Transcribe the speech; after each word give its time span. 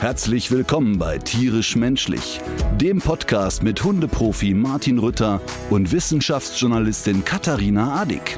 Herzlich 0.00 0.52
willkommen 0.52 0.96
bei 0.96 1.18
Tierisch 1.18 1.74
Menschlich, 1.74 2.40
dem 2.80 3.00
Podcast 3.00 3.64
mit 3.64 3.82
Hundeprofi 3.82 4.54
Martin 4.54 5.00
Rütter 5.00 5.40
und 5.70 5.90
Wissenschaftsjournalistin 5.90 7.24
Katharina 7.24 8.00
Adick. 8.00 8.36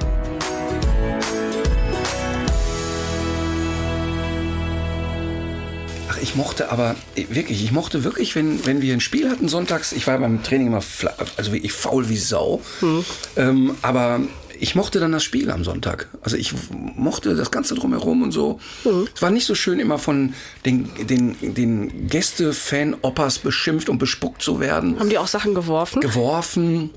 Ach, 6.09 6.17
ich 6.23 6.35
mochte 6.35 6.73
aber 6.73 6.97
wirklich, 7.15 7.63
ich 7.63 7.73
mochte 7.73 8.05
wirklich, 8.05 8.35
wenn, 8.35 8.65
wenn 8.65 8.81
wir 8.81 8.95
ein 8.95 9.01
Spiel 9.01 9.29
hatten 9.29 9.49
sonntags, 9.49 9.93
ich 9.93 10.07
war 10.07 10.19
beim 10.19 10.43
Training 10.43 10.69
immer, 10.69 10.83
also 11.37 11.53
wirklich 11.53 11.75
faul 11.75 12.09
wie 12.09 12.17
Sau, 12.17 12.63
ähm, 13.37 13.75
aber 13.83 14.21
ich 14.61 14.75
mochte 14.75 15.01
dann 15.01 15.13
das 15.13 15.25
Spiel 15.25 15.51
am 15.51 15.65
Sonntag. 15.65 16.09
Also 16.23 16.37
ich 16.37 16.53
mochte 16.97 17.35
das 17.35 17.51
Ganze 17.51 17.75
drumherum 17.75 18.23
und 18.23 18.33
so. 18.33 18.61
Es 19.15 19.23
war 19.23 19.31
nicht 19.31 19.47
so 19.47 19.55
schön, 19.55 19.81
immer 19.81 19.99
von 19.99 20.35
den, 20.65 20.89
den, 21.09 21.37
den 21.41 22.07
Gäste-Fan-Oppas 22.09 23.39
beschimpft 23.41 23.89
und 23.89 23.99
bespuckt 23.99 24.43
zu 24.43 24.61
werden 24.61 24.99
Haben 24.99 25.11
die 25.11 25.19
auch 25.19 25.27
Sachen 25.27 25.55
geworfen? 25.55 26.01
geworfen. 26.01 26.91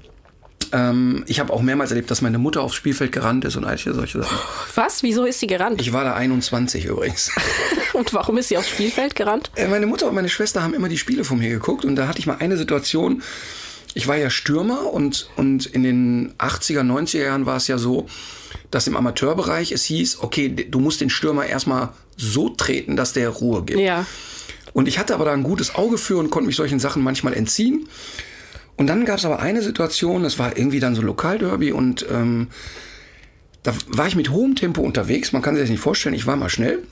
Ähm, 0.71 1.23
ich 1.27 1.39
habe 1.39 1.53
auch 1.53 1.61
mehrmals 1.61 1.91
erlebt, 1.91 2.09
dass 2.09 2.21
meine 2.21 2.37
Mutter 2.39 2.61
aufs 2.61 2.75
Spielfeld 2.75 3.11
gerannt 3.11 3.45
ist 3.45 3.55
und 3.55 3.63
all 3.65 3.77
solche 3.77 4.21
Sachen. 4.23 4.37
Was? 4.75 5.03
Wieso 5.03 5.25
ist 5.25 5.39
sie 5.39 5.47
gerannt? 5.47 5.79
Ich 5.81 5.93
war 5.93 6.03
da 6.03 6.13
21 6.15 6.85
übrigens. 6.85 7.31
Und 7.93 8.11
warum 8.11 8.37
ist 8.37 8.49
sie 8.49 8.57
aufs 8.57 8.69
Spielfeld 8.69 9.15
gerannt? 9.15 9.51
Äh, 9.55 9.67
Meine 9.67 9.85
Mutter 9.85 10.07
und 10.07 10.15
meine 10.15 10.27
Schwester 10.29 10.63
haben 10.63 10.73
immer 10.73 10.89
die 10.89 10.97
Spiele 10.97 11.23
von 11.23 11.37
mir 11.37 11.49
geguckt 11.51 11.85
und 11.85 11.95
da 11.95 12.07
hatte 12.07 12.17
ich 12.17 12.25
mal 12.25 12.37
eine 12.39 12.57
Situation. 12.57 13.21
Ich 13.95 14.07
war 14.07 14.17
ja 14.17 14.29
Stürmer 14.29 14.91
und, 14.91 15.29
und 15.35 15.65
in 15.67 15.83
den 15.83 16.33
80er, 16.39 16.81
90er 16.81 17.23
Jahren 17.23 17.45
war 17.45 17.57
es 17.57 17.67
ja 17.67 17.77
so, 17.77 18.07
dass 18.71 18.87
im 18.87 18.95
Amateurbereich 18.95 19.71
es 19.71 19.83
hieß, 19.85 20.19
okay, 20.21 20.49
du 20.49 20.79
musst 20.79 21.01
den 21.01 21.09
Stürmer 21.09 21.45
erstmal 21.45 21.89
so 22.17 22.49
treten, 22.49 22.95
dass 22.95 23.13
der 23.13 23.29
Ruhe 23.29 23.63
gibt. 23.63 23.79
Ja. 23.79 24.05
Und 24.73 24.87
ich 24.87 24.97
hatte 24.97 25.13
aber 25.13 25.25
da 25.25 25.33
ein 25.33 25.43
gutes 25.43 25.75
Auge 25.75 25.97
für 25.97 26.17
und 26.17 26.31
konnte 26.31 26.47
mich 26.47 26.55
solchen 26.55 26.79
Sachen 26.79 27.03
manchmal 27.03 27.33
entziehen. 27.33 27.87
Und 28.75 28.87
dann 28.87 29.05
gab 29.05 29.19
es 29.19 29.25
aber 29.25 29.39
eine 29.39 29.61
Situation, 29.61 30.23
das 30.23 30.39
war 30.39 30.57
irgendwie 30.57 30.79
dann 30.79 30.95
so 30.95 31.01
ein 31.01 31.07
Lokalderby 31.07 31.71
und 31.71 32.05
ähm, 32.09 32.47
da 33.61 33.73
war 33.87 34.07
ich 34.07 34.15
mit 34.15 34.29
hohem 34.29 34.55
Tempo 34.55 34.81
unterwegs. 34.81 35.31
Man 35.31 35.41
kann 35.41 35.55
sich 35.55 35.63
das 35.63 35.69
nicht 35.69 35.79
vorstellen, 35.79 36.15
ich 36.15 36.25
war 36.25 36.35
mal 36.35 36.49
schnell. 36.49 36.83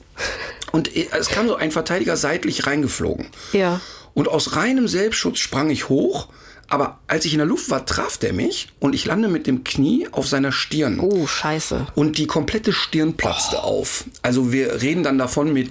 Und 0.70 0.96
äh, 0.96 1.08
es 1.18 1.28
kam 1.28 1.48
so 1.48 1.56
ein 1.56 1.70
Verteidiger 1.70 2.16
seitlich 2.16 2.66
reingeflogen. 2.66 3.26
Ja. 3.52 3.80
Und 4.14 4.28
aus 4.28 4.56
reinem 4.56 4.88
Selbstschutz 4.88 5.38
sprang 5.38 5.70
ich 5.70 5.88
hoch. 5.88 6.28
Aber 6.72 7.00
als 7.06 7.26
ich 7.26 7.34
in 7.34 7.38
der 7.38 7.46
Luft 7.46 7.68
war, 7.68 7.84
traf 7.84 8.16
der 8.16 8.32
mich 8.32 8.68
und 8.80 8.94
ich 8.94 9.04
lande 9.04 9.28
mit 9.28 9.46
dem 9.46 9.62
Knie 9.62 10.08
auf 10.10 10.26
seiner 10.26 10.52
Stirn. 10.52 11.00
Oh, 11.00 11.26
scheiße. 11.26 11.88
Und 11.94 12.16
die 12.16 12.26
komplette 12.26 12.72
Stirn 12.72 13.12
platzte 13.12 13.62
auf. 13.62 14.06
Also 14.22 14.52
wir 14.52 14.80
reden 14.80 15.02
dann 15.02 15.18
davon 15.18 15.52
mit 15.52 15.68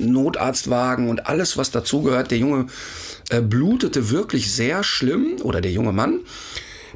Notarztwagen 0.00 1.08
und 1.10 1.28
alles, 1.28 1.56
was 1.58 1.70
dazugehört. 1.70 2.32
Der 2.32 2.38
Junge 2.38 2.66
äh, 3.30 3.40
blutete 3.40 4.10
wirklich 4.10 4.52
sehr 4.52 4.82
schlimm 4.82 5.36
oder 5.44 5.60
der 5.60 5.70
junge 5.70 5.92
Mann. 5.92 6.18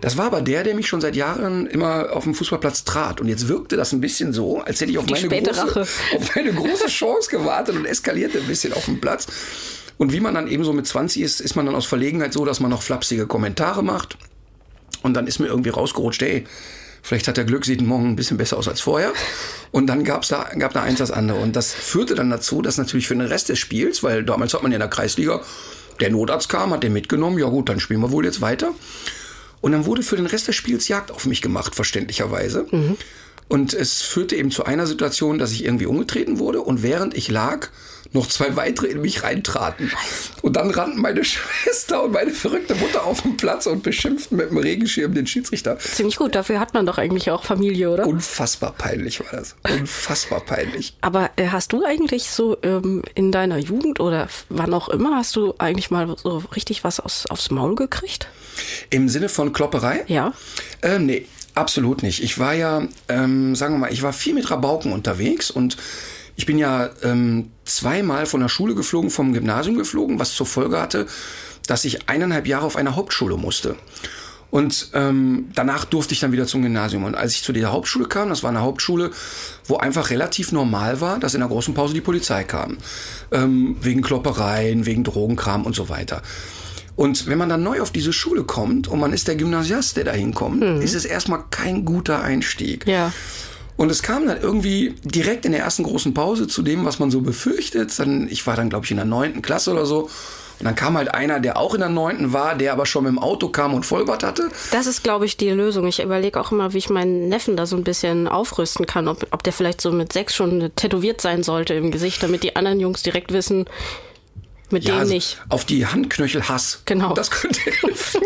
Das 0.00 0.16
war 0.16 0.26
aber 0.26 0.40
der, 0.40 0.64
der 0.64 0.74
mich 0.74 0.88
schon 0.88 1.00
seit 1.00 1.14
Jahren 1.14 1.68
immer 1.68 2.12
auf 2.14 2.24
dem 2.24 2.34
Fußballplatz 2.34 2.82
trat. 2.82 3.20
Und 3.20 3.28
jetzt 3.28 3.46
wirkte 3.46 3.76
das 3.76 3.92
ein 3.92 4.00
bisschen 4.00 4.32
so, 4.32 4.60
als 4.60 4.80
hätte 4.80 4.90
ich 4.90 4.98
auf, 4.98 5.06
meine 5.06 5.28
große, 5.28 5.80
auf 6.16 6.34
meine 6.34 6.52
große 6.52 6.88
Chance 6.88 7.30
gewartet 7.30 7.76
und 7.76 7.84
eskalierte 7.84 8.40
ein 8.40 8.46
bisschen 8.48 8.72
auf 8.72 8.86
dem 8.86 9.00
Platz. 9.00 9.28
Und 9.98 10.12
wie 10.12 10.20
man 10.20 10.34
dann 10.34 10.48
eben 10.48 10.64
so 10.64 10.72
mit 10.72 10.86
20 10.86 11.22
ist, 11.22 11.40
ist 11.40 11.56
man 11.56 11.66
dann 11.66 11.74
aus 11.74 11.86
Verlegenheit 11.86 12.32
so, 12.32 12.44
dass 12.44 12.60
man 12.60 12.70
noch 12.70 12.82
flapsige 12.82 13.26
Kommentare 13.26 13.82
macht. 13.82 14.18
Und 15.02 15.14
dann 15.14 15.26
ist 15.26 15.38
mir 15.38 15.46
irgendwie 15.46 15.70
rausgerutscht, 15.70 16.22
ey, 16.22 16.44
vielleicht 17.02 17.28
hat 17.28 17.36
der 17.36 17.44
Glück, 17.44 17.64
sieht 17.64 17.80
morgen 17.80 18.10
ein 18.10 18.16
bisschen 18.16 18.36
besser 18.36 18.58
aus 18.58 18.68
als 18.68 18.80
vorher. 18.80 19.12
Und 19.70 19.86
dann 19.86 20.04
gab's 20.04 20.28
da, 20.28 20.44
gab 20.58 20.72
da 20.74 20.82
eins 20.82 20.98
das 20.98 21.10
andere. 21.10 21.38
Und 21.38 21.56
das 21.56 21.72
führte 21.72 22.14
dann 22.14 22.30
dazu, 22.30 22.62
dass 22.62 22.76
natürlich 22.76 23.06
für 23.08 23.14
den 23.14 23.26
Rest 23.26 23.48
des 23.48 23.58
Spiels, 23.58 24.02
weil 24.02 24.24
damals 24.24 24.54
hat 24.54 24.62
man 24.62 24.72
ja 24.72 24.76
in 24.76 24.80
der 24.80 24.90
Kreisliga, 24.90 25.42
der 26.00 26.10
Notarzt 26.10 26.48
kam, 26.48 26.72
hat 26.72 26.82
den 26.82 26.92
mitgenommen, 26.92 27.38
ja 27.38 27.46
gut, 27.46 27.68
dann 27.68 27.80
spielen 27.80 28.00
wir 28.00 28.10
wohl 28.10 28.24
jetzt 28.24 28.40
weiter. 28.40 28.72
Und 29.60 29.72
dann 29.72 29.86
wurde 29.86 30.02
für 30.02 30.16
den 30.16 30.26
Rest 30.26 30.48
des 30.48 30.56
Spiels 30.56 30.88
Jagd 30.88 31.10
auf 31.10 31.24
mich 31.26 31.40
gemacht, 31.40 31.74
verständlicherweise. 31.74 32.66
Und 33.48 33.74
es 33.74 34.02
führte 34.02 34.36
eben 34.36 34.50
zu 34.50 34.64
einer 34.64 34.86
Situation, 34.86 35.38
dass 35.38 35.52
ich 35.52 35.64
irgendwie 35.64 35.86
umgetreten 35.86 36.38
wurde 36.38 36.60
und 36.60 36.82
während 36.82 37.16
ich 37.16 37.28
lag, 37.30 37.68
noch 38.16 38.26
zwei 38.26 38.56
weitere 38.56 38.88
in 38.88 39.00
mich 39.00 39.22
reintraten. 39.22 39.92
Und 40.42 40.56
dann 40.56 40.70
rannten 40.70 41.00
meine 41.00 41.24
Schwester 41.24 42.02
und 42.02 42.12
meine 42.12 42.32
verrückte 42.32 42.74
Mutter 42.74 43.04
auf 43.04 43.22
den 43.22 43.36
Platz 43.36 43.66
und 43.66 43.82
beschimpften 43.82 44.36
mit 44.36 44.50
dem 44.50 44.58
Regenschirm 44.58 45.14
den 45.14 45.26
Schiedsrichter. 45.26 45.78
Ziemlich 45.78 46.16
gut. 46.16 46.34
Dafür 46.34 46.58
hat 46.58 46.74
man 46.74 46.86
doch 46.86 46.98
eigentlich 46.98 47.30
auch 47.30 47.44
Familie, 47.44 47.90
oder? 47.90 48.06
Unfassbar 48.06 48.72
peinlich 48.72 49.20
war 49.20 49.38
das. 49.38 49.54
Unfassbar 49.70 50.40
peinlich. 50.40 50.94
Aber 51.00 51.30
äh, 51.36 51.48
hast 51.48 51.72
du 51.72 51.84
eigentlich 51.84 52.30
so 52.30 52.56
ähm, 52.62 53.02
in 53.14 53.30
deiner 53.30 53.58
Jugend 53.58 54.00
oder 54.00 54.28
wann 54.48 54.74
auch 54.74 54.88
immer, 54.88 55.16
hast 55.16 55.36
du 55.36 55.54
eigentlich 55.58 55.90
mal 55.90 56.16
so 56.22 56.42
richtig 56.54 56.82
was 56.84 57.00
aus, 57.00 57.26
aufs 57.26 57.50
Maul 57.50 57.74
gekriegt? 57.74 58.28
Im 58.90 59.08
Sinne 59.08 59.28
von 59.28 59.52
Klopperei? 59.52 60.04
Ja. 60.08 60.32
Ähm, 60.82 61.06
nee, 61.06 61.26
absolut 61.54 62.02
nicht. 62.02 62.22
Ich 62.22 62.38
war 62.38 62.54
ja, 62.54 62.86
ähm, 63.08 63.54
sagen 63.54 63.74
wir 63.74 63.78
mal, 63.78 63.92
ich 63.92 64.02
war 64.02 64.12
viel 64.12 64.34
mit 64.34 64.50
Rabauken 64.50 64.92
unterwegs 64.92 65.50
und 65.50 65.76
ich 66.36 66.46
bin 66.46 66.58
ja 66.58 66.90
ähm, 67.02 67.50
zweimal 67.64 68.26
von 68.26 68.40
der 68.40 68.48
Schule 68.48 68.74
geflogen, 68.74 69.10
vom 69.10 69.32
Gymnasium 69.32 69.76
geflogen, 69.76 70.18
was 70.18 70.34
zur 70.34 70.46
Folge 70.46 70.80
hatte, 70.80 71.06
dass 71.66 71.84
ich 71.84 72.08
eineinhalb 72.08 72.46
Jahre 72.46 72.66
auf 72.66 72.76
einer 72.76 72.94
Hauptschule 72.94 73.36
musste. 73.36 73.76
Und 74.50 74.90
ähm, 74.94 75.48
danach 75.54 75.84
durfte 75.84 76.14
ich 76.14 76.20
dann 76.20 76.32
wieder 76.32 76.46
zum 76.46 76.62
Gymnasium. 76.62 77.04
Und 77.04 77.16
als 77.16 77.32
ich 77.32 77.42
zu 77.42 77.52
dieser 77.52 77.72
Hauptschule 77.72 78.06
kam, 78.06 78.28
das 78.28 78.42
war 78.42 78.50
eine 78.50 78.60
Hauptschule, 78.60 79.10
wo 79.64 79.76
einfach 79.76 80.10
relativ 80.10 80.52
normal 80.52 81.00
war, 81.00 81.18
dass 81.18 81.34
in 81.34 81.40
der 81.40 81.48
großen 81.48 81.74
Pause 81.74 81.94
die 81.94 82.00
Polizei 82.00 82.44
kam. 82.44 82.78
Ähm, 83.32 83.76
wegen 83.80 84.02
Kloppereien, 84.02 84.86
wegen 84.86 85.04
Drogenkram 85.04 85.64
und 85.66 85.74
so 85.74 85.88
weiter. 85.88 86.22
Und 86.94 87.26
wenn 87.26 87.36
man 87.36 87.48
dann 87.48 87.62
neu 87.62 87.82
auf 87.82 87.90
diese 87.90 88.12
Schule 88.12 88.44
kommt 88.44 88.88
und 88.88 88.98
man 88.98 89.12
ist 89.12 89.28
der 89.28 89.36
Gymnasiast, 89.36 89.98
der 89.98 90.04
da 90.04 90.12
hinkommt, 90.12 90.62
ist 90.82 90.94
es 90.94 91.04
erstmal 91.04 91.44
kein 91.50 91.84
guter 91.84 92.22
Einstieg. 92.22 92.86
Ja. 92.86 93.12
Und 93.76 93.90
es 93.90 94.02
kam 94.02 94.26
dann 94.26 94.40
irgendwie 94.40 94.94
direkt 95.04 95.44
in 95.44 95.52
der 95.52 95.62
ersten 95.62 95.82
großen 95.82 96.14
Pause 96.14 96.48
zu 96.48 96.62
dem, 96.62 96.84
was 96.84 96.98
man 96.98 97.10
so 97.10 97.20
befürchtet. 97.20 97.98
Dann, 97.98 98.28
ich 98.30 98.46
war 98.46 98.56
dann, 98.56 98.70
glaube 98.70 98.84
ich, 98.84 98.90
in 98.90 98.96
der 98.96 99.06
neunten 99.06 99.42
Klasse 99.42 99.72
oder 99.72 99.86
so. 99.86 100.08
Und 100.58 100.64
dann 100.64 100.74
kam 100.74 100.96
halt 100.96 101.12
einer, 101.12 101.38
der 101.38 101.58
auch 101.58 101.74
in 101.74 101.80
der 101.80 101.90
neunten 101.90 102.32
war, 102.32 102.54
der 102.54 102.72
aber 102.72 102.86
schon 102.86 103.04
mit 103.04 103.12
dem 103.12 103.18
Auto 103.18 103.48
kam 103.48 103.74
und 103.74 103.84
Vollbart 103.84 104.22
hatte. 104.22 104.48
Das 104.70 104.86
ist, 104.86 105.04
glaube 105.04 105.26
ich, 105.26 105.36
die 105.36 105.50
Lösung. 105.50 105.86
Ich 105.86 106.02
überlege 106.02 106.40
auch 106.40 106.50
immer, 106.50 106.72
wie 106.72 106.78
ich 106.78 106.88
meinen 106.88 107.28
Neffen 107.28 107.58
da 107.58 107.66
so 107.66 107.76
ein 107.76 107.84
bisschen 107.84 108.26
aufrüsten 108.26 108.86
kann. 108.86 109.08
Ob, 109.08 109.26
ob 109.32 109.42
der 109.42 109.52
vielleicht 109.52 109.82
so 109.82 109.92
mit 109.92 110.14
sechs 110.14 110.34
schon 110.34 110.70
tätowiert 110.74 111.20
sein 111.20 111.42
sollte 111.42 111.74
im 111.74 111.90
Gesicht, 111.90 112.22
damit 112.22 112.42
die 112.42 112.56
anderen 112.56 112.80
Jungs 112.80 113.02
direkt 113.02 113.34
wissen, 113.34 113.66
mit 114.70 114.86
dem 114.88 114.96
also 114.96 115.12
nicht. 115.12 115.38
Auf 115.48 115.64
die 115.64 115.86
Handknöchel 115.86 116.48
Hass. 116.48 116.82
Genau. 116.84 117.14
Das 117.14 117.30
könnte 117.30 117.60
helfen. 117.60 118.22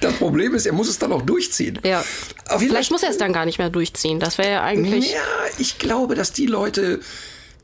Das 0.00 0.14
Problem 0.14 0.54
ist, 0.54 0.66
er 0.66 0.72
muss 0.72 0.88
es 0.88 0.98
dann 0.98 1.12
auch 1.12 1.22
durchziehen. 1.22 1.78
Ja. 1.84 2.04
Vielleicht 2.58 2.90
muss 2.90 3.02
er 3.02 3.10
es 3.10 3.18
dann 3.18 3.32
gar 3.32 3.44
nicht 3.44 3.58
mehr 3.58 3.70
durchziehen. 3.70 4.20
Das 4.20 4.38
wäre 4.38 4.50
ja 4.50 4.62
eigentlich. 4.62 5.12
Ja, 5.12 5.18
ich 5.58 5.78
glaube, 5.78 6.14
dass 6.14 6.32
die 6.32 6.46
Leute, 6.46 7.00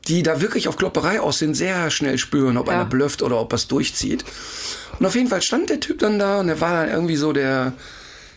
die 0.07 0.23
da 0.23 0.41
wirklich 0.41 0.67
auf 0.67 0.77
Klopperei 0.77 1.19
aus 1.19 1.39
sind, 1.39 1.55
sehr 1.55 1.89
schnell 1.91 2.17
spüren, 2.17 2.57
ob 2.57 2.67
Ja. 2.67 2.73
einer 2.73 2.85
blufft 2.85 3.21
oder 3.21 3.39
ob 3.39 3.51
er 3.53 3.55
es 3.57 3.67
durchzieht. 3.67 4.23
Und 4.99 5.05
auf 5.05 5.15
jeden 5.15 5.27
Fall 5.27 5.41
stand 5.41 5.69
der 5.69 5.79
Typ 5.79 5.99
dann 5.99 6.19
da 6.19 6.39
und 6.39 6.49
er 6.49 6.61
war 6.61 6.85
dann 6.85 6.93
irgendwie 6.93 7.15
so 7.15 7.31
der, 7.33 7.73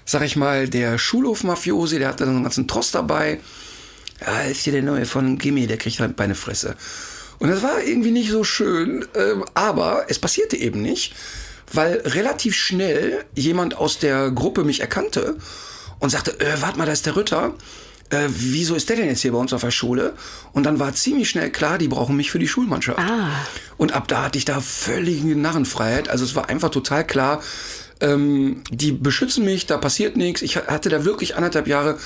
sag 0.05 0.23
ich 0.23 0.37
mal, 0.37 0.69
der 0.69 0.99
Schulhof-Mafiosi, 0.99 1.99
der 1.99 2.09
hatte 2.09 2.19
dann 2.25 2.29
so 2.29 2.37
einen 2.37 2.45
ganzen 2.45 2.69
Trost 2.69 2.95
dabei. 2.95 3.41
Ja, 4.21 4.43
ist 4.43 4.63
hier 4.63 4.73
der 4.73 4.83
Neue 4.83 5.05
von 5.07 5.39
Gimme, 5.39 5.67
der 5.67 5.79
kriegt 5.79 5.99
halt 5.99 6.17
meine 6.19 6.35
Fresse. 6.35 6.77
Und 7.43 7.49
das 7.49 7.61
war 7.61 7.83
irgendwie 7.83 8.13
nicht 8.13 8.31
so 8.31 8.45
schön, 8.45 9.05
ähm, 9.17 9.45
aber 9.55 10.05
es 10.07 10.21
passierte 10.21 10.57
eben 10.57 10.81
nicht, 10.81 11.13
weil 11.73 11.95
relativ 12.05 12.55
schnell 12.55 13.25
jemand 13.35 13.77
aus 13.77 13.99
der 13.99 14.31
Gruppe 14.31 14.63
mich 14.63 14.79
erkannte 14.79 15.39
und 15.99 16.11
sagte, 16.11 16.39
äh, 16.39 16.61
warte 16.61 16.79
mal, 16.79 16.87
da 16.87 16.93
ist 16.93 17.05
der 17.05 17.17
Ritter. 17.17 17.55
Äh, 18.11 18.29
wieso 18.29 18.77
ist 18.77 18.89
der 18.89 18.95
denn 18.95 19.09
jetzt 19.09 19.23
hier 19.23 19.33
bei 19.33 19.39
uns 19.39 19.53
auf 19.53 19.63
der 19.63 19.73
Schule? 19.73 20.13
Und 20.53 20.67
dann 20.67 20.79
war 20.79 20.95
ziemlich 20.95 21.31
schnell 21.31 21.51
klar, 21.51 21.79
die 21.79 21.89
brauchen 21.89 22.15
mich 22.15 22.31
für 22.31 22.39
die 22.39 22.47
Schulmannschaft. 22.47 23.01
Ah. 23.01 23.31
Und 23.77 23.91
ab 23.91 24.07
da 24.07 24.23
hatte 24.23 24.39
ich 24.39 24.45
da 24.45 24.61
völlige 24.61 25.35
Narrenfreiheit. 25.35 26.09
Also 26.09 26.25
es 26.25 26.37
war 26.37 26.49
einfach 26.49 26.71
total 26.71 27.05
klar, 27.05 27.43
ähm, 27.99 28.63
die 28.71 28.93
beschützen 28.93 29.45
mich, 29.45 29.67
da 29.67 29.79
passiert 29.79 30.17
nichts. 30.17 30.43
Ich 30.43 30.59
hatte 30.59 30.91
da 30.91 31.05
wirklich 31.05 31.35
anderthalb 31.35 31.67
Jahre 31.67 31.99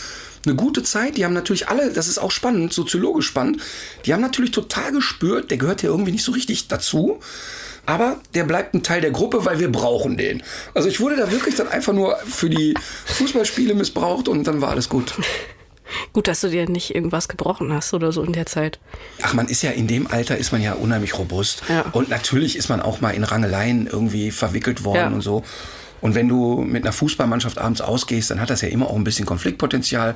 eine 0.46 0.54
gute 0.56 0.82
Zeit. 0.82 1.16
Die 1.16 1.24
haben 1.24 1.34
natürlich 1.34 1.68
alle, 1.68 1.92
das 1.92 2.08
ist 2.08 2.18
auch 2.18 2.30
spannend, 2.30 2.72
soziologisch 2.72 3.26
spannend, 3.26 3.60
die 4.04 4.12
haben 4.12 4.20
natürlich 4.22 4.50
total 4.52 4.92
gespürt, 4.92 5.50
der 5.50 5.58
gehört 5.58 5.82
ja 5.82 5.90
irgendwie 5.90 6.12
nicht 6.12 6.24
so 6.24 6.32
richtig 6.32 6.68
dazu. 6.68 7.20
Aber 7.88 8.16
der 8.34 8.42
bleibt 8.44 8.74
ein 8.74 8.82
Teil 8.82 9.00
der 9.00 9.12
Gruppe, 9.12 9.44
weil 9.44 9.60
wir 9.60 9.70
brauchen 9.70 10.16
den. 10.16 10.42
Also 10.74 10.88
ich 10.88 10.98
wurde 10.98 11.16
da 11.16 11.30
wirklich 11.30 11.54
dann 11.54 11.68
einfach 11.68 11.92
nur 11.92 12.16
für 12.26 12.50
die 12.50 12.74
Fußballspiele 13.04 13.74
missbraucht 13.74 14.26
und 14.28 14.44
dann 14.44 14.60
war 14.60 14.70
alles 14.70 14.88
gut. 14.88 15.14
Gut, 16.12 16.26
dass 16.26 16.40
du 16.40 16.48
dir 16.48 16.68
nicht 16.68 16.96
irgendwas 16.96 17.28
gebrochen 17.28 17.72
hast 17.72 17.94
oder 17.94 18.10
so 18.10 18.24
in 18.24 18.32
der 18.32 18.46
Zeit. 18.46 18.80
Ach, 19.22 19.34
man 19.34 19.46
ist 19.46 19.62
ja 19.62 19.70
in 19.70 19.86
dem 19.86 20.08
Alter 20.08 20.36
ist 20.36 20.50
man 20.50 20.60
ja 20.60 20.72
unheimlich 20.72 21.16
robust. 21.16 21.62
Ja. 21.68 21.82
Und 21.92 22.08
natürlich 22.08 22.56
ist 22.56 22.68
man 22.68 22.82
auch 22.82 23.00
mal 23.00 23.10
in 23.10 23.22
Rangeleien 23.22 23.86
irgendwie 23.86 24.32
verwickelt 24.32 24.82
worden 24.82 24.96
Ja. 24.96 25.06
und 25.08 25.20
so. 25.20 25.44
Und 26.00 26.14
wenn 26.14 26.28
du 26.28 26.60
mit 26.62 26.84
einer 26.84 26.92
Fußballmannschaft 26.92 27.58
abends 27.58 27.80
ausgehst, 27.80 28.30
dann 28.30 28.40
hat 28.40 28.50
das 28.50 28.60
ja 28.60 28.68
immer 28.68 28.88
auch 28.88 28.96
ein 28.96 29.04
bisschen 29.04 29.26
Konfliktpotenzial. 29.26 30.14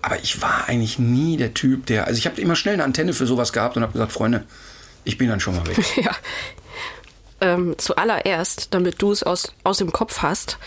Aber 0.00 0.18
ich 0.22 0.42
war 0.42 0.68
eigentlich 0.68 0.98
nie 0.98 1.36
der 1.36 1.54
Typ, 1.54 1.86
der. 1.86 2.06
Also 2.06 2.18
ich 2.18 2.26
habe 2.26 2.40
immer 2.40 2.56
schnell 2.56 2.74
eine 2.74 2.84
Antenne 2.84 3.12
für 3.12 3.26
sowas 3.26 3.52
gehabt 3.52 3.76
und 3.76 3.82
habe 3.82 3.92
gesagt, 3.92 4.12
Freunde, 4.12 4.44
ich 5.04 5.18
bin 5.18 5.28
dann 5.28 5.40
schon 5.40 5.56
mal 5.56 5.66
weg. 5.66 5.78
Ja. 5.96 6.12
Ähm, 7.40 7.74
zuallererst, 7.76 8.68
damit 8.72 9.02
du 9.02 9.10
es 9.10 9.24
aus, 9.24 9.52
aus 9.64 9.78
dem 9.78 9.90
Kopf 9.90 10.22
hast, 10.22 10.58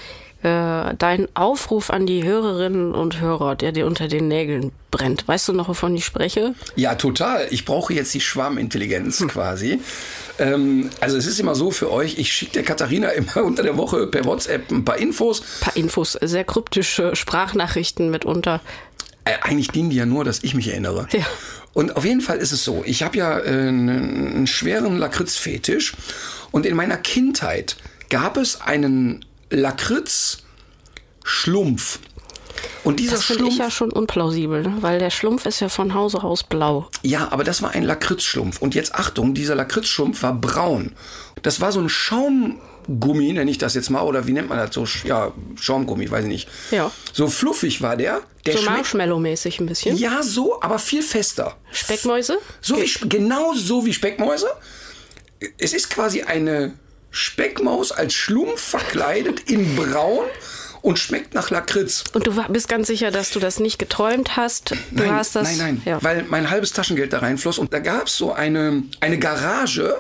äh, 0.46 0.94
dein 1.00 1.28
Aufruf 1.34 1.90
an 1.90 2.06
die 2.06 2.24
Hörerinnen 2.24 2.94
und 2.94 3.20
Hörer, 3.20 3.56
der 3.56 3.72
dir 3.72 3.88
unter 3.88 4.08
den 4.08 4.28
Nägeln 4.28 4.72
brennt. 4.92 5.28
Weißt 5.28 5.48
du 5.48 5.54
noch, 5.54 5.68
wovon 5.68 5.96
ich 5.96 6.06
spreche? 6.06 6.54
Ja, 6.76 6.94
total. 6.94 7.48
Ich 7.50 7.66
brauche 7.66 7.94
jetzt 7.94 8.14
die 8.14 8.22
Schwarmintelligenz 8.22 9.26
quasi. 9.28 9.80
Ähm, 10.38 10.92
also 11.02 11.18
es 11.18 11.26
ist 11.26 11.40
immer 11.40 11.56
so 11.56 11.72
für 11.72 11.92
euch, 11.92 12.20
ich 12.20 12.32
schicke 12.32 12.52
der 12.54 12.64
Katharina 12.64 13.10
immer 13.12 13.44
unter 13.44 13.64
der 13.64 13.76
Woche 13.76 14.06
per 14.06 14.24
WhatsApp 14.26 14.72
ein 14.72 14.86
paar 14.86 14.98
Infos. 14.98 15.42
Ein 15.42 15.62
paar 15.62 15.78
Infos, 15.78 16.12
sehr 16.22 16.44
kryptische 16.44 17.16
Sprachnachrichten 17.16 18.12
mitunter. 18.12 18.62
Äh, 19.24 19.34
eigentlich 19.42 19.70
dienen 19.70 19.90
die 19.90 19.96
ja 19.96 20.06
nur, 20.06 20.24
dass 20.24 20.44
ich 20.44 20.54
mich 20.54 20.68
erinnere. 20.68 21.08
Ja. 21.12 21.26
Und 21.74 21.98
auf 21.98 22.06
jeden 22.06 22.22
Fall 22.22 22.38
ist 22.38 22.52
es 22.52 22.64
so, 22.64 22.84
ich 22.86 23.02
habe 23.02 23.18
ja 23.18 23.40
äh, 23.40 23.50
einen, 23.50 23.90
einen 23.90 24.48
schweren 24.48 25.00
Lakritz-Fetisch 25.00 25.94
und 26.52 26.68
in 26.68 26.76
meiner 26.76 26.98
Kindheit 26.98 27.78
gab 28.12 28.38
es 28.38 28.62
einen 28.62 29.26
Lakritz-Schlumpf. 29.50 32.00
Und 32.84 33.00
dieser 33.00 33.16
Das 33.16 33.26
finde 33.26 33.44
ich 33.44 33.56
Schlumpf, 33.56 33.64
ja 33.64 33.72
schon 33.72 33.92
unplausibel, 33.92 34.62
ne? 34.62 34.78
weil 34.82 35.00
der 35.00 35.10
Schlumpf 35.10 35.46
ist 35.46 35.60
ja 35.60 35.70
von 35.70 35.94
Hause 35.94 36.24
aus 36.24 36.44
blau. 36.44 36.88
ja, 37.02 37.28
aber 37.32 37.44
das 37.44 37.62
war 37.62 37.72
ein 37.72 37.84
Lakritzschlumpf. 37.84 38.62
Und 38.62 38.76
jetzt 38.76 38.96
Achtung, 38.96 39.34
dieser 39.34 39.56
Lakritzschlumpf 39.56 40.22
war 40.24 40.34
braun. 40.34 40.94
Das 41.42 41.60
war 41.62 41.72
so 41.72 41.80
ein 41.82 41.90
Schaumgummi, 41.90 43.34
nenne 43.34 43.50
ich 43.52 43.58
das 43.58 43.74
jetzt 43.74 43.90
mal, 43.90 44.02
oder 44.04 44.28
wie 44.28 44.34
nennt 44.34 44.50
man 44.50 44.58
das 44.60 44.74
so? 44.74 44.86
Ja, 45.08 45.32
Schaumgummi, 45.60 46.10
weiß 46.10 46.24
ich 46.26 46.30
nicht. 46.30 46.48
Ja. 46.72 46.92
So 47.12 47.28
fluffig 47.28 47.82
war 47.82 47.98
der. 47.98 48.22
Der 48.46 48.58
So 48.58 48.70
Marshmallow-mäßig 48.70 49.60
ein 49.60 49.66
bisschen. 49.66 49.98
ja, 49.98 50.22
so, 50.22 50.62
aber 50.62 50.78
viel 50.80 51.02
fester. 51.02 51.58
Speckmäuse? 51.72 52.38
So 52.62 52.78
wie, 52.78 52.90
genau 53.10 53.54
so 53.56 53.86
wie 53.86 53.94
Speckmäuse. 53.94 54.48
Es 55.58 55.74
ist 55.74 55.90
quasi 55.90 56.22
eine 56.22 56.74
Speckmaus 57.16 57.92
als 57.94 58.14
Schlumpf 58.14 58.60
verkleidet 58.62 59.50
in 59.50 59.76
braun 59.76 60.26
und 60.82 61.00
schmeckt 61.00 61.34
nach 61.34 61.50
Lakritz. 61.50 62.04
Und 62.14 62.28
du 62.28 62.34
bist 62.50 62.68
ganz 62.68 62.88
sicher, 62.88 63.10
dass 63.10 63.32
du 63.32 63.40
das 63.40 63.60
nicht 63.62 63.80
geträumt 63.80 64.36
hast? 64.36 64.72
Du 64.72 64.76
Nein, 64.92 65.14
hast 65.14 65.36
das. 65.36 65.48
nein, 65.48 65.58
nein, 65.58 65.82
Ja. 65.86 66.04
weil 66.04 66.24
mein 66.24 66.50
halbes 66.50 66.74
Taschengeld 66.74 67.14
da 67.14 67.20
reinfloss 67.20 67.58
und 67.58 67.74
da 67.74 67.80
gab 67.80 68.08
es 68.08 68.18
so 68.18 68.34
eine, 68.34 68.84
eine 69.00 69.18
Garage, 69.18 69.96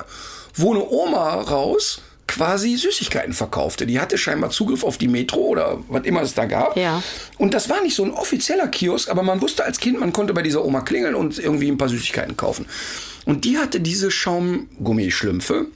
wo 0.55 0.73
eine 0.73 0.85
Oma 0.87 1.35
raus 1.41 2.01
quasi 2.27 2.75
Süßigkeiten 2.75 3.33
verkaufte. 3.33 3.85
Die 3.87 3.99
hatte 3.99 4.17
scheinbar 4.17 4.49
Zugriff 4.49 4.83
auf 4.83 4.97
die 4.97 5.07
Metro 5.07 5.39
oder 5.39 5.79
was 5.87 6.03
immer 6.03 6.21
es 6.21 6.33
da 6.33 6.45
gab. 6.45 6.75
Ja. 6.75 7.01
Und 7.37 7.53
das 7.53 7.69
war 7.69 7.81
nicht 7.81 7.95
so 7.95 8.03
ein 8.03 8.11
offizieller 8.11 8.67
Kiosk, 8.67 9.09
aber 9.09 9.23
man 9.23 9.41
wusste 9.41 9.63
als 9.63 9.79
Kind, 9.79 9.99
man 9.99 10.11
konnte 10.11 10.33
bei 10.33 10.41
dieser 10.41 10.65
Oma 10.65 10.81
klingeln 10.81 11.15
und 11.15 11.39
irgendwie 11.39 11.69
ein 11.71 11.77
paar 11.77 11.87
Süßigkeiten 11.89 12.35
kaufen. 12.35 12.65
Und 13.25 13.45
die 13.45 13.57
hatte 13.57 13.79
diese 13.79 14.11
Schaumgummischlümpfe 14.11 15.67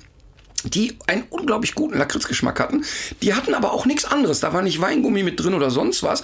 die 0.63 0.97
einen 1.07 1.23
unglaublich 1.29 1.75
guten 1.75 1.97
Lakritzgeschmack 1.97 2.59
hatten. 2.59 2.85
Die 3.21 3.33
hatten 3.33 3.53
aber 3.53 3.71
auch 3.71 3.85
nichts 3.85 4.05
anderes. 4.05 4.39
Da 4.39 4.53
war 4.53 4.61
nicht 4.61 4.81
Weingummi 4.81 5.23
mit 5.23 5.39
drin 5.39 5.53
oder 5.53 5.71
sonst 5.71 6.03
was. 6.03 6.23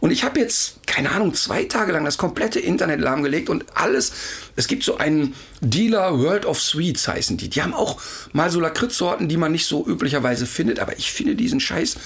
Und 0.00 0.10
ich 0.10 0.24
habe 0.24 0.40
jetzt, 0.40 0.86
keine 0.86 1.12
Ahnung, 1.12 1.32
zwei 1.34 1.64
Tage 1.64 1.92
lang 1.92 2.04
das 2.04 2.18
komplette 2.18 2.58
Internet 2.58 3.00
lahmgelegt 3.00 3.48
und 3.48 3.64
alles. 3.74 4.12
Es 4.56 4.66
gibt 4.66 4.82
so 4.82 4.96
einen 4.96 5.34
Dealer 5.60 6.18
World 6.18 6.44
of 6.44 6.60
Sweets 6.60 7.06
heißen 7.06 7.36
die. 7.36 7.48
Die 7.48 7.62
haben 7.62 7.74
auch 7.74 8.00
mal 8.32 8.50
so 8.50 8.58
Lakritzsorten, 8.58 9.28
die 9.28 9.36
man 9.36 9.52
nicht 9.52 9.66
so 9.66 9.86
üblicherweise 9.86 10.46
findet. 10.46 10.80
Aber 10.80 10.98
ich 10.98 11.12
finde 11.12 11.36
diesen 11.36 11.60
scheiß 11.60 11.96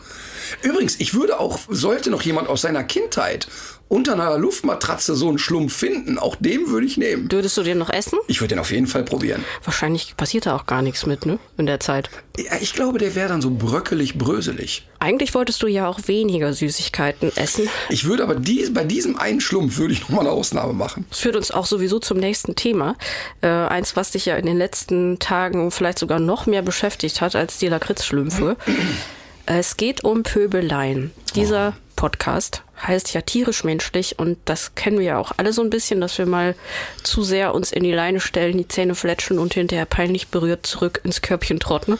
Übrigens, 0.63 0.99
ich 0.99 1.15
würde 1.15 1.39
auch, 1.39 1.59
sollte 1.69 2.11
noch 2.11 2.23
jemand 2.23 2.49
aus 2.49 2.63
seiner 2.63 2.85
Kindheit 2.85 3.47
unter 3.89 4.13
einer 4.13 4.39
Luftmatratze 4.39 5.15
so 5.17 5.29
einen 5.29 5.39
Schlumpf 5.39 5.75
finden, 5.75 6.19
auch 6.19 6.37
den 6.37 6.69
würde 6.69 6.87
ich 6.87 6.97
nehmen. 6.97 7.31
würdest 7.31 7.57
du 7.57 7.63
den 7.63 7.79
noch 7.79 7.91
essen? 7.91 8.19
Ich 8.29 8.41
würde 8.41 8.55
den 8.55 8.61
auf 8.61 8.71
jeden 8.71 8.87
Fall 8.87 9.03
probieren. 9.03 9.45
Wahrscheinlich 9.65 10.17
passiert 10.17 10.47
da 10.47 10.55
auch 10.55 10.67
gar 10.67 10.83
nichts 10.83 11.07
mit, 11.07 11.27
ne? 11.27 11.39
In 11.57 11.67
der 11.67 11.81
Zeit. 11.81 12.09
Ja, 12.37 12.53
ich 12.61 12.73
glaube, 12.73 12.99
der 12.99 13.15
wäre 13.15 13.29
dann 13.29 13.43
so 13.43 13.51
bröckelig, 13.51 14.17
bröselig. 14.17 14.89
Eigentlich 15.03 15.35
wolltest 15.35 15.63
du 15.63 15.67
ja 15.67 15.89
auch 15.89 15.99
weniger 16.07 16.53
Süßigkeiten 16.53 17.35
essen. 17.35 17.71
Ich 17.89 18.05
würde 18.05 18.23
aber 18.23 18.35
dies, 18.35 18.73
bei 18.73 18.85
diesem 18.85 19.17
einen 19.17 19.41
Schlumpf 19.41 19.79
würde 19.79 19.95
ich 19.95 20.03
nochmal 20.03 20.21
eine 20.21 20.31
Ausnahme 20.31 20.75
machen. 20.75 21.07
Das 21.09 21.21
führt 21.21 21.37
uns 21.37 21.51
auch 21.51 21.65
sowieso 21.65 21.99
zum 22.01 22.19
nächsten 22.19 22.55
Thema. 22.55 22.97
Äh, 23.41 23.49
eins, 23.49 23.97
was 23.97 24.11
dich 24.11 24.27
ja 24.27 24.37
in 24.37 24.45
den 24.45 24.59
letzten 24.59 25.19
Tagen 25.19 25.71
vielleicht 25.71 25.99
sogar 25.99 26.21
noch 26.21 26.45
mehr 26.45 26.61
beschäftigt 26.61 27.23
hat 27.23 27.35
als 27.35 27.57
die 27.57 27.69
Lakritzschlümpfe. 27.69 28.59
es 29.47 29.79
geht 29.79 30.05
um 30.05 30.23
Pöbeleien. 30.23 31.13
Dieser 31.35 31.75
Podcast 31.97 32.63
heißt 32.87 33.15
ja 33.15 33.23
tierisch 33.23 33.65
menschlich 33.65 34.19
und 34.19 34.37
das 34.45 34.75
kennen 34.75 34.99
wir 34.99 35.07
ja 35.07 35.19
auch 35.19 35.33
alle 35.39 35.55
so 35.55 35.63
ein 35.63 35.71
bisschen, 35.71 36.03
dass 36.03 36.19
wir 36.19 36.27
mal 36.27 36.55
zu 37.03 37.23
sehr 37.23 37.55
uns 37.55 37.73
in 37.73 37.85
die 37.85 37.93
Leine 37.93 38.21
stellen, 38.21 38.59
die 38.59 38.69
Zähne 38.69 38.95
fletschen 38.95 39.39
und 39.39 39.55
hinterher 39.55 39.87
peinlich 39.87 40.29
berührt 40.29 40.67
zurück 40.67 41.01
ins 41.05 41.23
Körbchen 41.23 41.59
trotten. 41.59 41.99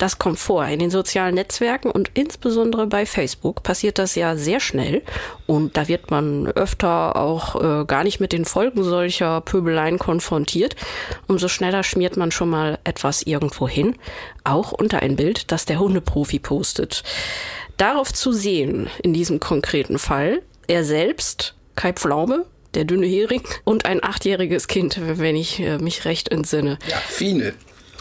Das 0.00 0.18
kommt 0.18 0.38
vor. 0.38 0.64
In 0.64 0.78
den 0.78 0.90
sozialen 0.90 1.34
Netzwerken 1.34 1.90
und 1.90 2.10
insbesondere 2.14 2.86
bei 2.86 3.04
Facebook 3.04 3.62
passiert 3.62 3.98
das 3.98 4.14
ja 4.14 4.34
sehr 4.34 4.58
schnell. 4.58 5.02
Und 5.46 5.76
da 5.76 5.88
wird 5.88 6.10
man 6.10 6.46
öfter 6.46 7.16
auch 7.16 7.54
äh, 7.54 7.84
gar 7.84 8.02
nicht 8.02 8.18
mit 8.18 8.32
den 8.32 8.46
Folgen 8.46 8.82
solcher 8.82 9.42
Pöbeleien 9.42 9.98
konfrontiert. 9.98 10.74
Umso 11.28 11.48
schneller 11.48 11.82
schmiert 11.82 12.16
man 12.16 12.32
schon 12.32 12.48
mal 12.48 12.78
etwas 12.84 13.20
irgendwo 13.20 13.68
hin. 13.68 13.94
Auch 14.42 14.72
unter 14.72 15.00
ein 15.00 15.16
Bild, 15.16 15.52
das 15.52 15.66
der 15.66 15.78
Hundeprofi 15.78 16.38
postet. 16.38 17.02
Darauf 17.76 18.10
zu 18.10 18.32
sehen, 18.32 18.88
in 19.02 19.12
diesem 19.12 19.38
konkreten 19.38 19.98
Fall, 19.98 20.40
er 20.66 20.82
selbst, 20.82 21.56
Kai 21.76 21.92
Pflaume, 21.92 22.46
der 22.72 22.86
dünne 22.86 23.06
Hering 23.06 23.42
und 23.64 23.84
ein 23.84 24.02
achtjähriges 24.02 24.66
Kind, 24.66 24.98
wenn 24.98 25.36
ich 25.36 25.60
äh, 25.60 25.76
mich 25.76 26.06
recht 26.06 26.30
entsinne. 26.30 26.78
Ja, 26.88 26.96
Fine. 26.96 27.52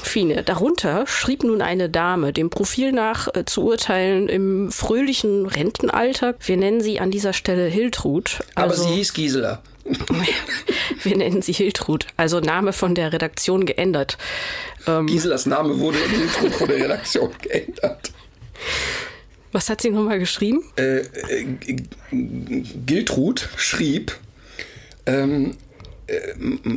Fine. 0.03 0.43
Darunter 0.43 1.05
schrieb 1.07 1.43
nun 1.43 1.61
eine 1.61 1.89
Dame, 1.89 2.33
dem 2.33 2.49
Profil 2.49 2.91
nach 2.91 3.27
äh, 3.33 3.45
zu 3.45 3.63
urteilen, 3.63 4.29
im 4.29 4.71
fröhlichen 4.71 5.45
Rentenalter. 5.45 6.35
Wir 6.39 6.57
nennen 6.57 6.81
sie 6.81 6.99
an 6.99 7.11
dieser 7.11 7.33
Stelle 7.33 7.67
Hiltrud. 7.67 8.39
Aber 8.55 8.71
Also, 8.71 8.83
sie 8.83 8.95
hieß 8.95 9.13
Gisela. 9.13 9.61
wir 11.03 11.17
nennen 11.17 11.41
sie 11.41 11.53
Hiltrud. 11.53 12.05
Also 12.15 12.39
Name 12.39 12.73
von 12.73 12.95
der 12.95 13.11
Redaktion 13.13 13.65
geändert. 13.65 14.17
Giselas 15.05 15.45
Name 15.45 15.79
wurde 15.79 15.97
Intro 15.99 16.49
von 16.57 16.67
der 16.67 16.77
Redaktion 16.77 17.31
geändert. 17.41 18.11
Was 19.51 19.69
hat 19.69 19.81
sie 19.81 19.89
nochmal 19.89 20.19
geschrieben? 20.19 20.63
Äh, 20.77 20.99
äh, 20.99 21.45
Giltrud 22.11 23.49
schrieb, 23.55 24.15
ähm, 25.05 25.51
äh, 25.51 25.68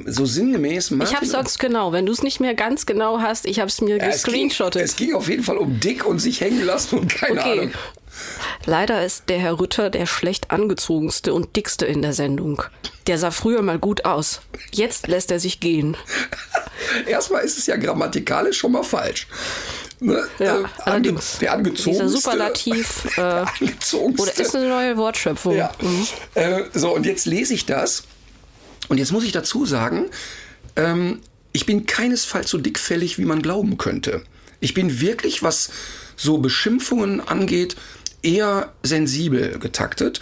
so 0.07 0.27
sinngemäß, 0.27 0.91
Ich 0.91 0.97
Martin 0.97 1.17
hab's 1.17 1.31
sonst 1.31 1.59
genau. 1.59 1.93
Wenn 1.93 2.07
du 2.07 2.12
es 2.12 2.23
nicht 2.23 2.41
mehr 2.41 2.55
ganz 2.55 2.87
genau 2.87 3.21
hast, 3.21 3.47
ich 3.47 3.61
hab's 3.61 3.81
mir 3.81 3.97
Ja, 3.99 4.05
es 4.07 4.23
ging, 4.25 4.49
gescreenshottet. 4.49 4.83
es 4.83 4.97
ging 4.97 5.15
auf 5.15 5.29
jeden 5.29 5.43
Fall 5.43 5.57
um 5.59 5.81
dick 5.81 6.05
und 6.05 6.19
sich 6.19 6.41
hängen 6.41 6.65
lassen 6.65 6.99
und 6.99 7.15
keine 7.15 7.41
Okay. 7.41 7.53
Ahnung. 7.61 7.71
Leider 8.67 9.05
ist 9.05 9.25
der 9.29 9.39
Herr 9.39 9.59
Rütter 9.59 9.89
der 9.91 10.07
schlecht 10.07 10.51
angezogenste 10.51 11.33
und 11.33 11.57
dickste 11.57 11.87
in 11.87 12.03
der 12.03 12.12
Sendung. 12.12 12.62
Der 13.07 13.17
sah 13.19 13.31
früher 13.31 13.62
mal 13.62 13.79
gut 13.79 14.05
aus. 14.05 14.43
Jetzt 14.73 15.09
lässt 15.09 15.31
er 15.31 15.41
sich 15.41 15.61
gehen. 15.61 15.97
Erstmal 17.07 17.43
ist 17.43 17.59
es 17.59 17.67
ja 17.67 17.77
grammatikalisch 17.77 18.59
schon 18.59 18.73
mal 18.73 18.83
falsch. 18.85 19.27
Ne? 19.99 20.23
Ja, 20.39 20.61
Äh, 20.61 20.65
allerdings. 20.85 21.39
Der 21.39 21.53
angezogenste. 21.53 21.91
Dieser 22.05 22.09
Superlativ, 22.09 23.05
äh, 23.17 23.21
der 23.21 23.47
angezogenste. 23.61 24.23
Oder 24.23 24.39
ist 24.41 24.57
eine 24.57 24.69
neue 24.69 24.97
Wortschöpfung. 24.97 25.57
Ja. 25.57 25.73
Äh, 26.35 26.65
so, 26.75 26.95
und 26.95 27.07
jetzt 27.07 27.25
lese 27.27 27.55
ich 27.55 27.67
das. 27.67 28.05
Und 28.93 28.99
jetzt 28.99 29.11
muss 29.11 29.25
ich 29.25 29.33
dazu 29.33 29.65
sagen, 29.65 30.11
ähm, 30.77 31.21
ich 31.55 31.65
bin 31.65 31.87
keinesfalls 31.87 32.51
so 32.51 32.59
dickfällig, 32.59 33.17
wie 33.17 33.25
man 33.25 33.41
glauben 33.41 33.79
könnte. 33.79 34.23
Ich 34.61 34.75
bin 34.75 35.01
wirklich, 35.01 35.43
was 35.43 35.71
so 36.15 36.37
Beschimpfungen 36.37 37.27
angeht, 37.27 37.75
eher 38.23 38.75
sensibel 38.83 39.59
getaktet. 39.59 40.21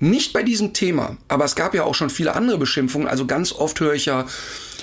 Nicht 0.00 0.32
bei 0.32 0.42
diesem 0.42 0.72
Thema, 0.72 1.16
aber 1.28 1.44
es 1.44 1.54
gab 1.54 1.76
ja 1.76 1.84
auch 1.84 1.94
schon 1.94 2.10
viele 2.10 2.34
andere 2.34 2.58
Beschimpfungen. 2.58 3.06
Also 3.06 3.24
ganz 3.24 3.52
oft 3.52 3.78
höre 3.78 3.94
ich 3.94 4.06
ja, 4.06 4.26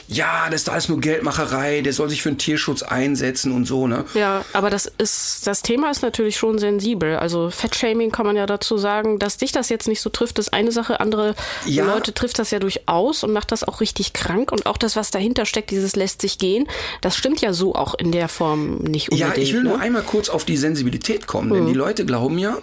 ja, 0.07 0.49
das 0.49 0.61
ist 0.61 0.69
alles 0.69 0.89
nur 0.89 0.99
Geldmacherei, 0.99 1.81
der 1.81 1.93
soll 1.93 2.09
sich 2.09 2.21
für 2.21 2.29
den 2.29 2.37
Tierschutz 2.37 2.81
einsetzen 2.81 3.51
und 3.51 3.65
so, 3.65 3.87
ne? 3.87 4.05
Ja, 4.13 4.43
aber 4.53 4.69
das 4.69 4.91
ist, 4.97 5.45
das 5.45 5.61
Thema 5.61 5.91
ist 5.91 6.01
natürlich 6.01 6.37
schon 6.37 6.57
sensibel. 6.57 7.17
Also 7.17 7.49
Fettshaming 7.49 8.11
kann 8.11 8.25
man 8.25 8.35
ja 8.35 8.45
dazu 8.45 8.77
sagen, 8.77 9.19
dass 9.19 9.37
dich 9.37 9.51
das 9.51 9.69
jetzt 9.69 9.87
nicht 9.87 10.01
so 10.01 10.09
trifft, 10.09 10.39
ist 10.39 10.53
eine 10.53 10.71
Sache. 10.71 10.99
Andere 10.99 11.35
Ja. 11.65 11.85
Leute 11.85 12.13
trifft 12.13 12.39
das 12.39 12.51
ja 12.51 12.59
durchaus 12.59 13.23
und 13.23 13.33
macht 13.33 13.51
das 13.51 13.63
auch 13.63 13.81
richtig 13.81 14.13
krank. 14.13 14.51
Und 14.51 14.65
auch 14.65 14.77
das, 14.77 14.95
was 14.95 15.11
dahinter 15.11 15.45
steckt, 15.45 15.71
dieses 15.71 15.95
lässt 15.95 16.21
sich 16.21 16.37
gehen, 16.37 16.67
das 17.01 17.15
stimmt 17.15 17.41
ja 17.41 17.53
so 17.53 17.75
auch 17.75 17.93
in 17.93 18.11
der 18.11 18.29
Form 18.29 18.77
nicht 18.77 19.11
unbedingt. 19.11 19.37
Ja, 19.37 19.41
ich 19.41 19.53
will 19.53 19.63
ne? 19.63 19.69
nur 19.69 19.79
einmal 19.79 20.03
kurz 20.03 20.29
auf 20.29 20.45
die 20.45 20.57
Sensibilität 20.57 21.27
kommen, 21.27 21.53
denn 21.53 21.67
die 21.67 21.73
Leute 21.73 22.05
glauben 22.05 22.37
ja, 22.37 22.57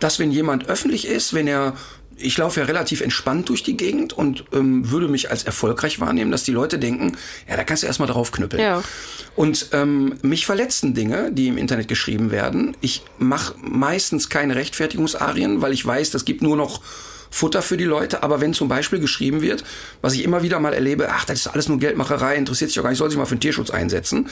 dass 0.00 0.18
wenn 0.18 0.30
jemand 0.30 0.68
öffentlich 0.68 1.06
ist, 1.06 1.34
wenn 1.34 1.46
er 1.46 1.74
ich 2.18 2.36
laufe 2.36 2.60
ja 2.60 2.66
relativ 2.66 3.00
entspannt 3.00 3.48
durch 3.48 3.62
die 3.62 3.76
Gegend 3.76 4.12
und 4.12 4.44
ähm, 4.52 4.90
würde 4.90 5.08
mich 5.08 5.30
als 5.30 5.44
erfolgreich 5.44 6.00
wahrnehmen, 6.00 6.30
dass 6.30 6.42
die 6.42 6.52
Leute 6.52 6.78
denken, 6.78 7.16
ja, 7.48 7.56
da 7.56 7.64
kannst 7.64 7.82
du 7.82 7.86
erstmal 7.86 8.08
drauf 8.08 8.32
knüppeln. 8.32 8.62
Ja. 8.62 8.82
Und 9.36 9.68
ähm, 9.72 10.14
mich 10.22 10.46
verletzen 10.46 10.94
Dinge, 10.94 11.30
die 11.32 11.48
im 11.48 11.58
Internet 11.58 11.88
geschrieben 11.88 12.30
werden. 12.30 12.76
Ich 12.80 13.02
mache 13.18 13.54
meistens 13.60 14.28
keine 14.28 14.56
Rechtfertigungsarien, 14.56 15.62
weil 15.62 15.72
ich 15.72 15.84
weiß, 15.84 16.10
das 16.10 16.24
gibt 16.24 16.42
nur 16.42 16.56
noch 16.56 16.80
Futter 17.30 17.62
für 17.62 17.76
die 17.76 17.84
Leute. 17.84 18.22
Aber 18.22 18.40
wenn 18.40 18.54
zum 18.54 18.68
Beispiel 18.68 18.98
geschrieben 18.98 19.42
wird, 19.42 19.64
was 20.00 20.14
ich 20.14 20.24
immer 20.24 20.42
wieder 20.42 20.60
mal 20.60 20.72
erlebe, 20.72 21.08
ach, 21.10 21.24
das 21.24 21.40
ist 21.40 21.46
alles 21.48 21.68
nur 21.68 21.78
Geldmacherei, 21.78 22.36
interessiert 22.36 22.70
sich 22.70 22.76
doch 22.76 22.82
gar 22.82 22.90
nicht, 22.90 22.98
soll 22.98 23.10
sich 23.10 23.18
mal 23.18 23.26
für 23.26 23.36
den 23.36 23.40
Tierschutz 23.40 23.70
einsetzen, 23.70 24.28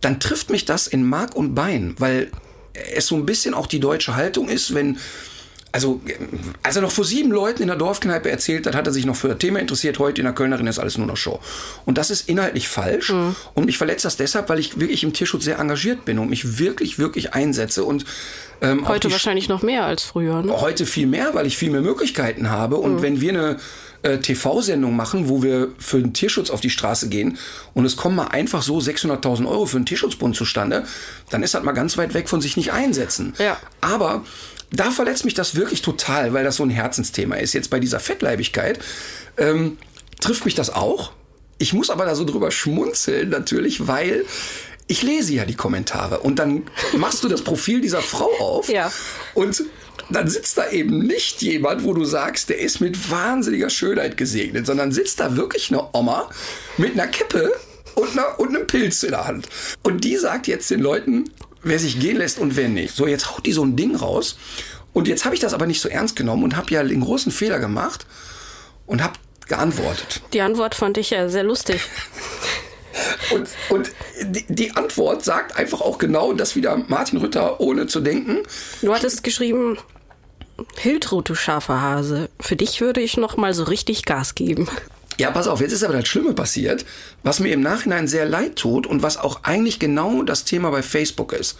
dann 0.00 0.18
trifft 0.20 0.50
mich 0.50 0.64
das 0.64 0.86
in 0.86 1.06
Mark 1.06 1.36
und 1.36 1.54
Bein, 1.54 1.94
weil 1.98 2.30
es 2.94 3.06
so 3.06 3.16
ein 3.16 3.26
bisschen 3.26 3.54
auch 3.54 3.66
die 3.66 3.80
deutsche 3.80 4.14
Haltung 4.14 4.48
ist, 4.48 4.74
wenn 4.74 4.98
also, 5.72 6.00
als 6.62 6.76
er 6.76 6.82
noch 6.82 6.90
vor 6.90 7.04
sieben 7.04 7.30
Leuten 7.30 7.62
in 7.62 7.68
der 7.68 7.76
Dorfkneipe 7.76 8.30
erzählt 8.30 8.66
hat, 8.66 8.74
hat 8.74 8.86
er 8.86 8.92
sich 8.92 9.06
noch 9.06 9.16
für 9.16 9.28
das 9.28 9.38
Thema 9.38 9.60
interessiert. 9.60 9.98
Heute 9.98 10.20
in 10.20 10.24
der 10.24 10.34
Kölnerin 10.34 10.66
ist 10.66 10.78
alles 10.78 10.98
nur 10.98 11.06
noch 11.06 11.16
Show. 11.16 11.40
Und 11.84 11.96
das 11.96 12.10
ist 12.10 12.28
inhaltlich 12.28 12.68
falsch. 12.68 13.10
Und 13.54 13.66
mich 13.66 13.78
verletzt 13.78 14.04
das 14.04 14.16
deshalb, 14.16 14.48
weil 14.48 14.58
ich 14.58 14.80
wirklich 14.80 15.04
im 15.04 15.12
Tierschutz 15.12 15.44
sehr 15.44 15.58
engagiert 15.58 16.04
bin 16.04 16.18
und 16.18 16.28
mich 16.28 16.58
wirklich, 16.58 16.98
wirklich 16.98 17.34
einsetze. 17.34 17.84
Und 17.84 18.04
ähm, 18.62 18.88
Heute 18.88 19.10
wahrscheinlich 19.12 19.48
noch 19.48 19.62
mehr 19.62 19.84
als 19.84 20.02
früher. 20.02 20.42
Ne? 20.42 20.60
heute 20.60 20.86
viel 20.86 21.06
mehr, 21.06 21.34
weil 21.34 21.46
ich 21.46 21.56
viel 21.56 21.70
mehr 21.70 21.82
Möglichkeiten 21.82 22.50
habe. 22.50 22.76
Und 22.76 23.00
wenn 23.02 23.20
wir 23.20 23.30
eine 23.30 23.56
äh, 24.02 24.18
TV-Sendung 24.18 24.96
machen, 24.96 25.28
wo 25.28 25.42
wir 25.42 25.68
für 25.78 26.00
den 26.00 26.12
Tierschutz 26.12 26.50
auf 26.50 26.60
die 26.60 26.70
Straße 26.70 27.08
gehen 27.08 27.38
und 27.74 27.84
es 27.84 27.96
kommen 27.96 28.16
mal 28.16 28.28
einfach 28.28 28.62
so 28.62 28.78
600.000 28.78 29.48
Euro 29.48 29.66
für 29.66 29.78
den 29.78 29.86
Tierschutzbund 29.86 30.36
zustande, 30.36 30.84
dann 31.30 31.42
ist 31.42 31.54
das 31.54 31.62
mal 31.62 31.72
ganz 31.72 31.96
weit 31.96 32.14
weg 32.14 32.28
von 32.28 32.40
sich 32.40 32.56
nicht 32.56 32.72
einsetzen. 32.72 33.34
Ja. 33.38 33.56
Aber 33.80 34.24
da 34.72 34.90
verletzt 34.90 35.24
mich 35.24 35.34
das 35.34 35.54
wirklich 35.54 35.82
total, 35.82 36.32
weil 36.32 36.44
das 36.44 36.56
so 36.56 36.62
ein 36.62 36.70
Herzensthema 36.70 37.36
ist. 37.36 37.52
Jetzt 37.54 37.70
bei 37.70 37.80
dieser 37.80 38.00
Fettleibigkeit 38.00 38.78
ähm, 39.36 39.78
trifft 40.20 40.44
mich 40.44 40.54
das 40.54 40.70
auch. 40.70 41.12
Ich 41.58 41.72
muss 41.72 41.90
aber 41.90 42.04
da 42.04 42.14
so 42.14 42.24
drüber 42.24 42.50
schmunzeln 42.50 43.28
natürlich, 43.30 43.86
weil 43.86 44.24
ich 44.86 45.02
lese 45.02 45.34
ja 45.34 45.44
die 45.44 45.54
Kommentare 45.54 46.20
und 46.20 46.38
dann 46.38 46.64
machst 46.96 47.22
du 47.22 47.28
das 47.28 47.42
Profil 47.42 47.80
dieser 47.80 48.00
Frau 48.00 48.30
auf 48.40 48.68
Ja. 48.68 48.90
und 49.34 49.62
dann 50.10 50.28
sitzt 50.28 50.58
da 50.58 50.68
eben 50.70 50.98
nicht 51.06 51.40
jemand, 51.42 51.84
wo 51.84 51.94
du 51.94 52.04
sagst, 52.04 52.48
der 52.48 52.58
ist 52.58 52.80
mit 52.80 53.10
wahnsinniger 53.10 53.70
Schönheit 53.70 54.16
gesegnet, 54.16 54.66
sondern 54.66 54.90
sitzt 54.90 55.20
da 55.20 55.36
wirklich 55.36 55.70
eine 55.70 55.86
Oma 55.92 56.28
mit 56.78 56.94
einer 56.94 57.06
Kippe 57.06 57.52
und, 57.94 58.10
einer, 58.12 58.40
und 58.40 58.48
einem 58.48 58.66
Pilz 58.66 59.02
in 59.04 59.10
der 59.10 59.26
Hand. 59.28 59.48
Und 59.84 60.02
die 60.02 60.16
sagt 60.16 60.48
jetzt 60.48 60.68
den 60.70 60.80
Leuten, 60.80 61.30
wer 61.62 61.78
sich 61.78 61.98
gehen 62.00 62.16
lässt 62.16 62.38
und 62.38 62.56
wer 62.56 62.68
nicht. 62.68 62.94
So, 62.94 63.06
jetzt 63.06 63.30
haut 63.30 63.46
die 63.46 63.52
so 63.52 63.64
ein 63.64 63.76
Ding 63.76 63.96
raus. 63.96 64.36
Und 64.92 65.08
jetzt 65.08 65.24
habe 65.24 65.34
ich 65.34 65.40
das 65.40 65.54
aber 65.54 65.66
nicht 65.66 65.80
so 65.80 65.88
ernst 65.88 66.16
genommen 66.16 66.42
und 66.42 66.56
habe 66.56 66.70
ja 66.70 66.82
den 66.82 67.00
großen 67.00 67.30
Fehler 67.30 67.58
gemacht 67.58 68.06
und 68.86 69.02
habe 69.02 69.14
geantwortet. 69.46 70.22
Die 70.32 70.40
Antwort 70.40 70.74
fand 70.74 70.98
ich 70.98 71.10
ja 71.10 71.28
sehr 71.28 71.44
lustig. 71.44 71.80
Und, 73.32 73.48
und 73.68 73.92
die, 74.20 74.44
die 74.48 74.72
Antwort 74.72 75.24
sagt 75.24 75.56
einfach 75.56 75.80
auch 75.80 75.98
genau 75.98 76.32
das 76.32 76.56
wieder 76.56 76.76
Martin 76.88 77.20
Rütter, 77.20 77.60
ohne 77.60 77.86
zu 77.86 78.00
denken. 78.00 78.38
Du 78.82 78.92
hattest 78.92 79.22
geschrieben, 79.22 79.78
Hiltrud, 80.76 81.28
du 81.28 81.36
scharfer 81.36 81.80
Hase, 81.80 82.28
für 82.40 82.56
dich 82.56 82.80
würde 82.80 83.00
ich 83.00 83.16
noch 83.16 83.36
mal 83.36 83.54
so 83.54 83.62
richtig 83.62 84.04
Gas 84.04 84.34
geben. 84.34 84.68
Ja, 85.20 85.30
pass 85.30 85.48
auf, 85.48 85.60
jetzt 85.60 85.72
ist 85.72 85.84
aber 85.84 85.92
das 85.92 86.08
Schlimme 86.08 86.32
passiert, 86.32 86.86
was 87.22 87.40
mir 87.40 87.52
im 87.52 87.60
Nachhinein 87.60 88.08
sehr 88.08 88.24
leid 88.24 88.56
tut 88.56 88.86
und 88.86 89.02
was 89.02 89.18
auch 89.18 89.40
eigentlich 89.42 89.78
genau 89.78 90.22
das 90.22 90.44
Thema 90.44 90.70
bei 90.70 90.82
Facebook 90.82 91.34
ist. 91.34 91.58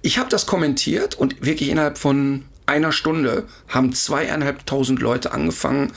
Ich 0.00 0.16
habe 0.16 0.30
das 0.30 0.46
kommentiert 0.46 1.14
und 1.14 1.44
wirklich 1.44 1.68
innerhalb 1.68 1.98
von 1.98 2.46
einer 2.64 2.92
Stunde 2.92 3.44
haben 3.68 3.92
zweieinhalbtausend 3.92 4.98
Leute 4.98 5.32
angefangen, 5.32 5.92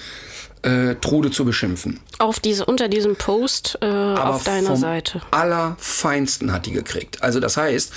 äh, 0.63 0.95
Trude 0.95 1.31
zu 1.31 1.45
beschimpfen. 1.45 2.01
Auf 2.19 2.41
diese, 2.41 2.65
unter 2.65 2.89
diesem 2.89 3.15
Post 3.15 3.77
äh, 3.81 3.85
auf 3.85 4.43
deiner 4.43 4.67
vom 4.67 4.75
Seite. 4.75 5.21
Allerfeinsten 5.31 6.51
hat 6.51 6.65
die 6.65 6.73
gekriegt. 6.73 7.23
Also 7.23 7.39
das 7.39 7.55
heißt, 7.55 7.93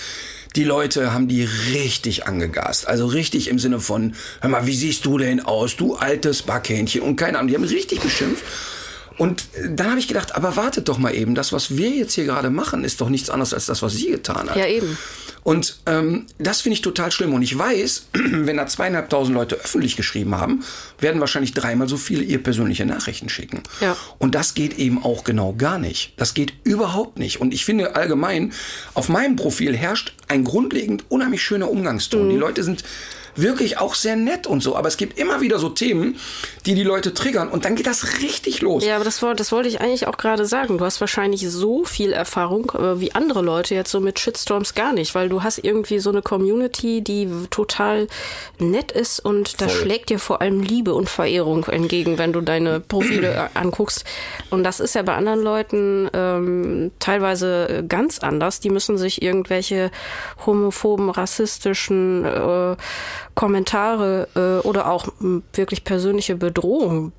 die 0.57 0.65
Leute 0.65 1.13
haben 1.13 1.29
die 1.29 1.45
richtig 1.73 2.27
angegast. 2.27 2.89
Also 2.89 3.07
richtig 3.07 3.49
im 3.49 3.59
Sinne 3.59 3.81
von, 3.81 4.15
hör 4.41 4.51
mal, 4.51 4.67
wie 4.67 4.75
siehst 4.75 5.05
du 5.05 5.19
denn 5.19 5.41
aus, 5.41 5.77
du 5.77 5.95
altes 5.95 6.43
Backhähnchen 6.43 7.03
und 7.03 7.17
keine 7.17 7.39
Ahnung. 7.39 7.49
Die 7.49 7.55
haben 7.55 7.65
richtig 7.65 8.01
beschimpft. 8.01 8.45
Und 9.19 9.45
dann 9.69 9.91
habe 9.91 9.99
ich 9.99 10.09
gedacht, 10.09 10.35
aber 10.35 10.57
wartet 10.57 10.89
doch 10.89 10.99
mal 10.99 11.15
eben, 11.15 11.35
das, 11.35 11.53
was 11.53 11.77
wir 11.77 11.91
jetzt 11.91 12.15
hier 12.15 12.25
gerade 12.25 12.51
machen, 12.51 12.85
ist 12.85 13.01
doch 13.01 13.09
nichts 13.09 13.31
anderes 13.31 13.55
als 13.55 13.67
das, 13.67 13.83
was 13.83 13.95
sie 13.95 14.11
getan 14.11 14.51
hat. 14.51 14.57
Ja, 14.57 14.67
eben. 14.67 14.99
Und 15.47 15.79
ähm, 15.87 16.27
das 16.39 16.63
finde 16.63 16.75
ich 16.75 16.83
total 16.83 17.13
schlimm. 17.13 17.33
Und 17.33 17.43
ich 17.43 17.57
weiß, 17.57 18.09
wenn 18.13 18.57
da 18.57 18.67
zweieinhalbtausend 18.67 19.33
Leute 19.33 19.55
öffentlich 19.55 19.95
geschrieben 19.95 20.35
haben, 20.35 20.65
werden 20.99 21.21
wahrscheinlich 21.21 21.55
dreimal 21.55 21.89
so 21.89 21.97
viele 21.97 22.25
ihr 22.25 22.43
persönliche 22.43 22.85
Nachrichten 22.85 23.29
schicken. 23.29 23.63
Ja. 23.81 23.97
Und 24.19 24.35
das 24.35 24.55
geht 24.55 24.77
eben 24.77 25.05
auch 25.05 25.23
genau 25.23 25.55
gar 25.57 25.79
nicht. 25.79 26.15
Das 26.17 26.35
geht 26.35 26.55
überhaupt 26.65 27.21
nicht. 27.21 27.41
Und 27.41 27.55
ich 27.55 27.65
finde 27.65 27.95
allgemein, 27.95 28.53
auf 28.95 29.09
meinem 29.09 29.37
Profil 29.37 29.77
herrscht 29.77 30.15
ein 30.27 30.43
grundlegend 30.43 31.05
unheimlich 31.11 31.45
schöner 31.45 31.71
Umgangston. 31.71 32.29
Die 32.29 32.37
Leute 32.37 32.65
sind 32.65 32.83
wirklich 33.37 33.79
auch 33.79 33.95
sehr 33.95 34.17
nett 34.17 34.47
und 34.47 34.63
so. 34.63 34.77
Aber 34.77 34.89
es 34.89 34.97
gibt 34.97 35.19
immer 35.19 35.41
wieder 35.41 35.59
so 35.59 35.69
Themen, 35.69 36.19
die 36.65 36.75
die 36.75 36.83
Leute 36.83 37.15
triggern. 37.15 37.49
Und 37.49 37.65
dann 37.65 37.77
geht 37.77 37.87
das 37.87 38.21
richtig 38.21 38.61
los. 38.61 38.85
Ja, 38.85 38.97
aber 38.97 39.05
das, 39.05 39.25
das 39.37 39.53
wollte 39.53 39.69
ich 39.69 39.81
eigentlich 39.81 40.07
auch 40.07 40.17
gerade 40.17 40.47
sagen. 40.47 40.79
Du 40.79 40.85
hast 40.85 41.01
wahrscheinlich 41.01 41.49
so 41.49 41.85
viel 41.85 42.13
Erfahrung 42.13 42.73
äh, 42.75 43.01
wie 43.01 43.15
andere 43.15 43.43
Leute 43.43 43.75
jetzt 43.75 43.91
so 43.91 44.01
mit 44.01 44.19
Shitstorms 44.19 44.75
gar 44.75 44.93
nicht, 44.93 45.15
weil 45.15 45.29
du 45.29 45.43
hast 45.43 45.59
irgendwie 45.59 45.99
so 45.99 46.11
eine 46.11 46.23
Community, 46.23 47.03
die 47.03 47.29
total 47.51 48.09
nett 48.59 48.93
ist 48.93 49.21
und 49.21 49.61
da 49.61 49.69
Voll. 49.69 49.83
schlägt 49.83 50.11
dir 50.11 50.19
vor 50.19 50.41
allem 50.41 50.61
Liebe 50.61 50.95
und 50.95 51.09
Verehrung 51.09 51.65
entgegen, 51.65 52.19
wenn 52.19 52.33
du 52.33 52.41
deine 52.41 52.81
Profile 52.81 53.51
anguckst. 53.55 54.05
Und 54.51 54.65
das 54.65 54.81
ist 54.81 54.95
ja 54.95 55.03
bei 55.03 55.15
anderen 55.15 55.43
Leuten 55.43 56.09
ähm, 56.13 56.91
teilweise 56.99 57.69
äh, 57.69 57.83
ganz 57.83 58.19
anders. 58.19 58.61
Die 58.61 58.71
müssen 58.71 58.99
sich 58.99 59.23
irgendwelche 59.23 59.91
homophoben, 60.45 61.11
rassistischen 61.11 62.25
äh, 62.25 62.77
Kommentare 63.37 64.29
äh, 64.35 64.67
oder 64.67 64.91
auch 64.91 65.07
wirklich 65.53 65.85
persönliche 65.85 66.35
Bedrohungen 66.35 67.13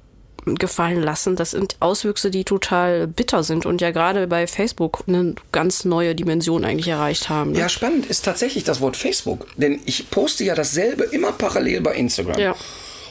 gefallen 0.55 1.01
lassen. 1.01 1.35
Das 1.35 1.51
sind 1.51 1.77
Auswüchse, 1.79 2.31
die 2.31 2.43
total 2.43 3.07
bitter 3.07 3.43
sind 3.43 3.65
und 3.65 3.81
ja 3.81 3.91
gerade 3.91 4.27
bei 4.27 4.47
Facebook 4.47 5.03
eine 5.07 5.35
ganz 5.51 5.85
neue 5.85 6.15
Dimension 6.15 6.65
eigentlich 6.65 6.87
erreicht 6.87 7.29
haben. 7.29 7.51
Ne? 7.51 7.59
Ja, 7.59 7.69
spannend 7.69 8.05
ist 8.05 8.25
tatsächlich 8.25 8.63
das 8.63 8.81
Wort 8.81 8.97
Facebook. 8.97 9.47
Denn 9.57 9.79
ich 9.85 10.09
poste 10.09 10.43
ja 10.43 10.55
dasselbe 10.55 11.03
immer 11.05 11.31
parallel 11.31 11.81
bei 11.81 11.95
Instagram. 11.95 12.39
Ja. 12.39 12.55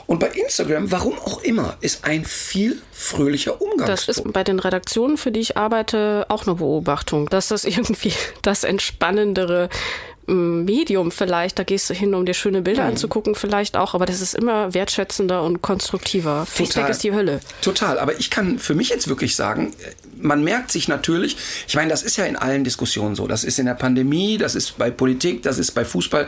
Und 0.06 0.20
bei 0.20 0.28
Instagram, 0.28 0.92
warum 0.92 1.18
auch 1.18 1.42
immer, 1.42 1.76
ist 1.80 2.04
ein 2.04 2.24
viel 2.24 2.80
fröhlicher 2.92 3.60
Umgangston. 3.60 3.86
Das 3.86 4.08
ist 4.08 4.32
bei 4.32 4.44
den 4.44 4.60
Redaktionen, 4.60 5.16
für 5.16 5.32
die 5.32 5.40
ich 5.40 5.56
arbeite, 5.56 6.26
auch 6.28 6.46
eine 6.46 6.54
Beobachtung, 6.56 7.28
dass 7.28 7.48
das 7.48 7.64
irgendwie 7.64 8.12
das 8.42 8.64
entspannendere 8.64 9.68
Medium 10.26 11.10
vielleicht, 11.12 11.58
da 11.58 11.62
gehst 11.62 11.88
du 11.88 11.94
hin, 11.94 12.14
um 12.14 12.26
dir 12.26 12.34
schöne 12.34 12.62
Bilder 12.62 12.82
Mhm. 12.82 12.88
anzugucken, 12.90 13.34
vielleicht 13.34 13.76
auch, 13.76 13.94
aber 13.94 14.06
das 14.06 14.20
ist 14.20 14.34
immer 14.34 14.74
wertschätzender 14.74 15.42
und 15.42 15.62
konstruktiver. 15.62 16.46
Facebook 16.46 16.88
ist 16.88 17.04
die 17.04 17.12
Hölle. 17.12 17.40
Total, 17.62 17.98
aber 17.98 18.18
ich 18.18 18.30
kann 18.30 18.58
für 18.58 18.74
mich 18.74 18.88
jetzt 18.88 19.06
wirklich 19.08 19.36
sagen, 19.36 19.72
äh, 19.82 19.92
man 20.20 20.42
merkt 20.42 20.72
sich 20.72 20.88
natürlich, 20.88 21.36
ich 21.68 21.76
meine, 21.76 21.90
das 21.90 22.02
ist 22.02 22.16
ja 22.16 22.24
in 22.24 22.36
allen 22.36 22.64
Diskussionen 22.64 23.14
so, 23.14 23.26
das 23.28 23.44
ist 23.44 23.58
in 23.58 23.66
der 23.66 23.74
Pandemie, 23.74 24.36
das 24.38 24.54
ist 24.54 24.76
bei 24.78 24.90
Politik, 24.90 25.42
das 25.42 25.58
ist 25.58 25.72
bei 25.72 25.84
Fußball. 25.84 26.26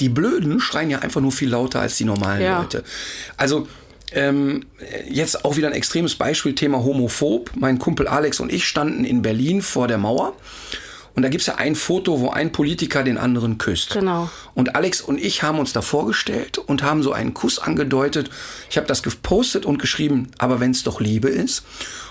Die 0.00 0.08
Blöden 0.08 0.60
schreien 0.60 0.90
ja 0.90 0.98
einfach 1.00 1.20
nur 1.20 1.32
viel 1.32 1.48
lauter 1.50 1.80
als 1.80 1.96
die 1.96 2.04
normalen 2.04 2.42
Ja. 2.42 2.60
Leute. 2.60 2.84
Also 3.36 3.68
ähm, 4.12 4.66
jetzt 5.08 5.44
auch 5.44 5.56
wieder 5.56 5.68
ein 5.68 5.72
extremes 5.74 6.14
Beispiel, 6.14 6.54
Thema 6.54 6.82
homophob. 6.82 7.52
Mein 7.54 7.78
Kumpel 7.78 8.08
Alex 8.08 8.40
und 8.40 8.52
ich 8.52 8.64
standen 8.66 9.04
in 9.04 9.22
Berlin 9.22 9.62
vor 9.62 9.88
der 9.88 9.98
Mauer. 9.98 10.34
Und 11.14 11.22
da 11.22 11.28
gibt's 11.28 11.46
ja 11.46 11.56
ein 11.56 11.74
Foto, 11.74 12.20
wo 12.20 12.30
ein 12.30 12.52
Politiker 12.52 13.02
den 13.02 13.18
anderen 13.18 13.58
küsst. 13.58 13.92
Genau. 13.92 14.30
Und 14.54 14.76
Alex 14.76 15.00
und 15.00 15.18
ich 15.18 15.42
haben 15.42 15.58
uns 15.58 15.72
da 15.72 15.82
vorgestellt 15.82 16.58
und 16.58 16.82
haben 16.82 17.02
so 17.02 17.12
einen 17.12 17.34
Kuss 17.34 17.58
angedeutet. 17.58 18.30
Ich 18.70 18.76
habe 18.76 18.86
das 18.86 19.02
gepostet 19.02 19.66
und 19.66 19.78
geschrieben, 19.78 20.28
aber 20.38 20.60
wenn's 20.60 20.82
doch 20.82 21.00
Liebe 21.00 21.28
ist. 21.28 21.64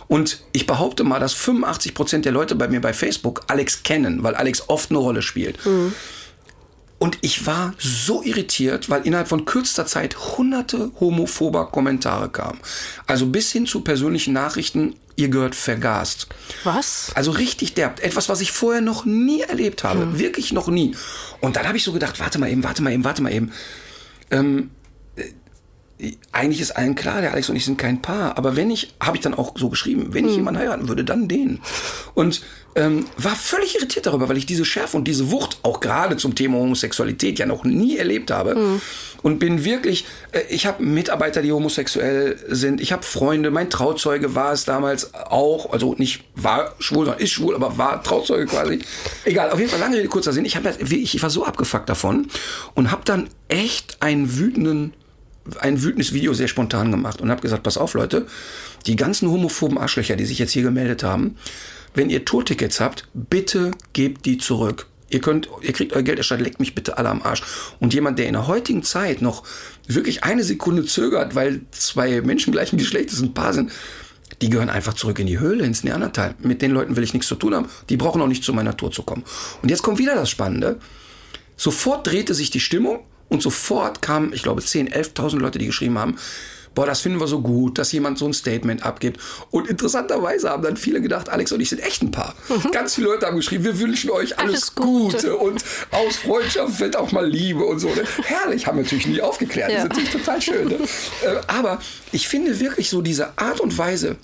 Und 0.07 0.41
ich 0.51 0.65
behaupte 0.65 1.03
mal, 1.03 1.19
dass 1.19 1.33
85 1.33 1.93
Prozent 1.93 2.25
der 2.25 2.31
Leute 2.31 2.55
bei 2.55 2.67
mir 2.67 2.81
bei 2.81 2.93
Facebook 2.93 3.43
Alex 3.47 3.83
kennen, 3.83 4.23
weil 4.23 4.35
Alex 4.35 4.63
oft 4.67 4.89
eine 4.89 4.99
Rolle 4.99 5.21
spielt. 5.21 5.59
Und 6.99 7.17
ich 7.21 7.45
war 7.45 7.73
so 7.77 8.21
irritiert, 8.23 8.89
weil 8.89 9.05
innerhalb 9.07 9.29
von 9.29 9.45
kürzester 9.45 9.85
Zeit 9.85 10.37
hunderte 10.37 10.91
homophober 10.99 11.67
Kommentare 11.67 12.29
kamen. 12.29 12.59
Also 13.07 13.27
bis 13.27 13.51
hin 13.51 13.65
zu 13.65 13.81
persönlichen 13.81 14.33
Nachrichten, 14.33 14.95
ihr 15.19 15.29
gehört 15.29 15.55
vergast. 15.55 16.27
Was? 16.63 17.11
Also 17.15 17.31
richtig 17.31 17.73
derb. 17.73 18.01
Etwas, 18.03 18.29
was 18.29 18.41
ich 18.41 18.51
vorher 18.51 18.81
noch 18.81 19.05
nie 19.05 19.41
erlebt 19.41 19.83
habe. 19.83 20.19
Wirklich 20.19 20.51
noch 20.51 20.67
nie. 20.67 20.95
Und 21.41 21.55
dann 21.55 21.67
habe 21.67 21.77
ich 21.77 21.83
so 21.83 21.91
gedacht, 21.91 22.19
warte 22.19 22.39
mal 22.39 22.49
eben, 22.49 22.63
warte 22.63 22.81
mal 22.81 22.91
eben, 22.91 23.03
warte 23.03 23.21
mal 23.21 23.31
eben. 23.31 23.51
Ähm, 24.31 24.71
äh, 24.71 24.78
eigentlich 26.31 26.61
ist 26.61 26.71
allen 26.71 26.95
klar, 26.95 27.19
der 27.21 27.33
Alex 27.33 27.49
und 27.49 27.57
ich 27.57 27.65
sind 27.65 27.77
kein 27.77 28.01
Paar. 28.01 28.37
Aber 28.37 28.55
wenn 28.55 28.71
ich, 28.71 28.93
habe 29.01 29.17
ich 29.17 29.23
dann 29.23 29.33
auch 29.33 29.53
so 29.57 29.69
geschrieben, 29.69 30.13
wenn 30.13 30.27
ich 30.27 30.35
jemanden 30.35 30.61
heiraten 30.61 30.87
würde, 30.87 31.03
dann 31.03 31.27
den. 31.27 31.59
Und 32.13 32.41
ähm, 32.75 33.05
war 33.17 33.35
völlig 33.35 33.75
irritiert 33.75 34.05
darüber, 34.05 34.29
weil 34.29 34.37
ich 34.37 34.45
diese 34.45 34.63
Schärfe 34.63 34.95
und 34.95 35.05
diese 35.05 35.29
Wucht 35.31 35.57
auch 35.63 35.81
gerade 35.81 36.15
zum 36.15 36.35
Thema 36.35 36.57
Homosexualität 36.57 37.37
ja 37.39 37.45
noch 37.45 37.65
nie 37.65 37.97
erlebt 37.97 38.31
habe. 38.31 38.79
Und 39.21 39.39
bin 39.39 39.65
wirklich, 39.65 40.05
äh, 40.31 40.41
ich 40.49 40.65
habe 40.65 40.81
Mitarbeiter, 40.81 41.41
die 41.41 41.51
homosexuell 41.51 42.37
sind. 42.47 42.79
Ich 42.79 42.93
habe 42.93 43.03
Freunde. 43.03 43.51
Mein 43.51 43.69
Trauzeuge 43.69 44.35
war 44.35 44.53
es 44.53 44.63
damals 44.63 45.13
auch. 45.13 45.73
Also 45.73 45.95
nicht 45.97 46.23
war 46.35 46.75
schwul, 46.79 47.05
sondern 47.05 47.21
ist 47.21 47.31
schwul, 47.31 47.55
aber 47.55 47.77
war 47.77 48.01
Trauzeuge 48.03 48.45
quasi. 48.45 48.79
Egal, 49.25 49.51
auf 49.51 49.59
jeden 49.59 49.69
Fall 49.69 49.81
lange 49.81 49.97
Rede, 49.97 50.07
kurzer 50.07 50.31
Sinn. 50.31 50.45
Ich, 50.45 50.55
hab, 50.55 50.63
ich 50.81 51.21
war 51.21 51.29
so 51.29 51.43
abgefuckt 51.43 51.89
davon 51.89 52.27
und 52.75 52.91
habe 52.91 53.01
dann 53.03 53.27
echt 53.49 53.97
einen 54.01 54.37
wütenden 54.37 54.93
ein 55.59 55.81
wütendes 55.83 56.13
Video 56.13 56.33
sehr 56.33 56.47
spontan 56.47 56.91
gemacht 56.91 57.21
und 57.21 57.29
habe 57.29 57.41
gesagt, 57.41 57.63
pass 57.63 57.77
auf 57.77 57.93
Leute, 57.93 58.27
die 58.85 58.95
ganzen 58.95 59.29
homophoben 59.29 59.77
Arschlöcher, 59.77 60.15
die 60.15 60.25
sich 60.25 60.39
jetzt 60.39 60.51
hier 60.51 60.63
gemeldet 60.63 61.03
haben, 61.03 61.35
wenn 61.93 62.09
ihr 62.09 62.25
Tourtickets 62.25 62.79
habt, 62.79 63.07
bitte 63.13 63.71
gebt 63.93 64.25
die 64.25 64.37
zurück. 64.37 64.87
Ihr 65.09 65.21
könnt, 65.21 65.49
ihr 65.61 65.73
kriegt 65.73 65.93
euer 65.93 66.03
Geld 66.03 66.19
erstattet, 66.19 66.45
leckt 66.45 66.59
mich 66.59 66.75
bitte 66.75 66.97
alle 66.97 67.09
am 67.09 67.23
Arsch. 67.23 67.41
Und 67.79 67.93
jemand, 67.93 68.19
der 68.19 68.27
in 68.27 68.33
der 68.33 68.47
heutigen 68.47 68.83
Zeit 68.83 69.21
noch 69.21 69.43
wirklich 69.87 70.23
eine 70.23 70.43
Sekunde 70.43 70.85
zögert, 70.85 71.33
weil 71.33 71.61
zwei 71.71 72.21
Menschen 72.21 72.53
gleichen 72.53 72.77
Geschlechtes 72.77 73.19
ein 73.21 73.33
Paar 73.33 73.53
sind, 73.53 73.71
die 74.41 74.49
gehören 74.49 74.69
einfach 74.69 74.93
zurück 74.93 75.19
in 75.19 75.27
die 75.27 75.39
Höhle, 75.39 75.65
ins 75.65 75.83
Neandertal. 75.83 76.35
Mit 76.39 76.61
den 76.61 76.71
Leuten 76.71 76.95
will 76.95 77.03
ich 77.03 77.13
nichts 77.13 77.27
zu 77.27 77.35
tun 77.35 77.55
haben. 77.55 77.67
Die 77.89 77.97
brauchen 77.97 78.21
auch 78.21 78.27
nicht 78.27 78.43
zu 78.43 78.53
meiner 78.53 78.77
Tour 78.77 78.91
zu 78.91 79.03
kommen. 79.03 79.23
Und 79.61 79.69
jetzt 79.69 79.81
kommt 79.81 79.97
wieder 79.97 80.15
das 80.15 80.29
Spannende. 80.29 80.79
Sofort 81.57 82.07
drehte 82.07 82.33
sich 82.33 82.51
die 82.51 82.59
Stimmung 82.59 82.99
und 83.29 83.41
sofort 83.41 84.01
kamen, 84.01 84.33
ich 84.33 84.43
glaube, 84.43 84.61
10.000, 84.61 84.91
11.000 85.15 85.37
Leute, 85.39 85.59
die 85.59 85.67
geschrieben 85.67 85.97
haben, 85.97 86.17
boah, 86.75 86.85
das 86.85 87.01
finden 87.01 87.19
wir 87.19 87.27
so 87.27 87.41
gut, 87.41 87.77
dass 87.77 87.91
jemand 87.91 88.17
so 88.17 88.25
ein 88.25 88.33
Statement 88.33 88.83
abgibt. 88.85 89.19
Und 89.51 89.67
interessanterweise 89.67 90.49
haben 90.49 90.63
dann 90.63 90.77
viele 90.77 91.01
gedacht, 91.01 91.27
Alex 91.29 91.51
und 91.51 91.59
ich 91.59 91.69
sind 91.69 91.79
echt 91.79 92.01
ein 92.01 92.11
Paar. 92.11 92.35
Ganz 92.71 92.95
viele 92.95 93.07
Leute 93.07 93.25
haben 93.25 93.35
geschrieben, 93.37 93.63
wir 93.63 93.79
wünschen 93.79 94.09
euch 94.11 94.37
alles, 94.39 94.51
Alles 94.53 94.75
Gute. 94.75 95.17
Gute. 95.17 95.37
und 95.37 95.63
aus 95.91 96.17
Freundschaft 96.17 96.79
wird 96.79 96.95
auch 96.95 97.11
mal 97.11 97.27
Liebe 97.27 97.63
und 97.65 97.79
so. 97.79 97.89
Herrlich, 98.23 98.67
haben 98.67 98.77
wir 98.77 98.83
natürlich 98.83 99.07
nie 99.07 99.21
aufgeklärt. 99.21 99.71
Ja. 99.71 99.77
Das 99.77 99.83
ist 99.85 99.89
natürlich 99.89 100.11
total 100.11 100.41
schön. 100.41 100.67
Ne? 100.69 100.75
Äh, 101.23 101.41
Aber 101.47 101.79
ich 102.11 102.27
finde 102.27 102.59
wirklich 102.59 102.89
so 102.89 103.01
diese 103.01 103.37
Art 103.37 103.59
und 103.59 103.77
Weise, 103.77 104.15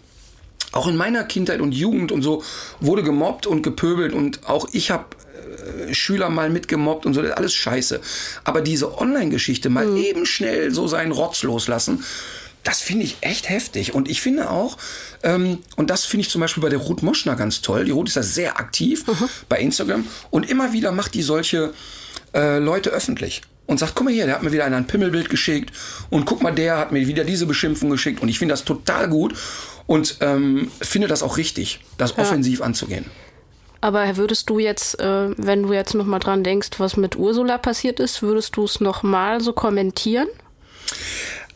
auch 0.72 0.88
in 0.88 0.96
meiner 0.98 1.24
Kindheit 1.24 1.62
und 1.62 1.72
Jugend 1.74 2.12
und 2.12 2.22
so 2.22 2.44
wurde 2.80 3.02
gemobbt 3.04 3.48
und 3.48 3.62
gepöbelt 3.64 4.14
und 4.14 4.48
auch 4.48 4.68
ich 4.72 4.92
habe 4.92 5.06
Schüler 5.94 6.30
mal 6.30 6.50
mitgemobbt 6.50 7.06
und 7.06 7.14
so, 7.14 7.22
das 7.22 7.32
ist 7.32 7.38
alles 7.38 7.54
scheiße. 7.54 8.02
Aber 8.44 8.62
diese 8.62 8.98
Online-Geschichte 9.00 9.70
mal 9.70 9.86
Mhm. 9.88 9.98
eben 9.98 10.26
schnell 10.26 10.72
so 10.72 10.88
seinen 10.88 11.12
Rotz 11.12 11.44
loslassen, 11.44 12.04
das 12.64 12.82
finde 12.82 13.06
ich 13.06 13.18
echt 13.22 13.48
heftig. 13.50 13.94
Und 13.94 14.10
ich 14.10 14.22
finde 14.22 14.50
auch, 14.50 14.78
ähm, 15.24 15.60
und 15.76 15.90
das 15.92 16.06
finde 16.06 16.22
ich 16.26 16.30
zum 16.32 16.42
Beispiel 16.42 16.64
bei 16.64 16.70
der 16.70 16.80
Ruth 16.80 17.04
Moschner 17.04 17.36
ganz 17.36 17.62
toll, 17.62 17.86
die 17.86 17.92
Ruth 17.92 18.08
ist 18.08 18.18
da 18.18 18.24
sehr 18.24 18.60
aktiv 18.60 19.06
Mhm. 19.08 19.30
bei 19.50 19.60
Instagram 19.60 20.08
und 20.32 20.50
immer 20.50 20.74
wieder 20.74 20.92
macht 20.92 21.14
die 21.14 21.22
solche 21.22 21.74
äh, 22.34 22.58
Leute 22.60 22.90
öffentlich. 22.90 23.42
Und 23.68 23.80
sagt, 23.80 23.96
guck 23.96 24.06
mal 24.06 24.14
hier, 24.14 24.26
der 24.26 24.36
hat 24.36 24.44
mir 24.44 24.52
wieder 24.52 24.66
ein 24.66 24.88
Pimmelbild 24.88 25.30
geschickt 25.30 25.72
und 26.12 26.26
guck 26.26 26.44
mal, 26.44 26.52
der 26.52 26.78
hat 26.78 26.92
mir 26.92 27.08
wieder 27.08 27.24
diese 27.24 27.46
Beschimpfung 27.48 27.90
geschickt 27.90 28.22
und 28.22 28.30
ich 28.30 28.38
finde 28.38 28.54
das 28.54 28.64
total 28.66 29.08
gut 29.08 29.34
und 29.88 30.18
ähm, 30.22 30.70
finde 30.82 31.08
das 31.08 31.24
auch 31.24 31.38
richtig, 31.38 31.80
das 31.98 32.18
offensiv 32.18 32.62
anzugehen. 32.62 33.06
Aber 33.86 34.18
würdest 34.18 34.50
du 34.50 34.58
jetzt, 34.58 35.00
äh, 35.00 35.30
wenn 35.38 35.62
du 35.62 35.72
jetzt 35.72 35.94
noch 35.94 36.08
mal 36.08 36.18
dran 36.18 36.44
denkst, 36.44 36.70
was 36.80 36.98
mit 36.98 37.16
Ursula 37.18 37.60
passiert 37.60 38.00
ist, 38.00 38.24
würdest 38.24 38.58
du 38.58 38.64
es 38.64 38.80
noch 38.80 39.04
mal 39.04 39.42
so 39.42 39.54
kommentieren? 39.54 40.28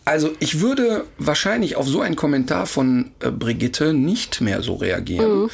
Also 0.06 0.30
ich 0.38 0.60
würde 0.60 1.06
wahrscheinlich 1.18 1.76
auf 1.76 1.88
so 1.88 2.02
einen 2.02 2.16
Kommentar 2.16 2.68
von 2.68 3.10
äh, 3.20 3.32
Brigitte 3.32 3.96
nicht 3.96 4.42
mehr 4.42 4.62
so 4.62 4.76
reagieren. 4.76 5.42
Mhm. 5.42 5.50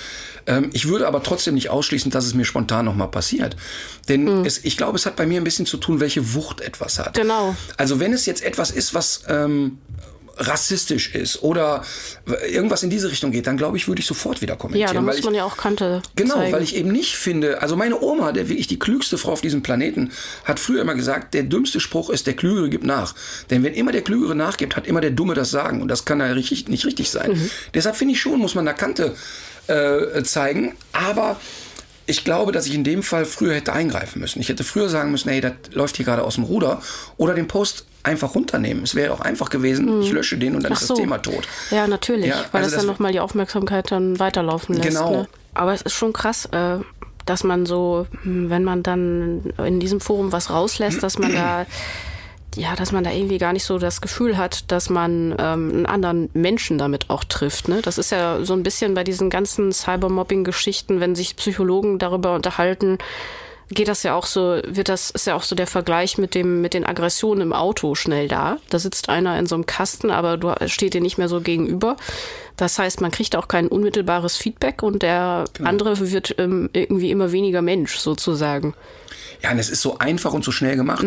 Ähm, 0.47 0.69
ich 0.73 0.89
würde 0.89 1.07
aber 1.07 1.23
trotzdem 1.23 1.53
nicht 1.53 1.69
ausschließen, 1.69 2.11
dass 2.11 2.25
es 2.25 2.33
mir 2.33 2.43
spontan 2.43 2.83
nochmal 2.83 3.07
passiert. 3.07 3.55
Denn 4.09 4.45
es, 4.45 4.65
ich 4.65 4.75
glaube, 4.75 4.97
es 4.97 5.05
hat 5.05 5.15
bei 5.15 5.25
mir 5.25 5.39
ein 5.39 5.45
bisschen 5.45 5.65
zu 5.65 5.77
tun, 5.77 6.01
welche 6.01 6.33
Wucht 6.33 6.59
etwas 6.59 6.99
hat. 6.99 7.15
Mhm. 7.15 7.21
Genau. 7.21 7.55
Also 7.77 8.01
wenn 8.01 8.11
es 8.11 8.25
jetzt 8.25 8.43
etwas 8.43 8.69
ist, 8.69 8.93
was 8.93 9.23
ähm, 9.29 9.77
rassistisch 10.37 11.13
ist 11.15 11.43
oder 11.43 11.83
irgendwas 12.49 12.83
in 12.83 12.89
diese 12.89 13.09
Richtung 13.09 13.31
geht, 13.31 13.47
dann 13.47 13.57
glaube 13.57 13.77
ich, 13.77 13.87
würde 13.87 14.01
ich 14.01 14.05
sofort 14.05 14.41
wieder 14.41 14.55
kommentieren. 14.55 14.87
Ja, 14.87 14.93
da 14.93 15.01
muss 15.01 15.17
ich, 15.17 15.25
man 15.25 15.33
ja 15.33 15.45
auch 15.45 15.57
Kante 15.57 16.01
Genau, 16.15 16.35
zeigen. 16.35 16.53
weil 16.53 16.63
ich 16.63 16.75
eben 16.75 16.91
nicht 16.91 17.15
finde, 17.15 17.61
also 17.61 17.75
meine 17.75 18.01
Oma, 18.01 18.31
der 18.31 18.49
wirklich 18.49 18.67
die 18.67 18.79
klügste 18.79 19.17
Frau 19.17 19.31
auf 19.31 19.41
diesem 19.41 19.63
Planeten, 19.63 20.11
hat 20.43 20.59
früher 20.59 20.81
immer 20.81 20.95
gesagt, 20.95 21.33
der 21.33 21.43
dümmste 21.43 21.79
Spruch 21.79 22.09
ist, 22.09 22.27
der 22.27 22.35
Klügere 22.35 22.69
gibt 22.69 22.85
nach. 22.85 23.15
Denn 23.49 23.63
wenn 23.63 23.73
immer 23.73 23.91
der 23.91 24.01
Klügere 24.01 24.35
nachgibt, 24.35 24.75
hat 24.75 24.87
immer 24.87 25.01
der 25.01 25.11
Dumme 25.11 25.33
das 25.33 25.51
Sagen. 25.51 25.81
Und 25.81 25.87
das 25.87 26.05
kann 26.05 26.19
ja 26.19 26.27
richtig, 26.27 26.67
nicht 26.67 26.85
richtig 26.85 27.09
sein. 27.09 27.31
Mhm. 27.31 27.49
Deshalb 27.73 27.95
finde 27.95 28.13
ich 28.13 28.19
schon, 28.21 28.39
muss 28.39 28.55
man 28.55 28.65
da 28.65 28.73
Kante 28.73 29.15
äh, 29.67 30.23
zeigen. 30.23 30.75
Aber 30.91 31.39
ich 32.07 32.23
glaube, 32.23 32.51
dass 32.51 32.67
ich 32.67 32.75
in 32.75 32.83
dem 32.83 33.03
Fall 33.03 33.25
früher 33.25 33.55
hätte 33.55 33.73
eingreifen 33.73 34.19
müssen. 34.19 34.39
Ich 34.39 34.49
hätte 34.49 34.63
früher 34.63 34.89
sagen 34.89 35.11
müssen, 35.11 35.29
hey, 35.29 35.41
das 35.41 35.53
läuft 35.71 35.97
hier 35.97 36.05
gerade 36.05 36.23
aus 36.23 36.35
dem 36.35 36.43
Ruder. 36.43 36.81
Oder 37.17 37.33
den 37.33 37.47
Post 37.47 37.85
einfach 38.03 38.35
runternehmen. 38.35 38.83
Es 38.83 38.95
wäre 38.95 39.13
auch 39.13 39.21
einfach 39.21 39.49
gewesen, 39.49 40.01
ich 40.01 40.11
lösche 40.11 40.37
den 40.37 40.55
und 40.55 40.63
dann. 40.63 40.73
Ach 40.73 40.81
ist 40.81 40.87
so. 40.87 40.93
das 40.93 41.01
Thema 41.01 41.17
tot. 41.17 41.47
Ja, 41.71 41.87
natürlich, 41.87 42.27
Ja, 42.27 42.45
weil 42.51 42.63
also 42.63 42.75
das 42.75 42.85
dann 42.85 42.91
nochmal 42.91 43.11
die 43.11 43.19
Aufmerksamkeit 43.19 43.91
dann 43.91 44.19
weiterlaufen 44.19 44.75
lässt. 44.75 44.89
Genau. 44.89 45.11
Ne? 45.11 45.27
Aber 45.53 45.73
es 45.73 45.81
ist 45.81 45.93
schon 45.93 46.13
krass, 46.13 46.45
äh, 46.47 46.77
dass 47.25 47.43
man 47.43 47.65
so, 47.65 48.05
hm, 48.21 48.49
wenn 48.49 48.63
man 48.63 48.83
dann 48.83 49.53
in 49.57 49.79
diesem 49.79 49.99
Forum 49.99 50.31
was 50.31 50.51
rauslässt, 50.51 51.01
dass 51.01 51.17
man 51.17 51.33
da 51.33 51.65
ja, 52.55 52.75
dass 52.75 52.91
man 52.91 53.03
da 53.03 53.11
irgendwie 53.11 53.37
gar 53.37 53.53
nicht 53.53 53.63
so 53.65 53.77
das 53.77 54.01
Gefühl 54.01 54.37
hat, 54.37 54.71
dass 54.71 54.89
man 54.89 55.35
ähm, 55.37 55.71
einen 55.71 55.85
anderen 55.85 56.29
Menschen 56.33 56.77
damit 56.77 57.09
auch 57.09 57.23
trifft. 57.23 57.67
Ne? 57.67 57.81
Das 57.81 57.97
ist 57.97 58.11
ja 58.11 58.43
so 58.43 58.53
ein 58.53 58.63
bisschen 58.63 58.93
bei 58.93 59.03
diesen 59.03 59.29
ganzen 59.29 59.71
Cybermobbing-Geschichten, 59.71 60.99
wenn 60.99 61.15
sich 61.15 61.35
Psychologen 61.35 61.99
darüber 61.99 62.33
unterhalten, 62.33 62.97
geht 63.69 63.87
das 63.87 64.03
ja 64.03 64.13
auch 64.13 64.25
so, 64.25 64.61
wird 64.65 64.89
das, 64.89 65.09
ist 65.11 65.27
ja 65.27 65.35
auch 65.35 65.43
so 65.43 65.55
der 65.55 65.67
Vergleich 65.67 66.17
mit 66.17 66.35
dem, 66.35 66.61
mit 66.61 66.73
den 66.73 66.85
Aggressionen 66.85 67.41
im 67.41 67.53
Auto 67.53 67.95
schnell 67.95 68.27
da. 68.27 68.57
Da 68.69 68.79
sitzt 68.79 69.09
einer 69.09 69.37
in 69.39 69.47
so 69.47 69.55
einem 69.55 69.65
Kasten, 69.65 70.11
aber 70.11 70.37
du 70.37 70.53
steht 70.67 70.93
dir 70.93 71.01
nicht 71.01 71.17
mehr 71.17 71.29
so 71.29 71.41
gegenüber. 71.41 71.97
Das 72.57 72.79
heißt, 72.79 73.01
man 73.01 73.11
kriegt 73.11 73.35
auch 73.35 73.47
kein 73.47 73.67
unmittelbares 73.67 74.37
Feedback 74.37 74.83
und 74.83 75.01
der 75.01 75.45
andere 75.63 75.99
wird 76.11 76.35
ähm, 76.37 76.69
irgendwie 76.73 77.11
immer 77.11 77.31
weniger 77.31 77.61
Mensch 77.61 77.97
sozusagen. 77.97 78.75
Ja, 79.41 79.51
und 79.51 79.59
es 79.59 79.69
ist 79.69 79.81
so 79.81 79.99
einfach 79.99 80.33
und 80.33 80.43
so 80.43 80.51
schnell 80.51 80.75
gemacht. 80.75 81.05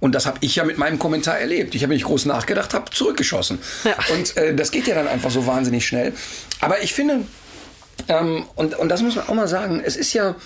Und 0.00 0.14
das 0.14 0.26
habe 0.26 0.38
ich 0.40 0.56
ja 0.56 0.64
mit 0.64 0.78
meinem 0.78 0.98
Kommentar 0.98 1.38
erlebt. 1.38 1.74
Ich 1.74 1.82
habe 1.82 1.92
nicht 1.92 2.04
groß 2.04 2.26
nachgedacht, 2.26 2.72
habe 2.72 2.90
zurückgeschossen. 2.90 3.58
Ja. 3.84 3.96
Und 4.14 4.36
äh, 4.36 4.54
das 4.54 4.70
geht 4.70 4.86
ja 4.86 4.94
dann 4.94 5.08
einfach 5.08 5.30
so 5.30 5.46
wahnsinnig 5.46 5.86
schnell. 5.86 6.12
Aber 6.60 6.82
ich 6.82 6.94
finde, 6.94 7.22
ähm, 8.08 8.44
und, 8.54 8.78
und 8.78 8.88
das 8.88 9.02
muss 9.02 9.16
man 9.16 9.28
auch 9.28 9.34
mal 9.34 9.48
sagen, 9.48 9.82
es 9.84 9.96
ist 9.96 10.12
ja 10.12 10.36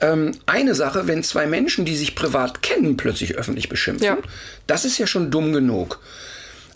ähm, 0.00 0.32
eine 0.46 0.74
Sache, 0.74 1.06
wenn 1.06 1.22
zwei 1.22 1.46
Menschen, 1.46 1.84
die 1.84 1.96
sich 1.96 2.14
privat 2.14 2.62
kennen, 2.62 2.96
plötzlich 2.96 3.36
öffentlich 3.36 3.68
beschimpfen. 3.68 4.06
Ja. 4.06 4.18
Das 4.66 4.84
ist 4.84 4.98
ja 4.98 5.06
schon 5.06 5.30
dumm 5.30 5.52
genug. 5.52 6.00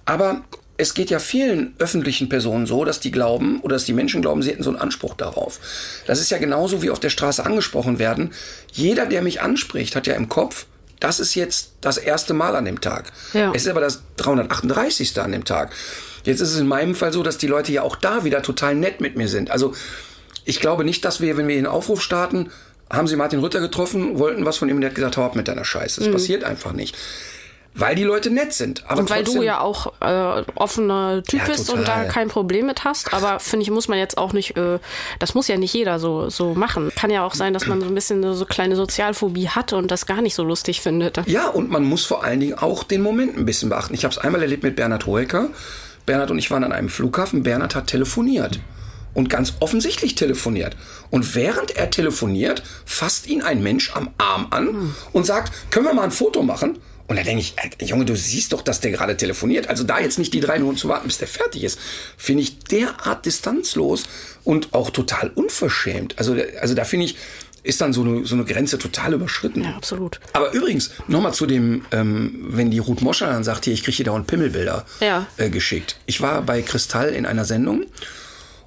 Aber 0.04 0.42
es 0.76 0.94
geht 0.94 1.10
ja 1.10 1.18
vielen 1.18 1.74
öffentlichen 1.78 2.28
Personen 2.28 2.66
so, 2.66 2.84
dass 2.84 3.00
die 3.00 3.10
glauben 3.10 3.60
oder 3.60 3.76
dass 3.76 3.84
die 3.84 3.92
Menschen 3.92 4.22
glauben, 4.22 4.42
sie 4.42 4.50
hätten 4.50 4.62
so 4.62 4.70
einen 4.70 4.78
Anspruch 4.78 5.14
darauf. 5.14 5.60
Das 6.06 6.20
ist 6.20 6.30
ja 6.30 6.38
genauso 6.38 6.82
wie 6.82 6.90
auf 6.90 7.00
der 7.00 7.10
Straße 7.10 7.44
angesprochen 7.44 7.98
werden. 7.98 8.32
Jeder, 8.72 9.06
der 9.06 9.22
mich 9.22 9.40
anspricht, 9.40 9.94
hat 9.94 10.06
ja 10.06 10.14
im 10.14 10.28
Kopf, 10.28 10.66
das 10.98 11.20
ist 11.20 11.34
jetzt 11.34 11.72
das 11.80 11.96
erste 11.96 12.34
Mal 12.34 12.56
an 12.56 12.64
dem 12.64 12.80
Tag. 12.80 13.12
Ja. 13.34 13.52
Es 13.54 13.62
ist 13.62 13.68
aber 13.68 13.80
das 13.80 14.02
338. 14.16 15.20
an 15.20 15.32
dem 15.32 15.44
Tag. 15.44 15.72
Jetzt 16.24 16.40
ist 16.40 16.52
es 16.52 16.58
in 16.58 16.66
meinem 16.66 16.94
Fall 16.94 17.12
so, 17.12 17.22
dass 17.22 17.38
die 17.38 17.46
Leute 17.46 17.72
ja 17.72 17.82
auch 17.82 17.96
da 17.96 18.24
wieder 18.24 18.42
total 18.42 18.74
nett 18.74 19.00
mit 19.00 19.16
mir 19.16 19.28
sind. 19.28 19.50
Also 19.50 19.74
ich 20.44 20.60
glaube 20.60 20.84
nicht, 20.84 21.04
dass 21.04 21.20
wir, 21.20 21.36
wenn 21.36 21.46
wir 21.46 21.56
den 21.56 21.66
Aufruf 21.66 22.02
starten, 22.02 22.50
haben 22.90 23.06
sie 23.08 23.16
Martin 23.16 23.40
Rütter 23.40 23.60
getroffen, 23.60 24.18
wollten 24.18 24.44
was 24.44 24.58
von 24.58 24.68
ihm 24.68 24.76
und 24.76 24.82
der 24.82 24.90
hat 24.90 24.94
gesagt, 24.94 25.16
hau 25.16 25.24
ab 25.24 25.36
mit 25.36 25.48
deiner 25.48 25.64
Scheiße. 25.64 26.00
Das 26.02 26.10
passiert 26.12 26.44
einfach 26.44 26.72
nicht. 26.72 26.96
Weil 27.76 27.96
die 27.96 28.04
Leute 28.04 28.30
nett 28.30 28.52
sind. 28.52 28.84
Aber 28.84 28.94
Mhm. 28.94 28.98
Und 29.00 29.10
weil 29.10 29.24
trotzdem, 29.24 29.40
du 29.40 29.46
ja 29.46 29.60
auch 29.60 29.92
äh, 30.00 30.44
offener 30.54 31.24
Typ 31.24 31.40
Ja, 31.40 31.46
bist 31.46 31.72
und 31.72 31.88
da 31.88 32.04
kein 32.04 32.28
Problem 32.28 32.66
mit 32.66 32.84
hast. 32.84 33.12
Aber 33.12 33.40
finde 33.40 33.64
ich, 33.64 33.70
muss 33.70 33.88
man 33.88 33.98
jetzt 33.98 34.16
auch 34.16 34.32
nicht, 34.32 34.56
äh, 34.56 34.78
das 35.18 35.34
muss 35.34 35.48
ja 35.48 35.56
nicht 35.56 35.74
jeder 35.74 35.98
so, 35.98 36.30
so 36.30 36.54
machen. 36.54 36.92
Kann 36.94 37.10
ja 37.10 37.26
auch 37.26 37.34
sein, 37.34 37.52
dass 37.52 37.66
man 37.66 37.80
so 37.80 37.88
ein 37.88 37.94
bisschen 37.94 38.32
so 38.34 38.44
kleine 38.46 38.76
Sozialphobie 38.76 39.48
hat 39.48 39.72
und 39.72 39.90
das 39.90 40.06
gar 40.06 40.22
nicht 40.22 40.36
so 40.36 40.44
lustig 40.44 40.82
findet. 40.82 41.26
Ja, 41.26 41.48
und 41.48 41.68
man 41.68 41.82
muss 41.82 42.04
vor 42.06 42.22
allen 42.22 42.38
Dingen 42.38 42.54
auch 42.56 42.84
den 42.84 43.02
Moment 43.02 43.36
ein 43.36 43.44
bisschen 43.44 43.70
beachten. 43.70 43.92
Ich 43.94 44.04
habe 44.04 44.12
es 44.12 44.18
einmal 44.18 44.40
erlebt 44.40 44.62
mit 44.62 44.76
Bernhard 44.76 45.06
Hoeker. 45.06 45.48
Bernhard 46.06 46.30
und 46.30 46.38
ich 46.38 46.52
waren 46.52 46.62
an 46.62 46.70
einem 46.72 46.88
Flughafen. 46.88 47.42
Bernhard 47.42 47.74
hat 47.74 47.88
telefoniert. 47.88 48.60
Und 49.14 49.30
ganz 49.30 49.54
offensichtlich 49.60 50.14
telefoniert. 50.16 50.76
Und 51.10 51.34
während 51.34 51.76
er 51.76 51.90
telefoniert, 51.90 52.62
fasst 52.84 53.26
ihn 53.28 53.42
ein 53.42 53.62
Mensch 53.62 53.92
am 53.94 54.10
Arm 54.18 54.48
an 54.50 54.94
und 55.12 55.24
sagt, 55.24 55.52
können 55.70 55.86
wir 55.86 55.94
mal 55.94 56.02
ein 56.02 56.10
Foto 56.10 56.42
machen? 56.42 56.78
Und 57.06 57.16
da 57.16 57.22
denke 57.22 57.42
ich, 57.42 57.54
Junge, 57.88 58.06
du 58.06 58.16
siehst 58.16 58.54
doch, 58.54 58.62
dass 58.62 58.80
der 58.80 58.90
gerade 58.90 59.14
telefoniert. 59.16 59.68
Also 59.68 59.84
da 59.84 60.00
jetzt 60.00 60.18
nicht 60.18 60.32
die 60.32 60.40
drei 60.40 60.58
Minuten 60.58 60.78
zu 60.78 60.88
warten, 60.88 61.06
bis 61.06 61.18
der 61.18 61.28
fertig 61.28 61.62
ist, 61.62 61.78
finde 62.16 62.42
ich 62.42 62.58
derart 62.60 63.26
distanzlos 63.26 64.04
und 64.42 64.72
auch 64.72 64.88
total 64.90 65.28
unverschämt. 65.34 66.18
Also, 66.18 66.34
also 66.60 66.74
da 66.74 66.84
finde 66.84 67.06
ich, 67.06 67.16
ist 67.62 67.80
dann 67.82 67.92
so 67.92 68.02
eine, 68.02 68.24
so 68.26 68.34
eine 68.34 68.44
Grenze 68.44 68.78
total 68.78 69.12
überschritten. 69.14 69.64
Ja, 69.64 69.76
absolut. 69.76 70.18
Aber 70.32 70.52
übrigens, 70.52 70.90
nochmal 71.06 71.34
zu 71.34 71.44
dem, 71.46 71.84
ähm, 71.92 72.46
wenn 72.48 72.70
die 72.70 72.78
Ruth 72.78 73.02
Moscher 73.02 73.26
dann 73.26 73.44
sagt, 73.44 73.64
hier, 73.66 73.74
ich 73.74 73.82
kriege 73.84 73.96
hier 73.96 74.06
dauernd 74.06 74.26
Pimmelbilder 74.26 74.84
Ja. 75.00 75.26
äh, 75.36 75.50
geschickt. 75.50 75.96
Ich 76.06 76.20
war 76.22 76.40
bei 76.42 76.62
Kristall 76.62 77.10
in 77.10 77.26
einer 77.26 77.44
Sendung 77.44 77.84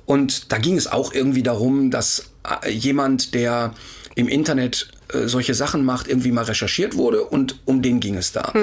und 0.07 0.53
da 0.53 0.57
ging 0.57 0.77
es 0.77 0.87
auch 0.87 1.13
irgendwie 1.13 1.43
darum, 1.43 1.91
dass 1.91 2.31
äh, 2.63 2.71
jemand, 2.71 3.35
der 3.35 3.75
im 4.15 4.29
Internet 4.29 4.87
äh, 5.13 5.27
solche 5.27 5.53
Sachen 5.53 5.83
macht, 5.83 6.07
irgendwie 6.07 6.31
mal 6.31 6.45
recherchiert 6.45 6.95
wurde 6.95 7.25
und 7.25 7.59
um 7.65 7.81
den 7.81 7.99
ging 7.99 8.15
es 8.15 8.31
da. 8.31 8.53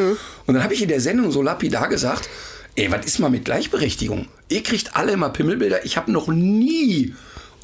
Und 0.47 0.55
dann 0.55 0.65
habe 0.65 0.73
ich 0.73 0.83
in 0.83 0.89
der 0.89 1.03
Sendung 1.03 1.31
so 1.31 1.43
lapidar 1.43 1.89
gesagt, 1.89 2.31
ey, 2.77 2.91
was 2.91 3.05
ist 3.05 3.19
mal 3.19 3.29
mit 3.29 3.45
Gleichberechtigung? 3.45 4.27
Ihr 4.49 4.63
kriegt 4.63 4.97
alle 4.97 5.13
immer 5.13 5.29
Pimmelbilder. 5.29 5.85
Ich 5.85 5.97
habe 5.97 6.11
noch 6.11 6.29
nie... 6.29 7.15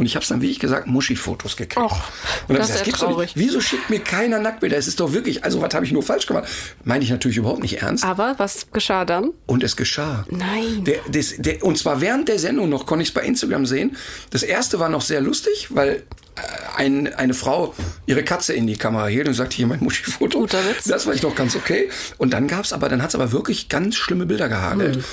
Und 0.00 0.06
ich 0.06 0.14
habe 0.14 0.22
es 0.22 0.30
dann, 0.30 0.40
wie 0.40 0.50
ich 0.50 0.58
gesagt, 0.58 0.86
Muschi-Fotos 0.86 1.58
gekriegt. 1.58 1.76
Och, 1.76 2.00
und 2.48 2.58
das 2.58 2.70
ich 2.70 2.74
ist 2.74 2.78
ja 2.80 2.84
gibt's 2.86 3.00
doch 3.00 3.08
traurig. 3.10 3.36
nicht. 3.36 3.46
Wieso 3.46 3.60
schickt 3.60 3.90
mir 3.90 4.00
keiner 4.00 4.38
Nacktbilder? 4.38 4.78
Es 4.78 4.88
ist 4.88 4.98
doch 4.98 5.12
wirklich, 5.12 5.44
also 5.44 5.60
was 5.60 5.74
habe 5.74 5.84
ich 5.84 5.92
nur 5.92 6.02
falsch 6.02 6.26
gemacht? 6.26 6.48
Meine 6.84 7.04
ich 7.04 7.10
natürlich 7.10 7.36
überhaupt 7.36 7.60
nicht 7.60 7.82
ernst. 7.82 8.02
Aber 8.02 8.34
was 8.38 8.68
geschah 8.72 9.04
dann? 9.04 9.32
Und 9.44 9.62
es 9.62 9.76
geschah. 9.76 10.24
Nein. 10.30 10.84
Der, 10.84 11.00
das, 11.12 11.34
der, 11.36 11.62
und 11.62 11.76
zwar 11.76 12.00
während 12.00 12.28
der 12.30 12.38
Sendung 12.38 12.70
noch 12.70 12.86
konnte 12.86 13.02
ich 13.02 13.08
es 13.10 13.14
bei 13.14 13.20
Instagram 13.20 13.66
sehen. 13.66 13.94
Das 14.30 14.42
erste 14.42 14.78
war 14.78 14.88
noch 14.88 15.02
sehr 15.02 15.20
lustig, 15.20 15.66
weil 15.68 15.96
äh, 16.36 16.40
ein, 16.76 17.14
eine 17.14 17.34
Frau 17.34 17.74
ihre 18.06 18.24
Katze 18.24 18.54
in 18.54 18.66
die 18.66 18.78
Kamera 18.78 19.06
hielt 19.06 19.28
und 19.28 19.34
sagte, 19.34 19.56
hier 19.56 19.66
mein 19.66 19.80
Muschi-Foto. 19.80 20.38
Guter 20.38 20.64
Witz. 20.66 20.84
Das 20.84 21.04
war 21.04 21.12
ich 21.12 21.20
noch 21.20 21.34
ganz 21.34 21.56
okay. 21.56 21.90
Und 22.16 22.32
dann 22.32 22.48
gab's 22.48 22.72
aber, 22.72 22.88
dann 22.88 23.02
hat's 23.02 23.14
aber 23.14 23.32
wirklich 23.32 23.68
ganz 23.68 23.96
schlimme 23.96 24.24
Bilder 24.24 24.48
gehagelt. 24.48 24.96
Hm. 24.96 25.04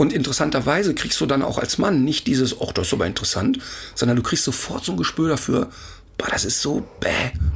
Und 0.00 0.14
interessanterweise 0.14 0.94
kriegst 0.94 1.20
du 1.20 1.26
dann 1.26 1.42
auch 1.42 1.58
als 1.58 1.76
Mann 1.76 2.06
nicht 2.06 2.26
dieses, 2.26 2.56
ach, 2.58 2.72
das 2.72 2.86
ist 2.86 2.94
aber 2.94 3.06
interessant, 3.06 3.58
sondern 3.94 4.16
du 4.16 4.22
kriegst 4.22 4.44
sofort 4.44 4.82
so 4.82 4.92
ein 4.92 4.96
Gespür 4.96 5.28
dafür, 5.28 5.68
boah, 6.16 6.28
das 6.30 6.46
ist 6.46 6.62
so 6.62 6.88
bäh, 7.00 7.08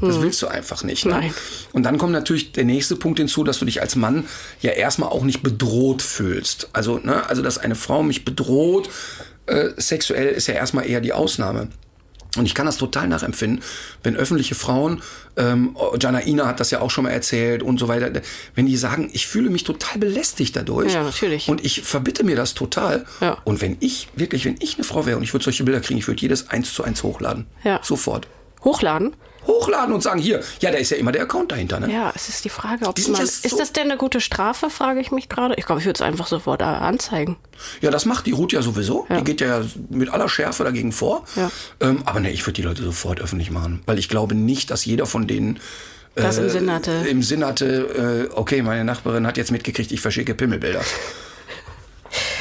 das 0.02 0.20
willst 0.20 0.42
du 0.42 0.48
einfach 0.48 0.84
nicht. 0.84 1.06
Ne? 1.06 1.14
Hm. 1.14 1.20
Nein. 1.20 1.34
Und 1.72 1.84
dann 1.84 1.96
kommt 1.96 2.12
natürlich 2.12 2.52
der 2.52 2.64
nächste 2.64 2.96
Punkt 2.96 3.18
hinzu, 3.18 3.44
dass 3.44 3.60
du 3.60 3.64
dich 3.64 3.80
als 3.80 3.96
Mann 3.96 4.26
ja 4.60 4.72
erstmal 4.72 5.08
auch 5.08 5.24
nicht 5.24 5.42
bedroht 5.42 6.02
fühlst. 6.02 6.68
Also, 6.74 6.98
ne, 6.98 7.26
also 7.30 7.40
dass 7.40 7.56
eine 7.56 7.76
Frau 7.76 8.02
mich 8.02 8.26
bedroht, 8.26 8.90
äh, 9.46 9.70
sexuell 9.78 10.26
ist 10.26 10.46
ja 10.46 10.52
erstmal 10.52 10.86
eher 10.86 11.00
die 11.00 11.14
Ausnahme. 11.14 11.68
Und 12.36 12.46
ich 12.46 12.54
kann 12.54 12.66
das 12.66 12.76
total 12.76 13.08
nachempfinden, 13.08 13.62
wenn 14.02 14.16
öffentliche 14.16 14.54
Frauen, 14.54 15.02
ähm, 15.36 15.76
Jana 16.00 16.24
Ina 16.26 16.46
hat 16.46 16.60
das 16.60 16.70
ja 16.70 16.80
auch 16.80 16.90
schon 16.90 17.04
mal 17.04 17.10
erzählt 17.10 17.62
und 17.62 17.78
so 17.78 17.88
weiter, 17.88 18.10
wenn 18.54 18.66
die 18.66 18.76
sagen, 18.76 19.10
ich 19.12 19.26
fühle 19.26 19.50
mich 19.50 19.64
total 19.64 19.98
belästigt 19.98 20.56
dadurch. 20.56 20.92
Ja, 20.92 21.02
natürlich. 21.02 21.48
Und 21.48 21.64
ich 21.64 21.82
verbitte 21.82 22.24
mir 22.24 22.36
das 22.36 22.54
total. 22.54 23.04
Ja. 23.20 23.38
Und 23.44 23.60
wenn 23.60 23.76
ich, 23.80 24.08
wirklich, 24.14 24.44
wenn 24.44 24.56
ich 24.60 24.76
eine 24.76 24.84
Frau 24.84 25.06
wäre 25.06 25.16
und 25.16 25.22
ich 25.22 25.32
würde 25.32 25.44
solche 25.44 25.64
Bilder 25.64 25.80
kriegen, 25.80 25.98
ich 25.98 26.06
würde 26.06 26.20
jedes 26.20 26.48
eins 26.50 26.72
zu 26.72 26.84
eins 26.84 27.02
hochladen. 27.02 27.46
Ja. 27.64 27.80
Sofort. 27.82 28.28
Hochladen? 28.62 29.14
Hochladen 29.46 29.94
und 29.94 30.02
sagen, 30.02 30.20
hier, 30.20 30.40
ja, 30.60 30.70
da 30.70 30.78
ist 30.78 30.90
ja 30.90 30.96
immer 30.96 31.12
der 31.12 31.22
Account 31.22 31.52
dahinter, 31.52 31.80
ne? 31.80 31.92
Ja, 31.92 32.12
es 32.14 32.28
ist 32.28 32.44
die 32.44 32.48
Frage, 32.48 32.86
ob 32.86 32.94
Die 32.94 33.02
man. 33.10 33.20
ja 33.20 33.26
so- 33.26 33.46
ist 33.46 33.58
das 33.60 33.72
denn 33.72 33.84
eine 33.90 33.96
gute 33.96 34.20
Strafe, 34.20 34.70
frage 34.70 35.00
ich 35.00 35.10
mich 35.10 35.28
gerade. 35.28 35.54
Ich 35.56 35.66
glaube, 35.66 35.80
ich 35.80 35.86
würde 35.86 35.96
es 35.98 36.02
einfach 36.02 36.26
sofort 36.26 36.60
äh, 36.62 36.64
anzeigen. 36.64 37.36
Ja, 37.80 37.90
das 37.90 38.04
macht 38.06 38.26
die 38.26 38.32
Ruth 38.32 38.52
ja 38.52 38.62
sowieso. 38.62 39.06
Die 39.10 39.24
geht 39.24 39.40
ja 39.40 39.62
mit 39.90 40.08
aller 40.10 40.28
Schärfe 40.28 40.64
dagegen 40.64 40.92
vor. 40.92 41.24
Ja. 41.36 41.50
Ähm, 41.80 42.02
aber 42.04 42.20
ne, 42.20 42.30
ich 42.30 42.42
würde 42.46 42.54
die 42.54 42.62
Leute 42.62 42.82
sofort 42.82 43.20
öffentlich 43.20 43.50
machen, 43.50 43.82
weil 43.86 43.98
ich 43.98 44.08
glaube 44.08 44.34
nicht, 44.34 44.70
dass 44.70 44.84
jeder 44.84 45.06
von 45.06 45.26
denen 45.26 45.60
Das 46.14 46.38
im 46.38 46.48
Sinn 46.48 46.72
hatte. 46.72 46.90
im 47.08 47.22
Sinn 47.22 47.44
hatte, 47.44 48.28
äh, 48.30 48.34
okay, 48.34 48.62
meine 48.62 48.84
Nachbarin 48.84 49.26
hat 49.26 49.36
jetzt 49.36 49.50
mitgekriegt, 49.50 49.92
ich 49.92 50.00
verschicke 50.00 50.34
Pimmelbilder. 50.34 50.80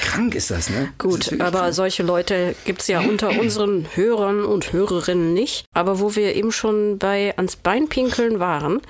Krank 0.01 0.35
ist 0.35 0.51
das, 0.51 0.69
ne? 0.69 0.89
Das 0.97 0.97
Gut, 0.97 1.25
wirklich 1.25 1.41
aber 1.41 1.59
krank. 1.59 1.73
solche 1.73 2.03
Leute 2.03 2.55
gibt's 2.65 2.87
ja 2.87 2.99
unter 3.01 3.39
unseren 3.39 3.87
Hörern 3.95 4.43
und 4.45 4.73
Hörerinnen 4.73 5.33
nicht. 5.33 5.65
Aber 5.73 5.99
wo 5.99 6.15
wir 6.15 6.35
eben 6.35 6.51
schon 6.51 6.97
bei 6.99 7.33
ans 7.37 7.55
Bein 7.55 7.87
pinkeln 7.89 8.39
waren, 8.39 8.81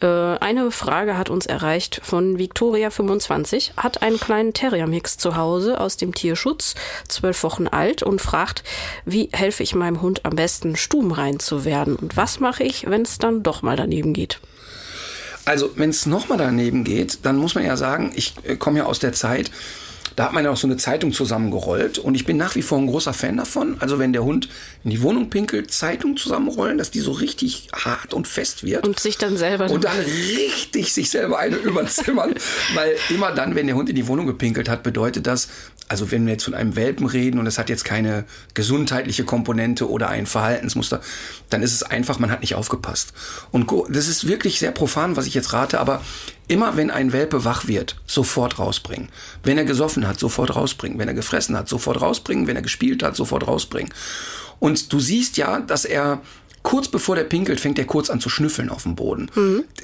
äh, 0.00 0.06
eine 0.06 0.70
Frage 0.70 1.16
hat 1.16 1.30
uns 1.30 1.46
erreicht 1.46 2.00
von 2.02 2.36
Victoria25, 2.38 3.76
hat 3.76 4.02
einen 4.02 4.18
kleinen 4.18 4.52
Terrier-Mix 4.52 5.16
zu 5.16 5.36
Hause 5.36 5.80
aus 5.80 5.96
dem 5.96 6.14
Tierschutz, 6.14 6.74
zwölf 7.08 7.42
Wochen 7.42 7.66
alt 7.68 8.02
und 8.02 8.20
fragt, 8.20 8.64
wie 9.04 9.30
helfe 9.32 9.62
ich 9.62 9.74
meinem 9.74 10.02
Hund 10.02 10.24
am 10.24 10.36
besten, 10.36 10.76
stubenrein 10.76 11.38
zu 11.40 11.64
werden 11.64 11.96
und 11.96 12.16
was 12.16 12.40
mache 12.40 12.64
ich, 12.64 12.86
wenn 12.88 13.02
es 13.02 13.18
dann 13.18 13.42
doch 13.42 13.62
mal 13.62 13.76
daneben 13.76 14.12
geht? 14.12 14.40
Also, 15.46 15.70
wenn 15.76 15.90
es 15.90 16.06
nochmal 16.06 16.38
daneben 16.38 16.84
geht, 16.84 17.18
dann 17.24 17.36
muss 17.36 17.54
man 17.54 17.64
ja 17.64 17.76
sagen, 17.76 18.12
ich 18.14 18.34
äh, 18.44 18.56
komme 18.56 18.78
ja 18.78 18.86
aus 18.86 18.98
der 18.98 19.12
Zeit, 19.12 19.50
da 20.16 20.26
hat 20.26 20.32
man 20.32 20.44
ja 20.44 20.50
auch 20.50 20.56
so 20.56 20.66
eine 20.66 20.76
Zeitung 20.76 21.12
zusammengerollt 21.12 21.98
und 21.98 22.14
ich 22.14 22.24
bin 22.24 22.36
nach 22.36 22.54
wie 22.54 22.62
vor 22.62 22.78
ein 22.78 22.86
großer 22.86 23.12
Fan 23.12 23.36
davon. 23.36 23.76
Also 23.80 23.98
wenn 23.98 24.12
der 24.12 24.24
Hund 24.24 24.48
in 24.84 24.90
die 24.90 25.00
Wohnung 25.00 25.30
pinkelt, 25.30 25.70
Zeitung 25.70 26.18
zusammenrollen, 26.18 26.76
dass 26.76 26.90
die 26.90 27.00
so 27.00 27.12
richtig 27.12 27.68
hart 27.72 28.12
und 28.12 28.28
fest 28.28 28.64
wird. 28.64 28.86
Und 28.86 29.00
sich 29.00 29.16
dann 29.16 29.38
selber 29.38 29.70
Und 29.70 29.84
dann 29.84 29.98
richtig 29.98 30.92
sich 30.92 31.08
selber 31.08 31.38
eine 31.38 31.56
überzimmern. 31.64 32.34
Weil 32.74 32.94
immer 33.08 33.32
dann, 33.32 33.54
wenn 33.54 33.66
der 33.66 33.76
Hund 33.76 33.88
in 33.88 33.96
die 33.96 34.06
Wohnung 34.06 34.26
gepinkelt 34.26 34.68
hat, 34.68 34.82
bedeutet 34.82 35.26
das, 35.26 35.48
also 35.88 36.10
wenn 36.10 36.26
wir 36.26 36.34
jetzt 36.34 36.44
von 36.44 36.52
einem 36.52 36.76
Welpen 36.76 37.06
reden 37.06 37.38
und 37.38 37.46
es 37.46 37.56
hat 37.56 37.70
jetzt 37.70 37.84
keine 37.86 38.24
gesundheitliche 38.52 39.24
Komponente 39.24 39.88
oder 39.88 40.10
ein 40.10 40.26
Verhaltensmuster, 40.26 41.00
dann 41.48 41.62
ist 41.62 41.72
es 41.72 41.82
einfach, 41.82 42.18
man 42.18 42.30
hat 42.30 42.42
nicht 42.42 42.54
aufgepasst. 42.54 43.14
Und 43.52 43.70
das 43.88 44.06
ist 44.06 44.28
wirklich 44.28 44.58
sehr 44.58 44.70
profan, 44.70 45.16
was 45.16 45.26
ich 45.26 45.32
jetzt 45.32 45.54
rate, 45.54 45.80
aber 45.80 46.02
immer 46.46 46.76
wenn 46.76 46.90
ein 46.90 47.12
Welpe 47.12 47.44
wach 47.46 47.66
wird, 47.66 47.96
sofort 48.06 48.58
rausbringen. 48.58 49.08
Wenn 49.42 49.56
er 49.56 49.64
gesoffen 49.64 50.06
hat, 50.06 50.18
sofort 50.18 50.54
rausbringen. 50.54 50.98
Wenn 50.98 51.08
er 51.08 51.14
gefressen 51.14 51.56
hat, 51.56 51.68
sofort 51.70 52.02
rausbringen. 52.02 52.46
Wenn 52.46 52.56
er 52.56 52.62
gespielt 52.62 53.02
hat, 53.02 53.16
sofort 53.16 53.46
rausbringen. 53.46 53.92
Und 54.64 54.94
du 54.94 54.98
siehst 54.98 55.36
ja, 55.36 55.60
dass 55.60 55.84
er 55.84 56.22
kurz 56.62 56.88
bevor 56.88 57.16
der 57.16 57.24
pinkelt, 57.24 57.60
fängt 57.60 57.78
er 57.78 57.84
kurz 57.84 58.08
an 58.08 58.18
zu 58.18 58.30
schnüffeln 58.30 58.70
auf 58.70 58.84
dem 58.84 58.94
Boden. 58.94 59.30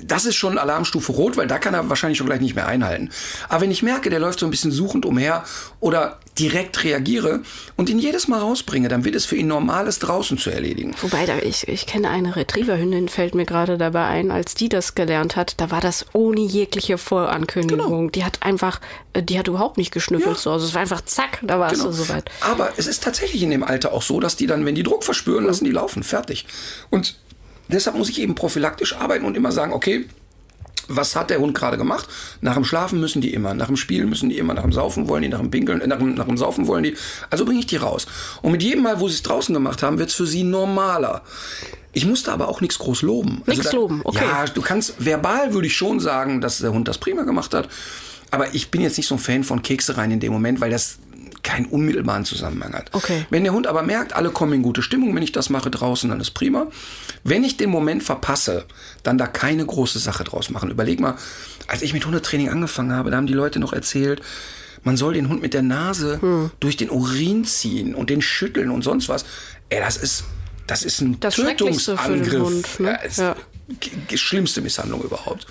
Das 0.03 0.25
ist 0.25 0.37
schon 0.37 0.57
Alarmstufe 0.57 1.13
Rot, 1.13 1.37
weil 1.37 1.47
da 1.47 1.59
kann 1.59 1.75
er 1.75 1.91
wahrscheinlich 1.91 2.17
schon 2.17 2.27
gleich 2.27 2.41
nicht 2.41 2.55
mehr 2.55 2.67
einhalten. 2.67 3.11
Aber 3.51 3.61
wenn 3.61 3.71
ich 3.71 3.83
merke, 3.83 4.09
der 4.09 4.21
läuft 4.21 4.39
so 4.39 4.47
ein 4.47 4.51
bisschen 4.51 4.71
suchend 4.71 5.05
umher 5.05 5.45
oder 5.81 6.19
direkt 6.41 6.83
reagiere 6.83 7.41
und 7.77 7.89
ihn 7.91 7.99
jedes 7.99 8.27
Mal 8.27 8.39
rausbringe, 8.41 8.89
dann 8.89 9.05
wird 9.05 9.15
es 9.15 9.27
für 9.27 9.37
ihn 9.37 9.47
normales 9.47 9.99
draußen 9.99 10.39
zu 10.39 10.51
erledigen. 10.51 10.95
Wobei, 11.03 11.27
da 11.27 11.39
ich, 11.39 11.69
ich 11.69 11.87
kenne 11.87 12.09
eine 12.09 12.35
Retrieverhündin, 12.35 13.09
fällt 13.09 13.35
mir 13.35 13.45
gerade 13.45 13.77
dabei 13.79 14.07
ein, 14.07 14.31
als 14.31 14.55
die 14.55 14.69
das 14.71 14.95
gelernt 14.95 15.37
hat, 15.37 15.61
da 15.61 15.71
war 15.71 15.81
das 15.81 16.07
ohne 16.15 16.41
jegliche 16.41 16.97
Vorankündigung. 16.99 18.11
Die 18.13 18.25
hat 18.25 18.43
einfach, 18.43 18.81
äh, 19.13 19.23
die 19.23 19.39
hat 19.39 19.49
überhaupt 19.49 19.77
nicht 19.79 19.93
geschnüffelt 19.93 20.21
Genau. 20.21 20.37
Ja. 20.37 20.41
so. 20.43 20.51
Also 20.53 20.67
es 20.67 20.75
war 20.75 20.81
einfach 20.81 21.03
zack, 21.05 21.39
da 21.43 21.59
warst 21.61 21.75
Genau. 21.77 21.87
du 21.89 21.93
soweit. 21.93 22.31
Aber 22.41 22.73
es 22.77 22.87
ist 22.87 23.03
tatsächlich 23.03 23.43
in 23.43 23.51
dem 23.51 23.63
Alter 23.63 23.93
auch 23.93 24.03
so, 24.03 24.19
dass 24.21 24.37
die 24.37 24.47
dann, 24.47 24.65
wenn 24.65 24.75
die 24.75 24.83
Druck 24.83 25.05
verspüren, 25.05 25.45
lassen 25.45 25.65
die 25.65 25.71
laufen. 25.73 26.03
Fertig. 26.03 26.47
Und 26.91 27.17
deshalb 27.69 27.97
muss 27.97 28.09
ich 28.09 28.21
eben 28.21 28.35
prophylaktisch 28.35 28.95
arbeiten 28.97 29.25
und 29.25 29.37
immer 29.37 29.53
sagen, 29.53 29.73
okay, 29.73 30.07
was 30.91 31.17
hat 31.17 31.31
der 31.31 31.39
Hund 31.39 31.57
gerade 31.57 31.79
gemacht? 31.79 32.07
Nach 32.41 32.55
dem 32.55 32.65
Schlafen 32.65 33.01
müssen 33.01 33.23
die 33.23 33.33
immer, 33.33 33.55
nach 33.55 33.69
dem 33.69 33.77
Spielen 33.77 34.09
müssen 34.09 34.29
die 34.29 34.39
immer, 34.39 34.55
nach 34.55 34.63
dem 34.63 34.73
Saufen 34.73 35.09
wollen 35.09 35.23
die, 35.23 35.29
nach 35.29 35.41
dem 35.41 35.51
Pinkeln, 35.51 35.81
äh, 35.81 35.87
nach 35.87 35.99
dem, 35.99 36.15
nach 36.15 36.27
dem 36.27 36.37
Saufen 36.37 36.67
wollen 36.67 36.83
die. 36.83 36.97
Also 37.31 37.45
bringe 37.45 37.61
ich 37.61 37.67
die 37.67 37.77
raus. 37.77 38.07
Und 38.43 38.53
mit 38.53 38.63
jedem 38.63 38.83
Mal, 38.83 39.01
wo 39.01 39.09
sie 39.09 39.15
es 39.15 39.23
draußen 39.23 39.55
gemacht 39.55 39.83
haben, 39.83 39.99
wird 39.99 40.11
es 40.11 40.15
für 40.15 40.27
sie 40.27 40.43
normaler. 40.43 41.23
Ich 41.93 42.05
musste 42.07 42.33
aber 42.33 42.49
auch 42.49 42.61
nichts 42.61 42.79
groß 42.79 43.03
loben. 43.03 43.43
Also 43.47 43.61
Nichts 43.61 43.73
loben, 43.73 44.01
okay. 44.05 44.25
Ja, 44.25 44.45
du 44.47 44.63
kannst, 44.63 45.05
verbal 45.05 45.55
würde 45.55 45.67
ich 45.67 45.77
schon 45.77 46.01
sagen, 46.01 46.41
dass 46.41 46.59
der 46.59 46.73
Hund 46.73 46.87
das 46.87 46.99
prima 46.99 47.23
gemacht 47.23 47.55
hat. 47.55 47.69
Aber 48.31 48.55
ich 48.55 48.71
bin 48.71 48.81
jetzt 48.81 48.97
nicht 48.97 49.09
so 49.09 49.17
ein 49.17 49.19
Fan 49.19 49.43
von 49.43 49.63
Kekse 49.63 49.97
rein 49.97 50.11
in 50.13 50.21
dem 50.21 50.33
Moment, 50.33 50.61
weil 50.61 50.71
das 50.71 50.99
keinen 51.43 51.67
unmittelbaren 51.67 52.25
Zusammenhang 52.25 52.75
hat. 52.75 52.91
Okay. 52.93 53.27
Wenn 53.31 53.45
der 53.45 53.53
Hund 53.53 53.67
aber 53.67 53.83
merkt, 53.83 54.13
alle 54.15 54.31
kommen 54.31 54.53
in 54.55 54.63
gute 54.63 54.83
Stimmung, 54.83 55.15
wenn 55.15 55.23
ich 55.23 55.33
das 55.33 55.51
mache 55.51 55.71
draußen, 55.71 56.09
dann 56.11 56.21
ist 56.21 56.31
prima. 56.33 56.67
Wenn 57.25 57.45
ich 57.45 57.57
den 57.57 57.71
Moment 57.71 58.03
verpasse, 58.03 58.65
dann 59.03 59.19
da 59.19 59.27
keine 59.27 59.65
große 59.65 59.99
Sache 59.99 60.25
draus 60.25 60.51
machen. 60.51 60.71
Überleg 60.71 61.01
mal, 61.01 61.17
als 61.67 61.83
ich 61.83 61.93
mit 61.93 62.05
Hundetraining 62.05 62.49
angefangen 62.49 62.93
habe, 62.93 63.11
da 63.11 63.17
haben 63.17 63.27
die 63.27 63.33
Leute 63.33 63.59
noch 63.59 63.73
erzählt, 63.73 64.21
man 64.83 64.97
soll 64.97 65.15
den 65.15 65.29
Hund 65.29 65.43
mit 65.43 65.53
der 65.55 65.63
Nase 65.63 66.21
Hm. 66.21 66.51
durch 66.61 66.77
den 66.77 66.91
Urin 66.91 67.45
ziehen 67.45 67.95
und 67.95 68.11
den 68.11 68.23
schütteln 68.23 68.71
und 68.71 68.83
sonst 68.83 69.09
was. 69.09 69.25
Ey, 69.69 69.81
das 69.81 69.97
ist, 69.97 70.25
das 70.67 70.83
ist 70.83 71.01
ein 71.01 71.21
Das 71.21 71.35
Schrecklichste 71.35 71.97
für 71.99 72.13
den 72.15 72.23
Tötungsangriff. 72.25 72.79
Hund, 72.79 72.81
ne? 72.81 72.89
Ja, 72.91 72.97
ist 72.97 73.19
Ja. 73.19 73.37
schlimmste 74.17 74.61
Misshandlung 74.63 75.03
überhaupt. 75.03 75.47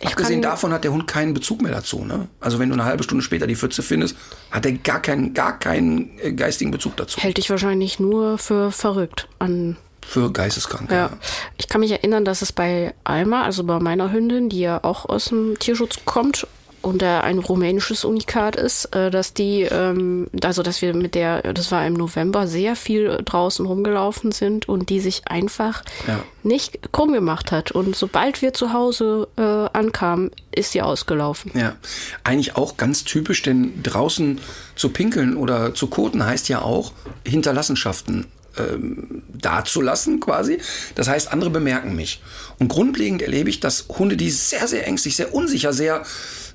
Ich 0.00 0.08
Abgesehen 0.08 0.42
davon 0.42 0.72
hat 0.72 0.84
der 0.84 0.92
Hund 0.92 1.06
keinen 1.06 1.34
Bezug 1.34 1.60
mehr 1.60 1.72
dazu. 1.72 2.04
Ne? 2.04 2.28
Also 2.40 2.58
wenn 2.58 2.68
du 2.68 2.74
eine 2.74 2.84
halbe 2.84 3.02
Stunde 3.02 3.22
später 3.22 3.46
die 3.46 3.56
Pfütze 3.56 3.82
findest, 3.82 4.16
hat 4.50 4.64
er 4.64 4.72
gar 4.72 5.02
keinen, 5.02 5.34
gar 5.34 5.58
keinen 5.58 6.18
äh, 6.20 6.32
geistigen 6.32 6.70
Bezug 6.70 6.96
dazu. 6.96 7.20
Hält 7.20 7.36
dich 7.36 7.50
wahrscheinlich 7.50 7.98
nur 7.98 8.38
für 8.38 8.70
verrückt 8.70 9.28
an. 9.38 9.76
Für 10.06 10.32
Geisteskranke. 10.32 10.94
Ja. 10.94 11.10
Ich 11.56 11.68
kann 11.68 11.80
mich 11.80 11.90
erinnern, 11.90 12.24
dass 12.24 12.42
es 12.42 12.52
bei 12.52 12.94
Alma, 13.04 13.42
also 13.42 13.64
bei 13.64 13.78
meiner 13.78 14.12
Hündin, 14.12 14.48
die 14.48 14.60
ja 14.60 14.82
auch 14.82 15.04
aus 15.04 15.26
dem 15.26 15.58
Tierschutz 15.58 15.98
kommt, 16.04 16.46
und 16.82 17.02
er 17.02 17.24
ein 17.24 17.38
rumänisches 17.38 18.04
Unikat 18.04 18.56
ist, 18.56 18.94
äh, 18.94 19.10
dass 19.10 19.34
die, 19.34 19.62
ähm, 19.62 20.28
also 20.42 20.62
dass 20.62 20.80
wir 20.82 20.94
mit 20.94 21.14
der, 21.14 21.52
das 21.52 21.70
war 21.70 21.86
im 21.86 21.94
November, 21.94 22.46
sehr 22.46 22.76
viel 22.76 23.18
draußen 23.24 23.66
rumgelaufen 23.66 24.32
sind 24.32 24.68
und 24.68 24.88
die 24.90 25.00
sich 25.00 25.22
einfach 25.28 25.82
Ja. 26.06 26.22
nicht 26.42 26.92
krumm 26.92 27.12
gemacht 27.12 27.52
hat. 27.52 27.72
Und 27.72 27.96
sobald 27.96 28.42
wir 28.42 28.52
zu 28.52 28.72
Hause 28.72 29.28
äh, 29.36 29.42
ankamen, 29.42 30.30
ist 30.54 30.72
sie 30.72 30.82
ausgelaufen. 30.82 31.52
Ja, 31.54 31.76
eigentlich 32.24 32.56
auch 32.56 32.76
ganz 32.76 33.04
typisch, 33.04 33.42
denn 33.42 33.82
draußen 33.82 34.40
zu 34.76 34.88
pinkeln 34.90 35.36
oder 35.36 35.74
zu 35.74 35.88
koten 35.88 36.24
heißt 36.24 36.48
ja 36.48 36.62
auch 36.62 36.92
Hinterlassenschaften 37.26 38.26
ähm, 38.58 39.22
dazulassen 39.28 40.20
quasi. 40.20 40.58
Das 40.94 41.08
heißt, 41.08 41.32
andere 41.32 41.50
bemerken 41.50 41.94
mich. 41.94 42.20
Und 42.58 42.68
grundlegend 42.68 43.22
erlebe 43.22 43.50
ich, 43.50 43.60
dass 43.60 43.86
Hunde, 43.88 44.16
die 44.16 44.30
sehr, 44.30 44.66
sehr 44.66 44.86
ängstlich, 44.86 45.16
sehr 45.16 45.32
unsicher, 45.34 45.72
sehr 45.72 46.02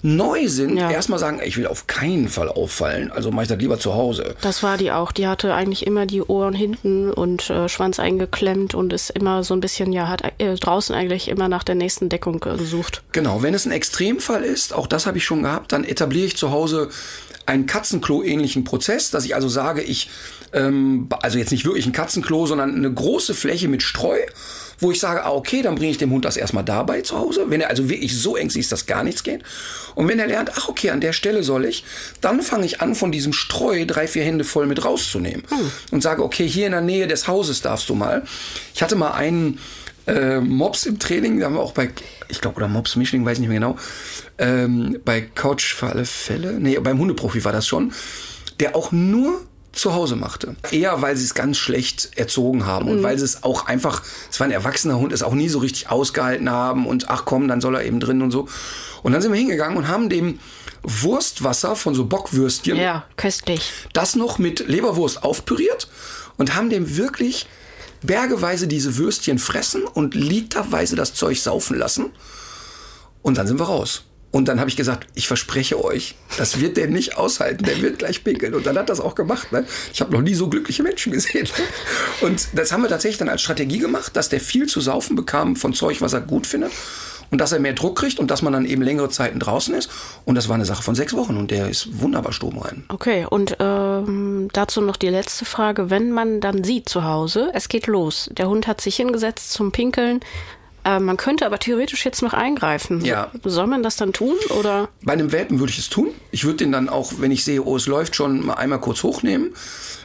neu 0.03 0.47
sind, 0.49 0.77
Ja. 0.77 0.91
erstmal 0.91 1.17
sagen, 1.17 1.39
ich 1.43 1.57
will 1.57 1.65
auf 1.65 1.87
keinen 1.87 2.27
Fall 2.27 2.49
auffallen, 2.49 3.09
also 3.11 3.31
mache 3.31 3.43
ich 3.43 3.49
das 3.49 3.57
lieber 3.57 3.79
zu 3.79 3.95
Hause. 3.95 4.35
Das 4.41 4.61
war 4.61 4.77
die 4.77 4.91
auch. 4.91 5.11
Die 5.13 5.27
hatte 5.27 5.53
eigentlich 5.53 5.87
immer 5.87 6.05
die 6.05 6.21
Ohren 6.21 6.53
hinten 6.53 7.09
und 7.11 7.49
äh, 7.49 7.69
Schwanz 7.69 7.99
eingeklemmt 7.99 8.75
und 8.75 8.91
ist 8.91 9.09
immer 9.11 9.43
so 9.45 9.53
ein 9.53 9.61
bisschen, 9.61 9.93
ja, 9.93 10.09
hat 10.09 10.21
äh, 10.39 10.55
draußen 10.55 10.93
eigentlich 10.93 11.29
immer 11.29 11.47
nach 11.47 11.63
der 11.63 11.75
nächsten 11.75 12.09
Deckung 12.09 12.43
äh, 12.45 12.57
gesucht. 12.57 13.01
Genau, 13.13 13.41
wenn 13.41 13.53
es 13.53 13.65
ein 13.65 13.71
Extremfall 13.71 14.43
ist, 14.43 14.73
auch 14.73 14.87
das 14.87 15.05
habe 15.07 15.17
ich 15.17 15.23
schon 15.23 15.43
gehabt, 15.43 15.71
dann 15.71 15.85
etabliere 15.85 16.27
ich 16.27 16.35
zu 16.37 16.51
Hause 16.51 16.89
einen 17.45 17.65
Katzenklo-ähnlichen 17.65 18.63
Prozess, 18.65 19.09
dass 19.09 19.25
ich 19.25 19.35
also 19.35 19.47
sage, 19.47 19.81
ich, 19.81 20.09
ähm, 20.53 21.07
also 21.21 21.37
jetzt 21.37 21.51
nicht 21.51 21.65
wirklich 21.65 21.85
ein 21.85 21.91
Katzenklo, 21.93 22.45
sondern 22.45 22.75
eine 22.75 22.91
große 22.91 23.33
Fläche 23.33 23.67
mit 23.69 23.83
Streu, 23.83 24.17
wo 24.83 24.91
ich 24.91 24.99
sage, 24.99 25.23
ah, 25.23 25.31
okay, 25.31 25.61
dann 25.61 25.75
bringe 25.75 25.91
ich 25.91 25.97
dem 25.97 26.11
Hund 26.11 26.25
das 26.25 26.37
erstmal 26.37 26.63
dabei 26.63 27.01
zu 27.01 27.17
Hause. 27.17 27.45
Wenn 27.47 27.61
er 27.61 27.69
also 27.69 27.89
wirklich 27.89 28.15
so 28.15 28.35
ängstlich 28.35 28.65
ist, 28.65 28.71
dass 28.71 28.85
gar 28.85 29.03
nichts 29.03 29.23
geht. 29.23 29.41
Und 29.95 30.07
wenn 30.07 30.19
er 30.19 30.27
lernt, 30.27 30.51
ach 30.55 30.69
okay, 30.69 30.91
an 30.91 31.01
der 31.01 31.13
Stelle 31.13 31.43
soll 31.43 31.65
ich, 31.65 31.83
dann 32.21 32.41
fange 32.41 32.65
ich 32.65 32.81
an, 32.81 32.93
von 32.93 33.11
diesem 33.11 33.33
Streu 33.33 33.85
drei, 33.85 34.07
vier 34.07 34.23
Hände 34.23 34.43
voll 34.43 34.67
mit 34.67 34.83
rauszunehmen. 34.85 35.43
Und 35.91 36.03
sage, 36.03 36.23
okay, 36.23 36.47
hier 36.47 36.65
in 36.67 36.73
der 36.73 36.81
Nähe 36.81 37.07
des 37.07 37.27
Hauses 37.27 37.61
darfst 37.61 37.89
du 37.89 37.95
mal. 37.95 38.23
Ich 38.75 38.83
hatte 38.83 38.95
mal 38.95 39.11
einen 39.11 39.59
äh, 40.07 40.39
Mops 40.39 40.85
im 40.85 40.99
Training, 40.99 41.39
da 41.39 41.45
haben 41.45 41.55
wir 41.55 41.61
auch 41.61 41.73
bei, 41.73 41.89
ich 42.27 42.41
glaube, 42.41 42.57
oder 42.57 42.67
Mops 42.67 42.95
Mischling, 42.95 43.25
weiß 43.25 43.39
nicht 43.39 43.49
mehr 43.49 43.59
genau, 43.59 43.77
ähm, 44.37 44.99
bei 45.05 45.21
Couch 45.21 45.73
für 45.73 45.87
alle 45.87 46.05
Fälle, 46.05 46.53
nee, 46.59 46.77
beim 46.79 46.99
Hundeprofi 46.99 47.43
war 47.45 47.53
das 47.53 47.67
schon, 47.67 47.93
der 48.59 48.75
auch 48.75 48.91
nur 48.91 49.41
zu 49.73 49.93
Hause 49.93 50.15
machte. 50.15 50.55
Eher, 50.71 51.01
weil 51.01 51.17
sie 51.17 51.25
es 51.25 51.33
ganz 51.33 51.57
schlecht 51.57 52.11
erzogen 52.15 52.65
haben 52.65 52.87
und 52.89 53.01
weil 53.03 53.17
sie 53.17 53.25
es 53.25 53.43
auch 53.43 53.65
einfach, 53.65 54.03
es 54.31 54.39
war 54.39 54.45
ein 54.45 54.51
erwachsener 54.51 54.97
Hund, 54.99 55.11
es 55.11 55.23
auch 55.23 55.33
nie 55.33 55.49
so 55.49 55.59
richtig 55.59 55.89
ausgehalten 55.89 56.49
haben 56.49 56.85
und 56.85 57.09
ach 57.09 57.25
komm, 57.25 57.47
dann 57.47 57.59
soll 57.59 57.75
er 57.75 57.83
eben 57.83 57.99
drin 57.99 58.21
und 58.21 58.31
so. 58.31 58.47
Und 59.01 59.13
dann 59.13 59.21
sind 59.21 59.31
wir 59.31 59.39
hingegangen 59.39 59.75
und 59.77 59.87
haben 59.87 60.09
dem 60.09 60.39
Wurstwasser 60.83 61.75
von 61.75 61.95
so 61.95 62.05
Bockwürstchen 62.05 62.77
Ja, 62.77 63.05
köstlich. 63.17 63.71
das 63.93 64.15
noch 64.15 64.37
mit 64.37 64.67
Leberwurst 64.67 65.23
aufpüriert 65.23 65.87
und 66.37 66.55
haben 66.55 66.69
dem 66.69 66.95
wirklich 66.97 67.47
bergeweise 68.03 68.67
diese 68.67 68.97
Würstchen 68.97 69.39
fressen 69.39 69.85
und 69.85 70.13
literweise 70.13 70.95
das 70.95 71.13
Zeug 71.13 71.39
saufen 71.39 71.77
lassen. 71.77 72.11
Und 73.21 73.37
dann 73.37 73.47
sind 73.47 73.59
wir 73.59 73.65
raus. 73.65 74.03
Und 74.33 74.47
dann 74.47 74.59
habe 74.59 74.67
ich 74.67 74.75
gesagt, 74.75 75.05
ich 75.13 75.27
verspreche 75.27 75.81
euch, 75.85 76.15
das 76.39 76.59
wird 76.59 76.75
der 76.75 76.87
nicht 76.87 77.17
aushalten, 77.17 77.65
der 77.65 77.79
wird 77.83 77.99
gleich 77.99 78.23
pinkeln. 78.23 78.55
Und 78.55 78.65
dann 78.65 78.75
hat 78.79 78.89
das 78.89 78.99
auch 78.99 79.13
gemacht. 79.13 79.51
Ne? 79.51 79.63
Ich 79.93 80.01
habe 80.01 80.11
noch 80.11 80.23
nie 80.23 80.33
so 80.33 80.49
glückliche 80.49 80.81
Menschen 80.81 81.11
gesehen. 81.11 81.47
Und 82.21 82.47
das 82.53 82.71
haben 82.71 82.81
wir 82.81 82.89
tatsächlich 82.89 83.19
dann 83.19 83.29
als 83.29 83.43
Strategie 83.43 83.77
gemacht, 83.77 84.15
dass 84.15 84.29
der 84.29 84.39
viel 84.39 84.65
zu 84.65 84.81
saufen 84.81 85.15
bekam 85.15 85.55
von 85.55 85.73
Zeug, 85.75 86.01
was 86.01 86.13
er 86.13 86.21
gut 86.21 86.47
findet. 86.47 86.71
Und 87.29 87.37
dass 87.41 87.51
er 87.51 87.59
mehr 87.59 87.73
Druck 87.73 87.99
kriegt 87.99 88.17
und 88.17 88.31
dass 88.31 88.41
man 88.41 88.53
dann 88.53 88.65
eben 88.65 88.81
längere 88.81 89.09
Zeiten 89.09 89.39
draußen 89.39 89.75
ist. 89.75 89.91
Und 90.25 90.33
das 90.33 90.49
war 90.49 90.55
eine 90.55 90.65
Sache 90.65 90.81
von 90.81 90.95
sechs 90.95 91.13
Wochen 91.13 91.37
und 91.37 91.51
der 91.51 91.69
ist 91.69 92.01
wunderbar 92.01 92.33
sturmrein. 92.33 92.85
Okay, 92.89 93.27
und 93.29 93.57
ähm, 93.59 94.49
dazu 94.51 94.81
noch 94.81 94.97
die 94.97 95.09
letzte 95.09 95.45
Frage. 95.45 95.91
Wenn 95.91 96.11
man 96.11 96.41
dann 96.41 96.63
sieht 96.63 96.89
zu 96.89 97.03
Hause, 97.03 97.51
es 97.53 97.69
geht 97.69 97.85
los, 97.85 98.31
der 98.33 98.49
Hund 98.49 98.65
hat 98.65 98.81
sich 98.81 98.95
hingesetzt 98.95 99.51
zum 99.51 99.71
Pinkeln, 99.71 100.21
äh, 100.85 100.99
man 100.99 101.17
könnte 101.17 101.45
aber 101.45 101.59
theoretisch 101.59 102.05
jetzt 102.05 102.21
noch 102.21 102.33
eingreifen. 102.33 103.03
Ja. 103.05 103.31
Soll 103.43 103.67
man 103.67 103.83
das 103.83 103.95
dann 103.95 104.13
tun 104.13 104.35
oder? 104.57 104.89
Bei 105.03 105.13
einem 105.13 105.31
Welpen 105.31 105.59
würde 105.59 105.71
ich 105.71 105.79
es 105.79 105.89
tun. 105.89 106.09
Ich 106.31 106.43
würde 106.43 106.57
den 106.57 106.71
dann 106.71 106.89
auch, 106.89 107.13
wenn 107.19 107.31
ich 107.31 107.43
sehe, 107.43 107.63
oh, 107.63 107.75
es 107.75 107.87
läuft 107.87 108.15
schon, 108.15 108.45
mal 108.45 108.55
einmal 108.55 108.79
kurz 108.79 109.03
hochnehmen. 109.03 109.53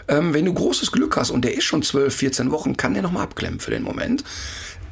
Ähm, 0.07 0.35
wenn 0.35 0.45
du 0.45 0.55
großes 0.55 0.93
Glück 0.93 1.17
hast 1.17 1.31
und 1.31 1.45
der 1.45 1.55
ist 1.57 1.65
schon 1.65 1.83
12, 1.83 2.15
14 2.15 2.51
Wochen, 2.51 2.77
kann 2.77 2.95
der 2.95 3.03
noch 3.03 3.13
mal 3.13 3.23
abklemmen 3.23 3.61
für 3.61 3.71
den 3.71 3.83
Moment. 3.83 4.25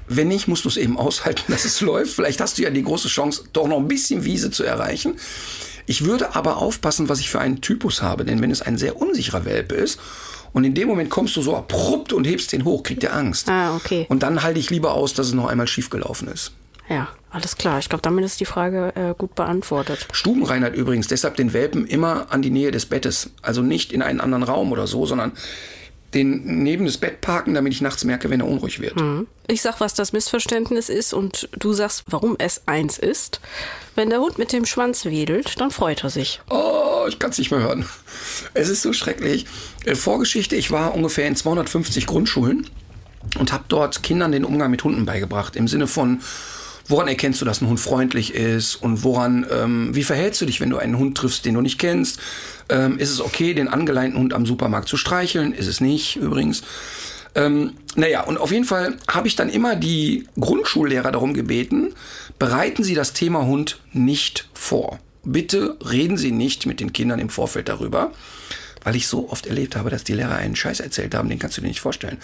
Wenn 0.09 0.29
nicht, 0.29 0.49
musst 0.49 0.65
du 0.65 0.69
es 0.69 0.77
eben 0.77 0.99
aushalten, 0.99 1.53
dass 1.53 1.65
es 1.65 1.81
läuft. 1.81 2.15
Vielleicht 2.15 2.41
hast 2.41 2.59
du 2.59 2.63
ja 2.63 2.71
die 2.71 2.83
große 2.83 3.09
Chance, 3.09 3.45
doch 3.53 3.69
noch 3.69 3.79
ein 3.79 3.89
bisschen 3.89 4.25
Wiese 4.25 4.51
zu 4.51 4.65
erreichen. 4.65 5.15
Ich 5.87 6.05
würde 6.05 6.35
aber 6.35 6.57
aufpassen, 6.57 7.09
was 7.09 7.21
ich 7.21 7.31
für 7.31 7.39
einen 7.39 7.61
Typus 7.61 8.03
habe, 8.03 8.25
denn 8.25 8.43
wenn 8.43 8.51
es 8.51 8.61
ein 8.61 8.77
sehr 8.77 8.97
unsicherer 8.97 9.45
Welpe 9.45 9.77
ist 9.77 10.01
und 10.57 10.65
in 10.65 10.73
dem 10.73 10.89
Moment 10.89 11.11
kommst 11.11 11.37
du 11.37 11.43
so 11.43 11.55
abrupt 11.55 12.15
und 12.15 12.27
hebst 12.27 12.51
den 12.51 12.65
hoch, 12.65 12.83
kriegt 12.83 13.05
er 13.05 13.15
Angst. 13.15 13.51
Ah, 13.51 13.77
okay. 13.77 14.07
Und 14.09 14.23
dann 14.23 14.43
halte 14.43 14.59
ich 14.59 14.71
lieber 14.71 14.95
aus, 14.95 15.13
dass 15.13 15.27
es 15.27 15.35
noch 15.35 15.49
einmal 15.49 15.67
schief 15.67 15.91
gelaufen 15.91 16.29
ist. 16.29 16.53
Ja, 16.89 17.09
alles 17.29 17.59
klar. 17.59 17.79
Ich 17.79 17.91
glaube, 17.91 18.01
damit 18.01 18.25
ist 18.25 18.41
die 18.41 18.47
Frage 18.47 18.91
äh, 18.97 19.15
gut 19.19 19.35
beantwortet. 19.35 20.09
Stubenreinheit 20.13 20.75
übrigens, 20.75 21.09
deshalb 21.09 21.37
den 21.37 21.53
Welpen 21.53 21.87
immer 21.87 22.29
an 22.31 22.41
die 22.41 22.49
Nähe 22.49 22.71
des 22.71 22.87
Bettes. 22.87 23.29
Also 23.43 23.61
nicht 23.61 23.93
in 23.93 24.01
einen 24.01 24.19
anderen 24.19 24.45
Raum 24.45 24.73
oder 24.73 24.87
so, 24.87 25.05
sondern 25.05 25.33
den 26.15 26.63
neben 26.63 26.87
das 26.87 26.99
Bett 26.99 27.21
parken, 27.21 27.55
damit 27.55 27.73
ich 27.73 27.81
nachts 27.81 28.05
merke, 28.05 28.31
wenn 28.31 28.41
er 28.41 28.49
unruhig 28.49 28.81
wird. 28.81 28.95
Ich 29.49 29.63
sag, 29.63 29.81
was 29.81 29.95
das 29.95 30.13
Missverständnis 30.13 30.89
ist 30.89 31.13
und 31.13 31.49
du 31.59 31.73
sagst, 31.73 32.05
warum 32.09 32.37
es 32.39 32.63
eins 32.67 32.99
ist. 32.99 33.41
Wenn 33.95 34.11
der 34.11 34.21
Hund 34.21 34.39
mit 34.39 34.53
dem 34.53 34.67
Schwanz 34.67 35.05
wedelt, 35.05 35.61
dann 35.61 35.71
freut 35.71 36.05
er 36.05 36.11
sich. 36.11 36.41
Oh, 36.51 37.07
ich 37.09 37.19
kann 37.19 37.31
es 37.31 37.39
nicht 37.39 37.51
mehr 37.51 37.61
hören. 37.61 37.87
Es 38.55 38.69
ist 38.69 38.83
so 38.83 38.93
schrecklich. 38.93 39.47
Äh, 39.85 39.95
Vorgeschichte, 39.95 40.57
ich 40.57 40.71
war 40.71 40.95
ungefähr 40.95 41.27
in 41.27 41.37
250 41.37 42.07
Grundschulen 42.07 42.67
und 43.39 43.53
habe 43.53 43.65
dort 43.69 44.03
Kindern 44.03 44.33
den 44.33 44.45
Umgang 44.45 44.71
mit 44.71 44.85
Hunden 44.85 45.07
beigebracht. 45.07 45.57
Im 45.57 45.69
Sinne 45.69 45.87
von, 45.87 46.21
woran 46.89 47.09
erkennst 47.09 47.41
du, 47.41 47.45
dass 47.45 47.61
ein 47.61 47.69
Hund 47.69 47.81
freundlich 47.81 48.35
ist 48.35 48.77
und 48.77 49.03
woran, 49.03 49.47
ähm, 49.51 49.95
wie 49.95 50.05
verhältst 50.05 50.41
du 50.41 50.47
dich, 50.47 50.61
wenn 50.61 50.71
du 50.71 50.79
einen 50.79 50.99
Hund 50.99 51.17
triffst, 51.17 51.45
den 51.45 51.55
du 51.55 51.61
nicht 51.61 51.79
kennst? 51.79 52.21
Ähm, 52.69 52.99
ist 52.99 53.11
es 53.11 53.21
okay, 53.21 53.55
den 53.55 53.69
angeleinten 53.69 54.19
Hund 54.19 54.33
am 54.33 54.47
Supermarkt 54.47 54.89
zu 54.89 54.97
streicheln? 54.97 55.53
Ist 55.53 55.67
es 55.67 55.81
nicht, 55.81 56.17
übrigens. 56.17 56.63
Ähm, 57.35 57.75
naja, 57.97 58.23
und 58.23 58.39
auf 58.39 58.51
jeden 58.51 58.65
Fall 58.65 58.97
habe 59.09 59.29
ich 59.29 59.37
dann 59.37 59.51
immer 59.51 59.77
die 59.77 60.27
Grundschullehrer 60.41 61.13
darum 61.13 61.35
gebeten, 61.35 61.93
bereiten 62.39 62.83
Sie 62.83 62.95
das 62.95 63.13
Thema 63.13 63.45
Hund 63.45 63.79
nicht 63.93 64.49
vor. 64.55 64.99
Bitte 65.23 65.77
reden 65.81 66.17
Sie 66.17 66.33
nicht 66.33 66.67
mit 66.67 66.81
den 66.81 66.93
Kindern 66.93 67.19
im 67.19 67.29
Vorfeld 67.29 67.69
darüber, 67.69 68.13
weil 68.85 68.97
ich 68.97 69.07
so 69.09 69.29
oft 69.29 69.47
erlebt 69.47 69.77
habe, 69.77 69.91
dass 69.91 70.05
die 70.05 70.15
Lehrer 70.15 70.37
einen 70.37 70.57
Scheiß 70.57 70.81
erzählt 70.81 71.15
haben, 71.15 71.29
den 71.29 71.39
kannst 71.39 71.57
du 71.57 71.61
dir 71.61 71.69
nicht 71.69 71.81
vorstellen. 71.81 72.19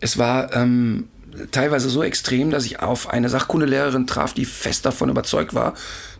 Es 0.00 0.18
war 0.18 0.52
ähm, 0.54 1.08
teilweise 1.50 1.88
so 1.88 2.02
extrem, 2.02 2.50
dass 2.50 2.64
ich 2.64 2.80
auf 2.80 3.08
eine 3.08 3.28
Sachkundelehrerin 3.28 4.06
traf, 4.06 4.34
die 4.34 4.44
fest 4.44 4.86
davon 4.86 5.08
überzeugt 5.08 5.54
war, 5.54 5.74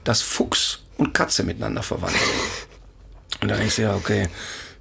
dass 0.05 0.23
Fuchs 0.23 0.81
und 0.97 1.15
Katze 1.15 1.43
miteinander 1.43 1.83
verwandt 1.83 2.17
sind. 2.17 3.43
Und 3.43 3.51
da 3.51 3.57
denkst 3.57 3.77
du 3.77 3.83
ja, 3.83 3.95
okay. 3.95 4.29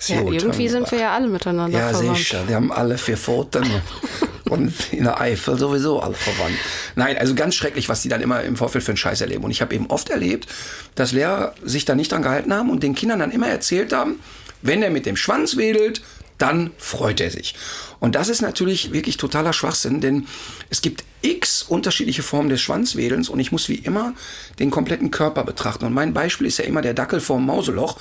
Ja, 0.08 0.22
gut, 0.22 0.34
irgendwie 0.34 0.68
sind 0.68 0.92
wir 0.92 1.00
ja 1.00 1.14
alle 1.14 1.28
miteinander 1.28 1.78
ja, 1.78 1.90
verwandt. 1.90 2.18
sicher. 2.18 2.48
Wir 2.48 2.56
haben 2.56 2.72
alle 2.72 2.98
vier 2.98 3.18
Pfoten 3.18 3.66
und 4.50 4.74
in 4.92 5.06
der 5.06 5.20
Eifel 5.22 5.58
sowieso 5.58 6.02
alle 6.02 6.14
verwandt. 6.14 6.58
Nein, 6.96 7.18
also 7.18 7.36
ganz 7.36 7.56
schrecklich, 7.56 7.88
was 7.88 8.02
die 8.02 8.10
dann 8.10 8.22
immer 8.22 8.42
im 8.44 8.58
Vorfeld 8.58 8.84
für 8.84 8.92
einen 8.92 8.98
Scheiß 8.98 9.22
erleben. 9.22 9.44
Und 9.44 9.52
ich 9.52 9.62
habe 9.62 9.74
eben 9.74 9.88
oft 9.88 10.10
erlebt, 10.10 10.48
dass 10.96 11.14
Lehrer 11.14 11.56
sich 11.64 11.86
da 11.86 11.96
nicht 11.96 12.12
dran 12.12 12.22
gehalten 12.22 12.54
haben 12.54 12.70
und 12.70 12.84
den 12.84 12.96
Kindern 12.96 13.20
dann 13.20 13.32
immer 13.32 13.48
erzählt 13.48 13.94
haben, 13.94 14.20
wenn 14.62 14.84
er 14.84 14.90
mit 14.90 15.06
dem 15.06 15.16
Schwanz 15.16 15.56
wedelt, 15.56 16.02
dann 16.44 16.72
freut 16.78 17.22
er 17.22 17.32
sich. 17.32 17.56
Und 18.02 18.16
das 18.16 18.28
ist 18.28 18.42
natürlich 18.42 18.92
wirklich 18.92 19.16
totaler 19.16 19.54
Schwachsinn, 19.54 20.02
denn 20.02 20.28
es 20.70 20.82
gibt 20.82 21.06
x 21.22 21.64
unterschiedliche 21.64 22.22
Formen 22.22 22.50
des 22.50 22.60
Schwanzwedelns 22.60 23.30
und 23.30 23.40
ich 23.40 23.54
muss 23.54 23.70
wie 23.70 23.76
immer 23.76 24.14
den 24.60 24.70
kompletten 24.70 25.10
Körper 25.10 25.46
betrachten. 25.46 25.86
Und 25.86 25.94
mein 25.94 26.14
Beispiel 26.14 26.48
ist 26.48 26.58
ja 26.58 26.66
immer 26.66 26.82
der 26.82 26.94
Dackel 26.94 27.22
vorm 27.22 27.46
Mauseloch. 27.46 27.98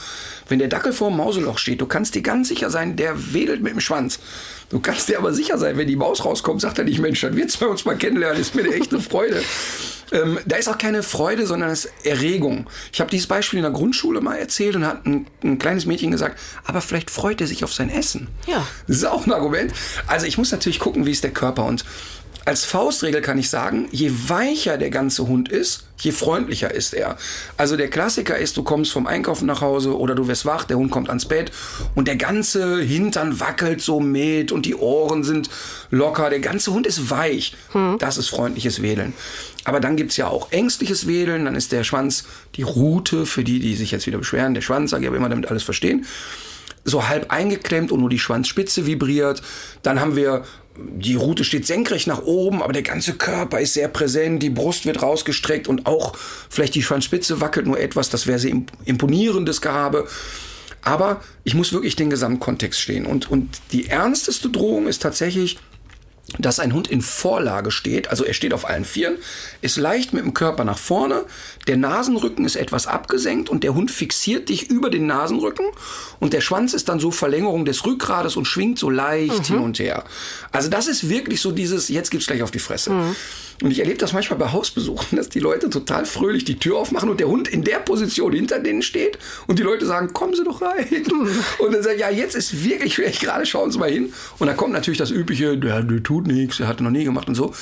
Wenn 0.49 0.59
der 0.59 0.67
Dackel 0.67 0.93
vorm 0.93 1.17
Mauseloch 1.17 1.59
steht, 1.59 1.81
du 1.81 1.87
kannst 1.87 2.17
dir 2.17 2.23
ganz 2.23 2.49
sicher 2.49 2.69
sein, 2.69 2.97
der 2.97 3.33
wedelt 3.33 3.63
mit 3.63 3.75
dem 3.75 3.81
Schwanz. 3.81 4.19
Du 4.73 4.81
kannst 4.81 5.09
dir 5.09 5.19
aber 5.19 5.35
sicher 5.35 5.59
sein, 5.59 5.77
wenn 5.77 5.87
die 5.87 5.97
Maus 5.97 6.25
rauskommt, 6.25 6.63
sagt 6.63 6.79
er 6.79 6.85
nicht, 6.85 6.99
Mensch, 6.99 7.21
dann 7.21 7.37
wird's 7.37 7.59
bei 7.59 7.67
uns 7.67 7.85
mal 7.85 7.97
kennenlernen, 7.97 8.41
ist 8.41 8.55
mir 8.55 8.65
eine 8.65 8.75
echte 8.75 8.99
Freude. 9.01 9.41
Ähm, 10.13 10.39
da 10.45 10.57
ist 10.57 10.69
auch 10.69 10.77
keine 10.77 11.03
Freude, 11.03 11.47
sondern 11.47 11.71
es 11.71 11.87
ist 11.87 12.07
Erregung. 12.07 12.67
Ich 12.93 13.01
habe 13.01 13.11
dieses 13.11 13.27
Beispiel 13.27 13.61
in 13.61 13.63
der 13.63 13.73
Grundschule 13.73 14.21
mal 14.21 14.37
erzählt 14.37 14.77
und 14.77 14.85
hat 14.85 15.07
ein, 15.07 15.27
ein 15.43 15.59
kleines 15.59 15.87
Mädchen 15.87 16.11
gesagt, 16.11 16.39
aber 16.65 16.83
vielleicht 16.83 17.11
freut 17.11 17.41
er 17.41 17.47
sich 17.47 17.65
auf 17.65 17.73
sein 17.73 17.89
Essen. 17.89 18.29
Ja. 18.47 18.67
Das 18.87 18.99
ist 18.99 19.05
auch 19.07 19.25
ein 19.25 19.33
Argument. 19.33 19.73
Also 20.07 20.27
ich 20.27 20.37
muss 20.37 20.53
natürlich 20.53 20.81
gucken, 20.81 21.07
wie 21.07 21.13
ist 21.13 21.25
der 21.25 21.31
Körper 21.31 21.65
und 21.65 21.87
als 22.45 22.65
Faustregel 22.65 23.21
kann 23.21 23.39
ich 23.39 23.49
sagen, 23.49 23.89
je 23.93 24.11
weicher 24.27 24.77
der 24.77 24.91
ganze 24.91 25.27
Hund 25.29 25.49
ist, 25.49 25.87
je 25.99 26.11
freundlicher 26.11 26.73
ist 26.73 26.95
er. 26.95 27.17
Also 27.57 27.77
der 27.77 27.89
Klassiker 27.89 28.37
ist, 28.37 28.57
du 28.57 28.63
kommst 28.63 28.93
vom 28.93 29.07
Einkaufen 29.07 29.47
nach 29.47 29.61
Hause 29.61 29.97
oder 29.97 30.15
du 30.15 30.27
wirst 30.27 30.45
wach, 30.45 30.65
der 30.65 30.77
Hund 30.77 30.91
kommt 30.91 31.09
ans 31.09 31.27
Bett 31.27 31.53
und 31.95 32.09
der 32.09 32.17
ganze 32.17 32.81
Hintern 32.81 33.39
wackelt 33.39 33.81
so 33.81 34.01
mit 34.01 34.51
und 34.51 34.67
die 34.67 34.75
Ohren 34.75 35.23
sind 35.23 35.51
locker, 35.91 36.31
der 36.31 36.41
ganze 36.41 36.73
Hund 36.73 36.87
ist 36.87 37.11
weich. 37.11 37.55
Das 37.99 38.19
ist 38.19 38.29
freundliches 38.29 38.83
Wedeln. 38.83 39.13
Aber 39.65 39.79
dann 39.79 39.97
gibt's 39.97 40.17
ja 40.17 40.27
auch 40.27 40.51
ängstliches 40.51 41.07
Wedeln, 41.07 41.45
dann 41.45 41.55
ist 41.55 41.71
der 41.71 41.85
Schwanz 41.85 42.25
die 42.57 42.63
Rute, 42.63 43.27
für 43.27 43.45
die, 43.45 43.61
die 43.61 43.77
sich 43.77 43.93
jetzt 43.93 44.07
wieder 44.07 44.19
beschweren, 44.19 44.55
der 44.55 44.63
Schwanz, 44.63 44.91
sage 44.91 45.05
ich 45.05 45.09
aber 45.09 45.17
immer 45.17 45.29
damit 45.29 45.49
alles 45.49 45.63
verstehen 45.63 46.07
so 46.85 47.09
halb 47.09 47.31
eingeklemmt 47.31 47.93
und 47.93 48.01
nur 48.01 48.11
die 48.11 48.19
Schwanzspitze 48.19 48.87
vibriert. 48.87 49.43
Dann 49.83 50.01
haben 50.01 50.17
wir 50.17 50.45
die 50.77 51.15
Rute 51.15 51.45
steht 51.45 51.67
senkrecht 51.67 52.07
nach 52.07 52.23
oben, 52.23 52.63
aber 52.63 52.73
der 52.73 52.83
ganze 52.83 53.15
Körper 53.15 53.61
ist 53.61 53.75
sehr 53.75 53.89
präsent, 53.89 54.43
die 54.43 54.51
Brust 54.51 54.87
wird 54.87 55.03
rausgestreckt 55.03 55.69
und 55.69 55.87
auch 55.87 56.17
vielleicht 56.49 56.75
die 56.75 56.83
Schwanzspitze 56.83 57.41
wackelt 57.41 57.67
nur 57.67 57.79
etwas, 57.79 58.09
das 58.09 58.27
wäre 58.27 58.39
sehr 58.39 58.55
imponierendes 58.85 59.61
Gehabe. 59.61 60.07
Aber 60.85 61.23
ich 61.45 61.55
muss 61.55 61.73
wirklich 61.73 61.95
den 61.95 62.11
Gesamtkontext 62.11 62.81
stehen. 62.81 63.07
Und, 63.07 63.31
und 63.31 63.61
die 63.71 63.87
ernsteste 63.87 64.51
Drohung 64.51 64.89
ist 64.89 65.01
tatsächlich, 65.01 65.59
dass 66.39 66.61
ein 66.61 66.73
Hund 66.73 66.89
in 66.89 67.03
Vorlage 67.03 67.71
steht, 67.71 68.09
also 68.09 68.25
er 68.25 68.33
steht 68.33 68.55
auf 68.55 68.69
allen 68.69 68.85
Vieren, 68.85 69.17
ist 69.61 69.77
leicht 69.77 70.13
mit 70.13 70.25
dem 70.25 70.35
Körper 70.35 70.65
nach 70.65 70.79
vorne, 70.79 71.25
der 71.67 71.77
Nasenrücken 71.77 72.45
ist 72.45 72.57
etwas 72.57 72.87
abgesenkt 72.87 73.51
und 73.51 73.65
der 73.65 73.75
Hund 73.75 73.91
fixiert 73.91 74.49
dich 74.49 74.71
über 74.71 74.89
den 74.89 75.07
Nasenrücken 75.07 75.67
und 76.21 76.33
der 76.33 76.41
Schwanz 76.41 76.75
ist 76.75 76.89
dann 76.89 77.01
so 77.01 77.11
Verlängerung 77.11 77.65
des 77.65 77.85
Rückgrades 77.85 78.37
und 78.37 78.47
schwingt 78.47 78.79
so 78.79 78.89
leicht 78.89 79.51
mhm. 79.51 79.55
hin 79.55 79.59
und 79.59 79.79
her. 79.79 80.05
Also 80.53 80.69
das 80.69 80.87
ist 80.87 81.09
wirklich 81.09 81.41
so 81.41 81.51
dieses, 81.53 81.89
jetzt 81.89 82.11
gibt's 82.11 82.27
gleich 82.27 82.43
auf 82.43 82.51
die 82.51 82.61
Fresse. 82.61 82.91
Mhm. 82.91 83.17
Und 83.63 83.71
ich 83.71 83.81
erlebe 83.81 83.99
das 83.99 84.13
manchmal 84.13 84.39
bei 84.39 84.53
Hausbesuchen, 84.53 85.17
dass 85.17 85.29
die 85.29 85.41
Leute 85.41 85.71
total 85.71 86.07
fröhlich 86.07 86.45
die 86.45 86.59
Tür 86.59 86.79
aufmachen 86.79 87.09
und 87.11 87.21
der 87.21 87.29
Hund 87.29 87.49
in 87.49 87.65
der 87.65 87.79
Position 87.79 88.33
hinter 88.33 88.59
denen 88.59 88.83
steht 88.83 89.19
und 89.47 89.59
die 89.59 89.63
Leute 89.63 89.87
sagen, 89.87 90.13
kommen 90.13 90.35
Sie 90.35 90.45
doch 90.45 90.63
rein. 90.63 90.87
Und 91.59 91.73
dann 91.73 91.83
sagen, 91.83 91.99
ja, 91.99 92.11
jetzt 92.11 92.35
ist 92.35 92.65
wirklich 92.65 92.95
schlecht, 92.95 93.21
gerade 93.23 93.47
schauen 93.47 93.71
Sie 93.71 93.79
mal 93.79 93.91
hin. 93.91 94.13
Und 94.39 94.47
dann 94.47 94.57
kommt 94.57 94.73
natürlich 94.73 94.99
das 94.99 95.11
übliche, 95.11 95.57
der, 95.57 95.83
der 95.83 96.03
tut 96.03 96.27
nichts, 96.27 96.57
der 96.59 96.69
hat 96.69 96.81
noch 96.81 96.91
nie 96.91 97.05
gemacht 97.05 97.29
und 97.29 97.35
so. 97.35 97.55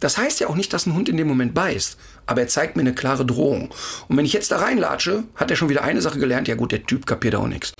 Das 0.00 0.16
heißt 0.16 0.40
ja 0.40 0.48
auch 0.48 0.54
nicht, 0.54 0.72
dass 0.72 0.86
ein 0.86 0.94
Hund 0.94 1.08
in 1.08 1.16
dem 1.16 1.26
Moment 1.26 1.54
beißt, 1.54 1.98
aber 2.26 2.42
er 2.42 2.48
zeigt 2.48 2.76
mir 2.76 2.82
eine 2.82 2.94
klare 2.94 3.26
Drohung. 3.26 3.70
Und 4.08 4.16
wenn 4.16 4.24
ich 4.24 4.32
jetzt 4.32 4.50
da 4.50 4.58
reinlatsche, 4.58 5.24
hat 5.34 5.50
er 5.50 5.56
schon 5.56 5.68
wieder 5.68 5.82
eine 5.82 6.00
Sache 6.00 6.18
gelernt, 6.18 6.46
ja 6.46 6.54
gut, 6.54 6.72
der 6.72 6.84
Typ 6.84 7.06
kapiert 7.06 7.34
auch 7.34 7.48
nichts. 7.48 7.72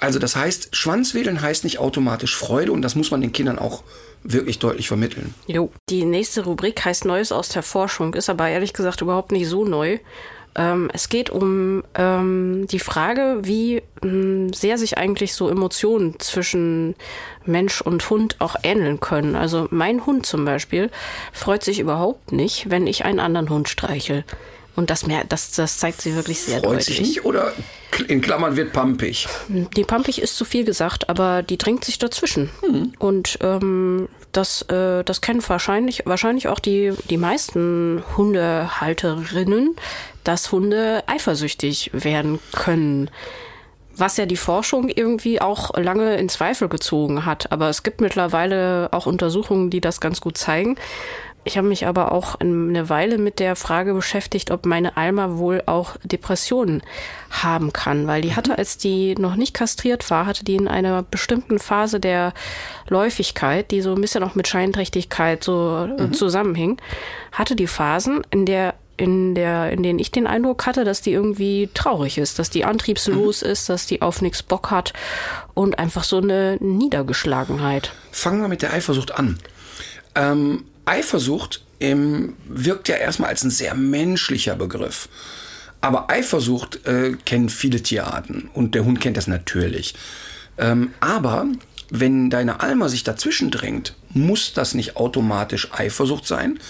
Also 0.00 0.18
das 0.18 0.34
heißt, 0.34 0.74
Schwanzwedeln 0.74 1.40
heißt 1.40 1.64
nicht 1.64 1.78
automatisch 1.78 2.36
Freude 2.36 2.72
und 2.72 2.82
das 2.82 2.94
muss 2.94 3.10
man 3.10 3.20
den 3.20 3.32
Kindern 3.32 3.58
auch 3.58 3.82
wirklich 4.22 4.58
deutlich 4.58 4.88
vermitteln. 4.88 5.34
Jo. 5.46 5.70
Die 5.88 6.04
nächste 6.04 6.44
Rubrik 6.44 6.84
heißt 6.84 7.04
Neues 7.04 7.32
aus 7.32 7.48
der 7.50 7.62
Forschung, 7.62 8.14
ist 8.14 8.30
aber 8.30 8.48
ehrlich 8.48 8.72
gesagt 8.72 9.00
überhaupt 9.00 9.32
nicht 9.32 9.48
so 9.48 9.64
neu. 9.64 9.98
Ähm, 10.56 10.90
es 10.92 11.08
geht 11.08 11.30
um 11.30 11.84
ähm, 11.94 12.66
die 12.70 12.80
Frage, 12.80 13.38
wie 13.42 13.82
mh, 14.02 14.10
hm, 14.10 14.52
sehr 14.52 14.78
sich 14.78 14.98
eigentlich 14.98 15.34
so 15.34 15.48
Emotionen 15.48 16.18
zwischen 16.18 16.96
Mensch 17.44 17.80
und 17.80 18.08
Hund 18.10 18.36
auch 18.40 18.56
ähneln 18.62 19.00
können. 19.00 19.36
Also 19.36 19.68
mein 19.70 20.06
Hund 20.06 20.26
zum 20.26 20.44
Beispiel 20.44 20.90
freut 21.32 21.62
sich 21.62 21.78
überhaupt 21.78 22.32
nicht, 22.32 22.68
wenn 22.68 22.86
ich 22.86 23.04
einen 23.04 23.20
anderen 23.20 23.48
Hund 23.48 23.68
streichel. 23.68 24.24
Und 24.80 24.88
das, 24.88 25.06
mehr, 25.06 25.24
das, 25.28 25.50
das 25.50 25.76
zeigt 25.76 26.00
sie 26.00 26.14
wirklich 26.16 26.40
sehr 26.40 26.60
Freut 26.60 26.70
deutlich. 26.70 26.86
sich 26.86 27.00
nicht 27.00 27.24
oder 27.26 27.52
in 28.08 28.22
Klammern 28.22 28.56
wird 28.56 28.72
pampig? 28.72 29.28
Die 29.76 29.84
pampig 29.84 30.22
ist 30.22 30.38
zu 30.38 30.46
viel 30.46 30.64
gesagt, 30.64 31.10
aber 31.10 31.42
die 31.42 31.58
drängt 31.58 31.84
sich 31.84 31.98
dazwischen. 31.98 32.48
Mhm. 32.66 32.94
Und 32.98 33.38
ähm, 33.42 34.08
das, 34.32 34.62
äh, 34.70 35.04
das 35.04 35.20
kennen 35.20 35.46
wahrscheinlich, 35.46 36.04
wahrscheinlich 36.06 36.48
auch 36.48 36.60
die, 36.60 36.94
die 37.10 37.18
meisten 37.18 38.02
Hundehalterinnen, 38.16 39.76
dass 40.24 40.50
Hunde 40.50 41.04
eifersüchtig 41.06 41.90
werden 41.92 42.38
können. 42.52 43.10
Was 43.98 44.16
ja 44.16 44.24
die 44.24 44.38
Forschung 44.38 44.88
irgendwie 44.88 45.42
auch 45.42 45.76
lange 45.76 46.16
in 46.16 46.30
Zweifel 46.30 46.70
gezogen 46.70 47.26
hat. 47.26 47.52
Aber 47.52 47.68
es 47.68 47.82
gibt 47.82 48.00
mittlerweile 48.00 48.88
auch 48.92 49.04
Untersuchungen, 49.04 49.68
die 49.68 49.82
das 49.82 50.00
ganz 50.00 50.22
gut 50.22 50.38
zeigen. 50.38 50.76
Ich 51.44 51.56
habe 51.56 51.68
mich 51.68 51.86
aber 51.86 52.12
auch 52.12 52.34
eine 52.34 52.88
Weile 52.90 53.16
mit 53.16 53.38
der 53.38 53.56
Frage 53.56 53.94
beschäftigt, 53.94 54.50
ob 54.50 54.66
meine 54.66 54.96
Alma 54.98 55.38
wohl 55.38 55.62
auch 55.64 55.96
Depressionen 56.04 56.82
haben 57.30 57.72
kann, 57.72 58.06
weil 58.06 58.20
die 58.20 58.36
hatte, 58.36 58.58
als 58.58 58.76
die 58.76 59.14
noch 59.14 59.36
nicht 59.36 59.54
kastriert 59.54 60.10
war, 60.10 60.26
hatte 60.26 60.44
die 60.44 60.56
in 60.56 60.68
einer 60.68 61.02
bestimmten 61.02 61.58
Phase 61.58 61.98
der 61.98 62.34
Läufigkeit, 62.88 63.70
die 63.70 63.80
so 63.80 63.94
ein 63.94 64.00
bisschen 64.00 64.22
auch 64.22 64.34
mit 64.34 64.48
Scheinträchtigkeit 64.48 65.42
so 65.42 65.88
mhm. 65.98 66.12
zusammenhing, 66.12 66.76
hatte 67.32 67.56
die 67.56 67.66
Phasen, 67.66 68.22
in 68.30 68.44
der 68.44 68.74
in 68.98 69.34
der, 69.34 69.70
in 69.70 69.82
denen 69.82 69.98
ich 69.98 70.10
den 70.10 70.26
Eindruck 70.26 70.66
hatte, 70.66 70.84
dass 70.84 71.00
die 71.00 71.12
irgendwie 71.12 71.70
traurig 71.72 72.18
ist, 72.18 72.38
dass 72.38 72.50
die 72.50 72.66
antriebslos 72.66 73.42
mhm. 73.42 73.50
ist, 73.50 73.70
dass 73.70 73.86
die 73.86 74.02
auf 74.02 74.20
nichts 74.20 74.42
Bock 74.42 74.70
hat 74.70 74.92
und 75.54 75.78
einfach 75.78 76.04
so 76.04 76.18
eine 76.18 76.58
Niedergeschlagenheit. 76.60 77.92
Fangen 78.12 78.42
wir 78.42 78.48
mit 78.48 78.60
der 78.60 78.74
Eifersucht 78.74 79.12
an. 79.12 79.38
Ähm, 80.14 80.64
Eifersucht 80.90 81.62
ähm, 81.78 82.34
wirkt 82.48 82.88
ja 82.88 82.96
erstmal 82.96 83.30
als 83.30 83.44
ein 83.44 83.50
sehr 83.50 83.74
menschlicher 83.74 84.56
Begriff. 84.56 85.08
Aber 85.80 86.10
Eifersucht 86.10 86.86
äh, 86.86 87.16
kennen 87.24 87.48
viele 87.48 87.82
Tierarten 87.82 88.50
und 88.52 88.74
der 88.74 88.84
Hund 88.84 89.00
kennt 89.00 89.16
das 89.16 89.26
natürlich. 89.26 89.94
Ähm, 90.58 90.92
aber 91.00 91.46
wenn 91.90 92.30
deine 92.30 92.60
Alma 92.60 92.88
sich 92.88 93.02
dazwischen 93.02 93.50
drängt, 93.50 93.94
muss 94.10 94.52
das 94.52 94.74
nicht 94.74 94.96
automatisch 94.96 95.72
Eifersucht 95.72 96.26
sein. 96.26 96.60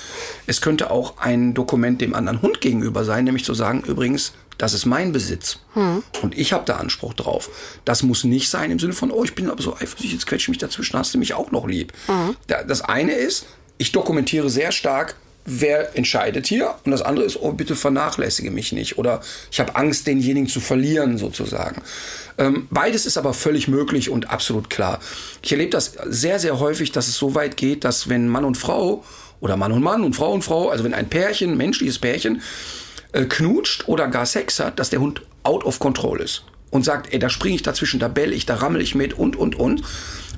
Es 0.46 0.60
könnte 0.60 0.90
auch 0.90 1.18
ein 1.18 1.54
Dokument 1.54 2.00
dem 2.00 2.14
anderen 2.14 2.40
Hund 2.40 2.60
gegenüber 2.60 3.04
sein, 3.04 3.24
nämlich 3.24 3.44
zu 3.44 3.54
sagen, 3.54 3.82
übrigens, 3.82 4.32
das 4.58 4.74
ist 4.74 4.84
mein 4.84 5.12
Besitz. 5.12 5.58
Hm. 5.72 6.02
Und 6.22 6.36
ich 6.36 6.52
habe 6.52 6.64
da 6.66 6.76
Anspruch 6.76 7.14
drauf. 7.14 7.50
Das 7.84 8.02
muss 8.02 8.24
nicht 8.24 8.50
sein 8.50 8.70
im 8.70 8.78
Sinne 8.78 8.92
von, 8.92 9.10
oh, 9.10 9.24
ich 9.24 9.34
bin 9.34 9.50
aber 9.50 9.62
so 9.62 9.74
eifersüchtig, 9.74 10.12
jetzt 10.12 10.26
quetsche 10.26 10.44
ich 10.44 10.48
mich 10.50 10.58
dazwischen, 10.58 10.98
hast 10.98 11.14
du 11.14 11.18
mich 11.18 11.34
auch 11.34 11.50
noch 11.50 11.66
lieb. 11.66 11.92
Hm. 12.06 12.36
Das 12.46 12.82
eine 12.82 13.12
ist, 13.12 13.46
ich 13.80 13.92
dokumentiere 13.92 14.50
sehr 14.50 14.72
stark, 14.72 15.16
wer 15.46 15.96
entscheidet 15.96 16.46
hier. 16.46 16.74
Und 16.84 16.92
das 16.92 17.00
andere 17.00 17.24
ist, 17.24 17.40
oh, 17.40 17.52
bitte 17.52 17.74
vernachlässige 17.74 18.50
mich 18.50 18.72
nicht. 18.72 18.98
Oder 18.98 19.22
ich 19.50 19.58
habe 19.58 19.74
Angst, 19.74 20.06
denjenigen 20.06 20.48
zu 20.48 20.60
verlieren, 20.60 21.16
sozusagen. 21.16 21.80
Ähm, 22.36 22.68
beides 22.70 23.06
ist 23.06 23.16
aber 23.16 23.32
völlig 23.32 23.68
möglich 23.68 24.10
und 24.10 24.28
absolut 24.28 24.68
klar. 24.68 25.00
Ich 25.40 25.50
erlebe 25.50 25.70
das 25.70 25.94
sehr, 26.06 26.38
sehr 26.38 26.60
häufig, 26.60 26.92
dass 26.92 27.08
es 27.08 27.16
so 27.16 27.34
weit 27.34 27.56
geht, 27.56 27.84
dass 27.84 28.10
wenn 28.10 28.28
Mann 28.28 28.44
und 28.44 28.58
Frau 28.58 29.02
oder 29.40 29.56
Mann 29.56 29.72
und 29.72 29.82
Mann 29.82 30.04
und 30.04 30.14
Frau 30.14 30.30
und 30.30 30.42
Frau, 30.42 30.68
also 30.68 30.84
wenn 30.84 30.92
ein 30.92 31.08
Pärchen, 31.08 31.56
menschliches 31.56 31.98
Pärchen, 31.98 32.42
äh, 33.12 33.24
knutscht 33.24 33.88
oder 33.88 34.08
gar 34.08 34.26
Sex 34.26 34.60
hat, 34.60 34.78
dass 34.78 34.90
der 34.90 35.00
Hund 35.00 35.22
out 35.42 35.64
of 35.64 35.78
control 35.78 36.20
ist 36.20 36.44
und 36.70 36.84
sagt, 36.84 37.14
ey, 37.14 37.18
da 37.18 37.30
springe 37.30 37.54
ich 37.54 37.62
dazwischen, 37.62 37.98
da 37.98 38.08
bell 38.08 38.34
ich, 38.34 38.44
da 38.44 38.56
rammel 38.56 38.82
ich 38.82 38.94
mit 38.94 39.14
und, 39.14 39.36
und, 39.36 39.54
und. 39.58 39.82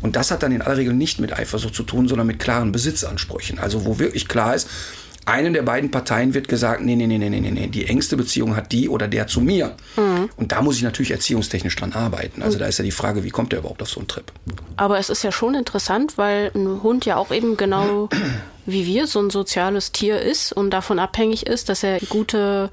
Und 0.02 0.16
das 0.16 0.30
hat 0.30 0.42
dann 0.42 0.52
in 0.52 0.62
aller 0.62 0.76
Regel 0.76 0.94
nicht 0.94 1.20
mit 1.20 1.32
Eifersucht 1.32 1.74
zu 1.74 1.84
tun, 1.84 2.08
sondern 2.08 2.26
mit 2.26 2.38
klaren 2.38 2.72
Besitzansprüchen. 2.72 3.58
Also 3.58 3.84
wo 3.84 3.98
wirklich 3.98 4.28
klar 4.28 4.54
ist, 4.54 4.68
einen 5.24 5.54
der 5.54 5.62
beiden 5.62 5.90
Parteien 5.90 6.34
wird 6.34 6.48
gesagt, 6.48 6.82
nee, 6.82 6.96
nee, 6.96 7.06
nee, 7.06 7.16
nee, 7.18 7.28
nee, 7.30 7.40
nee, 7.40 7.68
die 7.68 7.86
engste 7.86 8.16
Beziehung 8.16 8.56
hat 8.56 8.72
die 8.72 8.88
oder 8.88 9.06
der 9.06 9.28
zu 9.28 9.40
mir. 9.40 9.76
Mhm. 9.96 10.28
Und 10.36 10.50
da 10.50 10.62
muss 10.62 10.76
ich 10.76 10.82
natürlich 10.82 11.12
erziehungstechnisch 11.12 11.76
dran 11.76 11.92
arbeiten. 11.92 12.42
Also 12.42 12.58
da 12.58 12.66
ist 12.66 12.78
ja 12.78 12.84
die 12.84 12.90
Frage, 12.90 13.22
wie 13.22 13.30
kommt 13.30 13.52
der 13.52 13.60
überhaupt 13.60 13.82
auf 13.82 13.88
so 13.88 14.00
einen 14.00 14.08
Trip? 14.08 14.24
Aber 14.76 14.98
es 14.98 15.10
ist 15.10 15.22
ja 15.22 15.30
schon 15.30 15.54
interessant, 15.54 16.18
weil 16.18 16.50
ein 16.54 16.82
Hund 16.82 17.04
ja 17.04 17.16
auch 17.16 17.30
eben 17.30 17.56
genau 17.56 18.08
wie 18.66 18.86
wir 18.86 19.06
so 19.06 19.20
ein 19.20 19.30
soziales 19.30 19.92
Tier 19.92 20.20
ist 20.20 20.52
und 20.52 20.70
davon 20.70 20.98
abhängig 20.98 21.46
ist, 21.46 21.68
dass 21.68 21.82
er 21.82 21.98
gute 22.08 22.70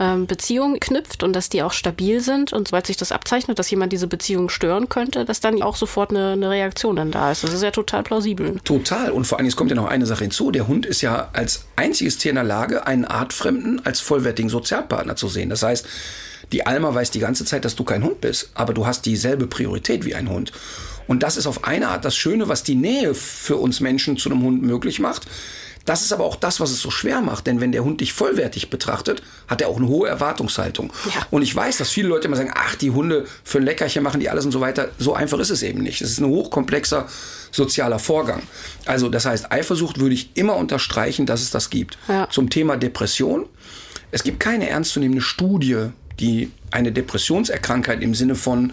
ähm, 0.00 0.26
Beziehungen 0.26 0.80
knüpft 0.80 1.22
und 1.22 1.32
dass 1.34 1.48
die 1.48 1.62
auch 1.62 1.72
stabil 1.72 2.20
sind 2.20 2.52
und 2.52 2.68
sobald 2.68 2.86
sich 2.86 2.96
das 2.96 3.12
abzeichnet, 3.12 3.58
dass 3.58 3.70
jemand 3.70 3.92
diese 3.92 4.06
Beziehung 4.06 4.48
stören 4.48 4.88
könnte, 4.88 5.24
dass 5.24 5.40
dann 5.40 5.62
auch 5.62 5.76
sofort 5.76 6.10
eine, 6.10 6.32
eine 6.32 6.50
Reaktion 6.50 6.96
dann 6.96 7.10
da 7.10 7.30
ist. 7.30 7.44
Das 7.44 7.52
ist 7.52 7.62
ja 7.62 7.70
total 7.70 8.02
plausibel. 8.02 8.58
Total. 8.64 9.10
Und 9.12 9.26
vor 9.26 9.38
allem, 9.38 9.46
es 9.46 9.56
kommt 9.56 9.70
ja 9.70 9.76
noch 9.76 9.86
eine 9.86 10.06
Sache 10.06 10.24
hinzu. 10.24 10.50
Der 10.50 10.66
Hund 10.66 10.86
ist 10.86 11.00
ja 11.00 11.30
als 11.32 11.66
einziges 11.76 12.18
Tier 12.18 12.30
in 12.30 12.36
der 12.36 12.44
Lage, 12.44 12.86
einen 12.86 13.04
Artfremden 13.04 13.84
als 13.84 14.00
vollwertigen 14.00 14.48
Sozialpartner 14.48 15.16
zu 15.16 15.28
sehen. 15.28 15.50
Das 15.50 15.62
heißt, 15.62 15.86
die 16.52 16.66
Alma 16.66 16.94
weiß 16.94 17.10
die 17.10 17.20
ganze 17.20 17.44
Zeit, 17.44 17.64
dass 17.64 17.76
du 17.76 17.84
kein 17.84 18.04
Hund 18.04 18.20
bist, 18.20 18.50
aber 18.54 18.74
du 18.74 18.86
hast 18.86 19.06
dieselbe 19.06 19.46
Priorität 19.46 20.04
wie 20.04 20.14
ein 20.14 20.28
Hund. 20.28 20.52
Und 21.06 21.22
das 21.22 21.36
ist 21.36 21.46
auf 21.46 21.64
eine 21.64 21.88
Art 21.88 22.04
das 22.04 22.16
Schöne, 22.16 22.48
was 22.48 22.62
die 22.62 22.74
Nähe 22.74 23.14
für 23.14 23.56
uns 23.56 23.80
Menschen 23.80 24.16
zu 24.16 24.30
einem 24.30 24.42
Hund 24.42 24.62
möglich 24.62 25.00
macht. 25.00 25.26
Das 25.84 26.02
ist 26.02 26.12
aber 26.12 26.24
auch 26.24 26.36
das, 26.36 26.60
was 26.60 26.70
es 26.70 26.80
so 26.80 26.90
schwer 26.90 27.20
macht, 27.20 27.46
denn 27.46 27.60
wenn 27.60 27.72
der 27.72 27.84
Hund 27.84 28.00
dich 28.00 28.12
vollwertig 28.12 28.70
betrachtet, 28.70 29.22
hat 29.48 29.60
er 29.60 29.68
auch 29.68 29.76
eine 29.76 29.88
hohe 29.88 30.08
Erwartungshaltung. 30.08 30.92
Ja. 31.14 31.26
Und 31.30 31.42
ich 31.42 31.54
weiß, 31.54 31.76
dass 31.76 31.90
viele 31.90 32.08
Leute 32.08 32.26
immer 32.28 32.36
sagen, 32.36 32.52
ach, 32.54 32.74
die 32.74 32.90
Hunde 32.90 33.26
für 33.44 33.58
ein 33.58 33.64
Leckerchen 33.64 34.02
machen 34.02 34.20
die 34.20 34.30
alles 34.30 34.46
und 34.46 34.52
so 34.52 34.60
weiter. 34.60 34.88
So 34.98 35.14
einfach 35.14 35.38
ist 35.38 35.50
es 35.50 35.62
eben 35.62 35.82
nicht. 35.82 36.00
Es 36.00 36.10
ist 36.10 36.20
ein 36.20 36.26
hochkomplexer 36.26 37.06
sozialer 37.50 37.98
Vorgang. 37.98 38.42
Also 38.86 39.08
das 39.08 39.26
heißt, 39.26 39.52
Eifersucht 39.52 40.00
würde 40.00 40.14
ich 40.14 40.30
immer 40.34 40.56
unterstreichen, 40.56 41.26
dass 41.26 41.42
es 41.42 41.50
das 41.50 41.70
gibt. 41.70 41.98
Ja. 42.08 42.28
Zum 42.30 42.48
Thema 42.48 42.76
Depression. 42.76 43.46
Es 44.10 44.22
gibt 44.22 44.40
keine 44.40 44.68
ernstzunehmende 44.68 45.22
Studie, 45.22 45.88
die 46.20 46.50
eine 46.70 46.92
Depressionserkrankheit 46.92 48.02
im 48.02 48.14
Sinne 48.14 48.36
von 48.36 48.72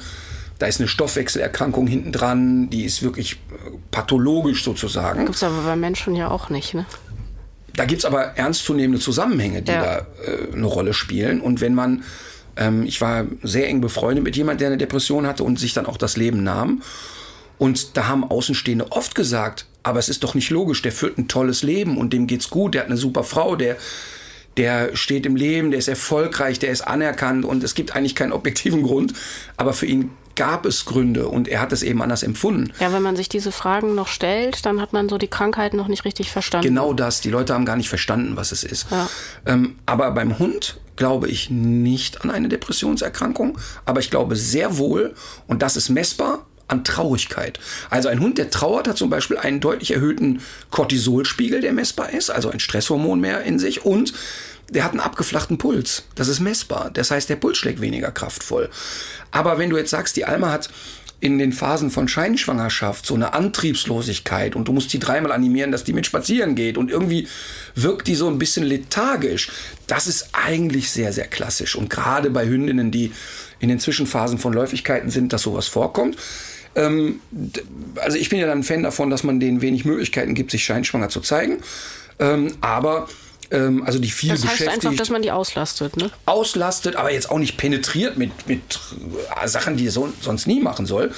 Da 0.61 0.67
ist 0.67 0.79
eine 0.79 0.87
Stoffwechselerkrankung 0.87 1.87
hinten 1.87 2.11
dran, 2.11 2.69
die 2.69 2.83
ist 2.85 3.01
wirklich 3.01 3.33
äh, 3.33 3.71
pathologisch 3.89 4.63
sozusagen. 4.63 5.25
Gibt's 5.25 5.41
aber 5.41 5.63
bei 5.63 5.75
Menschen 5.75 6.15
ja 6.15 6.29
auch 6.29 6.51
nicht, 6.51 6.75
ne? 6.75 6.85
Da 7.75 7.85
gibt's 7.85 8.05
aber 8.05 8.37
ernstzunehmende 8.37 8.99
Zusammenhänge, 9.01 9.63
die 9.63 9.71
Ja. 9.71 9.81
da 9.81 9.97
äh, 10.23 10.53
eine 10.53 10.67
Rolle 10.67 10.93
spielen. 10.93 11.41
Und 11.41 11.61
wenn 11.61 11.73
man, 11.73 12.03
ähm, 12.57 12.83
ich 12.85 13.01
war 13.01 13.25
sehr 13.41 13.69
eng 13.69 13.81
befreundet 13.81 14.23
mit 14.23 14.37
jemand, 14.37 14.61
der 14.61 14.67
eine 14.67 14.77
Depression 14.77 15.25
hatte 15.25 15.43
und 15.43 15.57
sich 15.57 15.73
dann 15.73 15.87
auch 15.87 15.97
das 15.97 16.15
Leben 16.15 16.43
nahm. 16.43 16.83
Und 17.57 17.97
da 17.97 18.07
haben 18.07 18.23
Außenstehende 18.23 18.91
oft 18.91 19.15
gesagt, 19.15 19.65
aber 19.81 19.97
es 19.97 20.09
ist 20.09 20.23
doch 20.23 20.35
nicht 20.35 20.51
logisch, 20.51 20.83
der 20.83 20.91
führt 20.91 21.17
ein 21.17 21.27
tolles 21.27 21.63
Leben 21.63 21.97
und 21.97 22.13
dem 22.13 22.27
geht's 22.27 22.51
gut, 22.51 22.75
der 22.75 22.81
hat 22.81 22.87
eine 22.87 22.97
super 22.97 23.23
Frau, 23.23 23.55
der, 23.55 23.77
der 24.57 24.95
steht 24.95 25.25
im 25.25 25.35
Leben, 25.35 25.71
der 25.71 25.79
ist 25.79 25.87
erfolgreich, 25.87 26.59
der 26.59 26.69
ist 26.69 26.81
anerkannt 26.81 27.45
und 27.45 27.63
es 27.63 27.73
gibt 27.73 27.95
eigentlich 27.95 28.13
keinen 28.13 28.31
objektiven 28.31 28.83
Grund, 28.87 29.13
aber 29.57 29.73
für 29.73 29.87
ihn 29.87 30.11
gab 30.35 30.65
es 30.65 30.85
Gründe 30.85 31.27
und 31.27 31.47
er 31.47 31.61
hat 31.61 31.71
es 31.71 31.83
eben 31.83 32.01
anders 32.01 32.23
empfunden. 32.23 32.73
Ja, 32.79 32.93
wenn 32.93 33.01
man 33.01 33.15
sich 33.15 33.29
diese 33.29 33.51
Fragen 33.51 33.95
noch 33.95 34.07
stellt, 34.07 34.65
dann 34.65 34.81
hat 34.81 34.93
man 34.93 35.09
so 35.09 35.17
die 35.17 35.27
Krankheit 35.27 35.73
noch 35.73 35.87
nicht 35.87 36.05
richtig 36.05 36.31
verstanden. 36.31 36.67
Genau 36.67 36.93
das. 36.93 37.21
Die 37.21 37.29
Leute 37.29 37.53
haben 37.53 37.65
gar 37.65 37.75
nicht 37.75 37.89
verstanden, 37.89 38.35
was 38.35 38.51
es 38.51 38.63
ist. 38.63 38.87
Ja. 38.91 39.09
Ähm, 39.45 39.75
aber 39.85 40.11
beim 40.11 40.39
Hund 40.39 40.79
glaube 40.95 41.29
ich 41.29 41.49
nicht 41.49 42.21
an 42.23 42.29
eine 42.29 42.49
Depressionserkrankung, 42.49 43.57
aber 43.85 43.99
ich 44.01 44.11
glaube 44.11 44.35
sehr 44.35 44.77
wohl, 44.77 45.15
und 45.47 45.61
das 45.61 45.75
ist 45.75 45.89
messbar, 45.89 46.45
an 46.71 46.83
Traurigkeit. 46.83 47.59
Also 47.89 48.07
ein 48.07 48.19
Hund, 48.19 48.37
der 48.37 48.49
trauert, 48.49 48.87
hat 48.87 48.97
zum 48.97 49.09
Beispiel 49.09 49.37
einen 49.37 49.59
deutlich 49.59 49.91
erhöhten 49.91 50.41
Cortisolspiegel, 50.69 51.61
der 51.61 51.73
messbar 51.73 52.11
ist, 52.11 52.29
also 52.29 52.49
ein 52.49 52.59
Stresshormon 52.59 53.19
mehr 53.19 53.41
in 53.41 53.59
sich 53.59 53.85
und 53.85 54.13
der 54.71 54.85
hat 54.85 54.91
einen 54.91 55.01
abgeflachten 55.01 55.57
Puls. 55.57 56.05
Das 56.15 56.29
ist 56.29 56.39
messbar. 56.39 56.89
Das 56.93 57.11
heißt, 57.11 57.29
der 57.29 57.35
Puls 57.35 57.57
schlägt 57.57 57.81
weniger 57.81 58.11
kraftvoll. 58.11 58.69
Aber 59.29 59.57
wenn 59.57 59.69
du 59.69 59.77
jetzt 59.77 59.89
sagst, 59.89 60.15
die 60.15 60.25
Alma 60.25 60.51
hat 60.51 60.69
in 61.19 61.37
den 61.37 61.53
Phasen 61.53 61.91
von 61.91 62.07
Scheinschwangerschaft 62.07 63.05
so 63.05 63.13
eine 63.13 63.33
Antriebslosigkeit 63.33 64.55
und 64.55 64.67
du 64.67 64.73
musst 64.73 64.91
die 64.91 64.97
dreimal 64.97 65.31
animieren, 65.31 65.71
dass 65.71 65.83
die 65.83 65.93
mit 65.93 66.07
spazieren 66.07 66.55
geht 66.55 66.77
und 66.77 66.89
irgendwie 66.89 67.27
wirkt 67.75 68.07
die 68.07 68.15
so 68.15 68.27
ein 68.27 68.39
bisschen 68.39 68.63
lethargisch. 68.63 69.51
Das 69.85 70.07
ist 70.07 70.29
eigentlich 70.33 70.89
sehr, 70.89 71.13
sehr 71.13 71.27
klassisch 71.27 71.75
und 71.75 71.91
gerade 71.91 72.31
bei 72.31 72.47
Hündinnen, 72.47 72.91
die 72.91 73.11
in 73.59 73.69
den 73.69 73.79
Zwischenphasen 73.79 74.39
von 74.39 74.51
Läufigkeiten 74.51 75.11
sind, 75.11 75.31
dass 75.31 75.43
sowas 75.43 75.67
vorkommt. 75.67 76.17
Ähm, 76.75 77.19
also 77.97 78.17
ich 78.17 78.29
bin 78.29 78.39
ja 78.39 78.47
dann 78.47 78.63
Fan 78.63 78.81
davon, 78.81 79.11
dass 79.11 79.23
man 79.23 79.39
denen 79.39 79.61
wenig 79.61 79.85
Möglichkeiten 79.85 80.33
gibt, 80.33 80.49
sich 80.49 80.63
scheinschwanger 80.63 81.09
zu 81.09 81.19
zeigen. 81.19 81.59
Ähm, 82.17 82.53
aber 82.61 83.07
ähm, 83.51 83.83
also 83.85 83.99
die 83.99 84.09
viel 84.09 84.29
Das 84.29 84.41
heißt 84.43 84.51
beschäftigt 84.59 84.85
einfach, 84.85 84.97
dass 84.97 85.09
man 85.09 85.21
die 85.21 85.31
auslastet, 85.31 85.97
ne? 85.97 86.09
auslastet, 86.25 86.95
aber 86.95 87.11
jetzt 87.11 87.29
auch 87.29 87.37
nicht 87.37 87.57
penetriert 87.57 88.17
mit, 88.17 88.31
mit 88.47 88.61
äh, 89.41 89.47
Sachen, 89.47 89.77
die 89.77 89.85
er 89.87 89.91
so, 89.91 90.11
sonst 90.21 90.47
nie 90.47 90.61
machen 90.61 90.85
soll. 90.85 91.11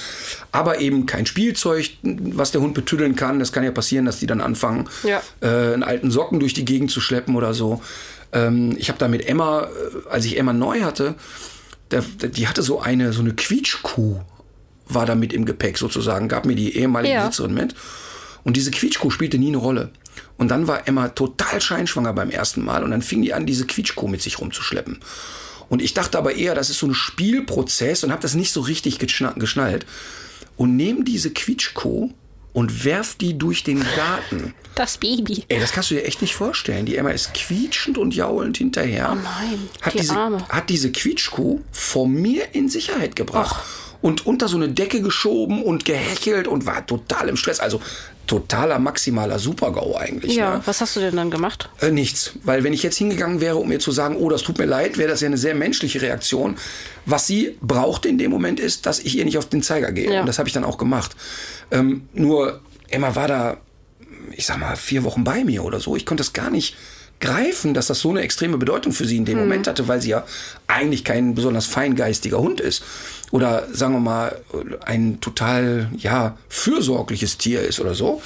Aber 0.52 0.80
eben 0.80 1.06
kein 1.06 1.26
Spielzeug, 1.26 1.90
was 2.02 2.50
der 2.50 2.60
Hund 2.60 2.74
betüddeln 2.74 3.16
kann. 3.16 3.38
Das 3.38 3.52
kann 3.52 3.64
ja 3.64 3.70
passieren, 3.70 4.04
dass 4.04 4.18
die 4.18 4.26
dann 4.26 4.40
anfangen, 4.40 4.88
Ja. 5.04 5.22
äh, 5.40 5.74
einen 5.74 5.82
alten 5.84 6.10
Socken 6.10 6.40
durch 6.40 6.54
die 6.54 6.64
Gegend 6.64 6.90
zu 6.90 7.00
schleppen 7.00 7.36
oder 7.36 7.54
so. 7.54 7.80
Ähm, 8.32 8.74
ich 8.78 8.88
habe 8.88 8.98
da 8.98 9.06
mit 9.08 9.26
Emma, 9.28 9.62
äh, 9.62 10.08
als 10.10 10.24
ich 10.24 10.36
Emma 10.36 10.52
neu 10.52 10.82
hatte, 10.82 11.14
der, 11.90 12.02
der, 12.20 12.30
die 12.30 12.48
hatte 12.48 12.62
so 12.62 12.80
eine, 12.80 13.12
so 13.12 13.20
eine 13.20 13.32
Quietschkuh, 13.34 14.16
war 14.88 15.06
da 15.06 15.14
mit 15.14 15.32
im 15.32 15.44
Gepäck 15.44 15.78
sozusagen, 15.78 16.28
gab 16.28 16.44
mir 16.44 16.56
die 16.56 16.76
ehemalige 16.76 17.14
Ja. 17.14 17.20
Besitzerin 17.20 17.54
mit. 17.54 17.74
Und 18.42 18.56
diese 18.56 18.70
Quietschkuh 18.70 19.10
spielte 19.10 19.38
nie 19.38 19.48
eine 19.48 19.56
Rolle. 19.58 19.90
Und 20.36 20.48
dann 20.48 20.66
war 20.66 20.88
Emma 20.88 21.08
total 21.08 21.60
scheinschwanger 21.60 22.12
beim 22.12 22.30
ersten 22.30 22.64
Mal 22.64 22.82
und 22.82 22.90
dann 22.90 23.02
fing 23.02 23.22
die 23.22 23.32
an, 23.34 23.46
diese 23.46 23.66
Quietschkuh 23.66 24.08
mit 24.08 24.20
sich 24.22 24.40
rumzuschleppen. 24.40 24.98
Und 25.68 25.80
ich 25.80 25.94
dachte 25.94 26.18
aber 26.18 26.34
eher, 26.34 26.54
das 26.54 26.70
ist 26.70 26.78
so 26.78 26.86
ein 26.86 26.94
Spielprozess 26.94 28.04
und 28.04 28.10
habe 28.12 28.22
das 28.22 28.34
nicht 28.34 28.52
so 28.52 28.60
richtig 28.60 28.98
geschna- 28.98 29.38
geschnallt. 29.38 29.86
Und 30.56 30.76
nehme 30.76 31.04
diese 31.04 31.30
Quietschkuh 31.30 32.10
und 32.52 32.84
werf 32.84 33.14
die 33.16 33.36
durch 33.38 33.64
den 33.64 33.84
Garten. 33.96 34.54
Das 34.74 34.98
Baby. 34.98 35.44
Ey, 35.46 35.60
das 35.60 35.70
kannst 35.70 35.92
du 35.92 35.94
dir 35.94 36.04
echt 36.04 36.20
nicht 36.20 36.34
vorstellen. 36.34 36.84
Die 36.84 36.96
Emma 36.96 37.10
ist 37.10 37.32
quietschend 37.32 37.96
und 37.96 38.12
jaulend 38.12 38.56
hinterher. 38.56 39.10
Oh 39.12 39.14
nein, 39.14 39.68
hat 39.80 39.94
die 39.94 39.98
diese, 39.98 40.16
Arme. 40.16 40.48
Hat 40.48 40.68
diese 40.68 40.90
Quietschkuh 40.90 41.60
vor 41.70 42.08
mir 42.08 42.56
in 42.56 42.68
Sicherheit 42.68 43.14
gebracht. 43.14 43.62
Und 44.04 44.26
unter 44.26 44.48
so 44.48 44.56
eine 44.58 44.68
Decke 44.68 45.00
geschoben 45.00 45.62
und 45.62 45.86
gehechelt 45.86 46.46
und 46.46 46.66
war 46.66 46.86
total 46.86 47.30
im 47.30 47.36
Stress. 47.38 47.58
Also 47.58 47.80
totaler 48.26 48.78
maximaler 48.78 49.38
Supergau 49.38 49.96
eigentlich. 49.96 50.34
Ja, 50.36 50.56
Ne? 50.56 50.62
was 50.66 50.82
hast 50.82 50.94
du 50.96 51.00
denn 51.00 51.16
dann 51.16 51.30
gemacht? 51.30 51.70
Äh, 51.80 51.90
nichts. 51.90 52.32
Weil 52.42 52.64
wenn 52.64 52.74
ich 52.74 52.82
jetzt 52.82 52.96
hingegangen 52.98 53.40
wäre, 53.40 53.56
um 53.56 53.72
ihr 53.72 53.80
zu 53.80 53.92
sagen, 53.92 54.16
oh, 54.16 54.28
das 54.28 54.42
tut 54.42 54.58
mir 54.58 54.66
leid, 54.66 54.98
wäre 54.98 55.08
das 55.08 55.22
ja 55.22 55.26
eine 55.28 55.38
sehr 55.38 55.54
menschliche 55.54 56.02
Reaktion. 56.02 56.56
Was 57.06 57.26
sie 57.26 57.56
brauchte 57.62 58.08
in 58.10 58.18
dem 58.18 58.30
Moment 58.30 58.60
ist, 58.60 58.84
dass 58.84 58.98
ich 58.98 59.16
ihr 59.16 59.24
nicht 59.24 59.38
auf 59.38 59.48
den 59.48 59.62
Zeiger 59.62 59.90
gehe. 59.90 60.12
Ja. 60.12 60.20
Und 60.20 60.26
das 60.26 60.38
habe 60.38 60.48
ich 60.50 60.52
dann 60.52 60.64
auch 60.64 60.76
gemacht. 60.76 61.16
Ähm, 61.70 62.06
nur 62.12 62.60
Emma 62.90 63.14
war 63.14 63.28
da, 63.28 63.56
ich 64.32 64.44
sag 64.44 64.58
mal, 64.58 64.76
vier 64.76 65.02
Wochen 65.04 65.24
bei 65.24 65.44
mir 65.44 65.64
oder 65.64 65.80
so. 65.80 65.96
Ich 65.96 66.04
konnte 66.04 66.22
es 66.22 66.34
gar 66.34 66.50
nicht 66.50 66.76
greifen, 67.20 67.72
dass 67.74 67.86
das 67.86 68.00
so 68.00 68.10
eine 68.10 68.20
extreme 68.20 68.58
Bedeutung 68.58 68.92
für 68.92 69.06
sie 69.06 69.16
in 69.16 69.24
dem 69.24 69.38
Moment 69.38 69.66
hatte, 69.66 69.88
weil 69.88 70.02
sie 70.02 70.10
ja 70.10 70.26
eigentlich 70.66 71.04
kein 71.04 71.34
besonders 71.34 71.64
feingeistiger 71.64 72.38
Hund 72.38 72.60
ist. 72.60 72.82
Oder 73.34 73.64
sagen 73.72 73.94
wir 73.94 73.98
mal, 73.98 74.40
ein 74.86 75.20
total, 75.20 75.88
ja, 75.96 76.36
fürsorgliches 76.48 77.36
Tier 77.36 77.62
ist 77.62 77.80
oder 77.80 77.96
so. 77.96 78.22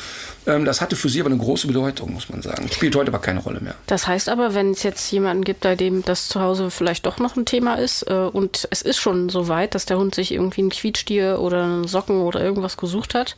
Ähm, 0.46 0.66
das 0.66 0.82
hatte 0.82 0.96
für 0.96 1.08
sie 1.08 1.20
aber 1.20 1.30
eine 1.30 1.38
große 1.38 1.66
Bedeutung, 1.66 2.12
muss 2.12 2.28
man 2.28 2.42
sagen. 2.42 2.68
Spielt 2.70 2.94
heute 2.94 3.08
aber 3.10 3.18
keine 3.18 3.40
Rolle 3.40 3.60
mehr. 3.60 3.74
Das 3.86 4.06
heißt 4.06 4.28
aber, 4.28 4.52
wenn 4.52 4.72
es 4.72 4.82
jetzt 4.82 5.10
jemanden 5.10 5.44
gibt, 5.44 5.62
bei 5.62 5.76
dem 5.76 6.04
das 6.04 6.28
zu 6.28 6.42
Hause 6.42 6.70
vielleicht 6.70 7.06
doch 7.06 7.20
noch 7.20 7.36
ein 7.36 7.46
Thema 7.46 7.76
ist 7.76 8.02
äh, 8.02 8.12
und 8.12 8.68
es 8.70 8.82
ist 8.82 8.98
schon 8.98 9.30
so 9.30 9.48
weit, 9.48 9.74
dass 9.74 9.86
der 9.86 9.96
Hund 9.96 10.14
sich 10.14 10.30
irgendwie 10.30 10.60
einen 10.60 10.70
Quietschtier 10.70 11.38
oder 11.40 11.64
einen 11.64 11.88
Socken 11.88 12.20
oder 12.20 12.42
irgendwas 12.42 12.76
gesucht 12.76 13.14
hat, 13.14 13.34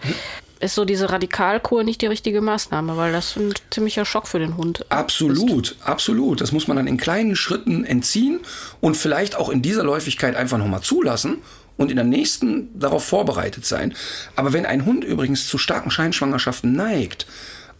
ist 0.61 0.75
so 0.75 0.85
diese 0.85 1.11
Radikalkur 1.11 1.85
nicht 1.85 2.03
die 2.03 2.07
richtige 2.07 2.41
Maßnahme, 2.41 2.97
weil 2.97 3.12
das 3.12 3.37
ein 3.37 3.55
ziemlicher 3.71 4.05
Schock 4.05 4.29
für 4.29 4.39
den 4.39 4.57
Hund 4.57 4.81
ist. 4.81 4.93
Absolut, 4.93 5.77
absolut. 5.83 6.41
Das 6.41 6.53
muss 6.53 6.68
man 6.68 6.77
dann 6.77 6.87
in 6.87 6.99
kleinen 6.99 7.35
Schritten 7.35 7.85
entziehen 7.85 8.41
und 8.81 8.97
vielleicht 8.97 9.37
auch 9.37 9.49
in 9.49 9.62
dieser 9.62 9.85
Läufigkeit 9.85 10.37
einfach 10.37 10.59
nochmal 10.59 10.83
zulassen 10.83 11.39
und 11.81 11.91
in 11.91 11.97
der 11.97 12.05
nächsten 12.05 12.78
darauf 12.78 13.05
vorbereitet 13.05 13.64
sein. 13.64 13.95
Aber 14.37 14.53
wenn 14.53 14.66
ein 14.66 14.85
Hund 14.85 15.03
übrigens 15.03 15.49
zu 15.49 15.57
starken 15.57 15.91
Scheinschwangerschaften 15.91 16.74
neigt, 16.74 17.26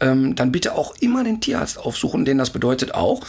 ähm, 0.01 0.35
dann 0.35 0.51
bitte 0.51 0.75
auch 0.75 0.95
immer 1.01 1.23
den 1.23 1.43
Tierarzt 1.43 1.79
aufsuchen, 1.79 2.25
denn 2.25 2.39
das 2.39 2.49
bedeutet 2.49 2.95
auch, 2.95 3.21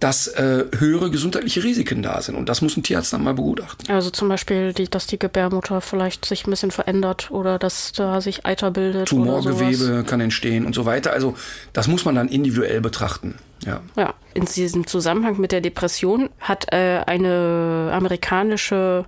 dass 0.00 0.26
äh, 0.26 0.64
höhere 0.76 1.10
gesundheitliche 1.10 1.62
Risiken 1.62 2.02
da 2.02 2.20
sind. 2.22 2.34
Und 2.34 2.48
das 2.48 2.60
muss 2.60 2.76
ein 2.76 2.82
Tierarzt 2.82 3.12
dann 3.12 3.22
mal 3.22 3.34
begutachten. 3.34 3.94
Also 3.94 4.10
zum 4.10 4.28
Beispiel, 4.28 4.72
die, 4.72 4.88
dass 4.88 5.06
die 5.06 5.18
Gebärmutter 5.18 5.80
vielleicht 5.80 6.24
sich 6.24 6.44
ein 6.44 6.50
bisschen 6.50 6.72
verändert 6.72 7.30
oder 7.30 7.58
dass 7.58 7.92
da 7.92 8.20
sich 8.20 8.44
Eiter 8.44 8.72
bildet. 8.72 9.08
Tumorgewebe 9.08 10.02
kann 10.04 10.20
entstehen 10.20 10.66
und 10.66 10.74
so 10.74 10.86
weiter. 10.86 11.12
Also 11.12 11.36
das 11.72 11.86
muss 11.86 12.04
man 12.04 12.16
dann 12.16 12.28
individuell 12.28 12.80
betrachten. 12.80 13.36
Ja. 13.64 13.82
Ja, 13.94 14.14
in 14.32 14.46
diesem 14.46 14.86
Zusammenhang 14.86 15.38
mit 15.38 15.52
der 15.52 15.60
Depression 15.60 16.30
hat 16.40 16.72
äh, 16.72 17.02
eine 17.06 17.90
amerikanische 17.92 19.04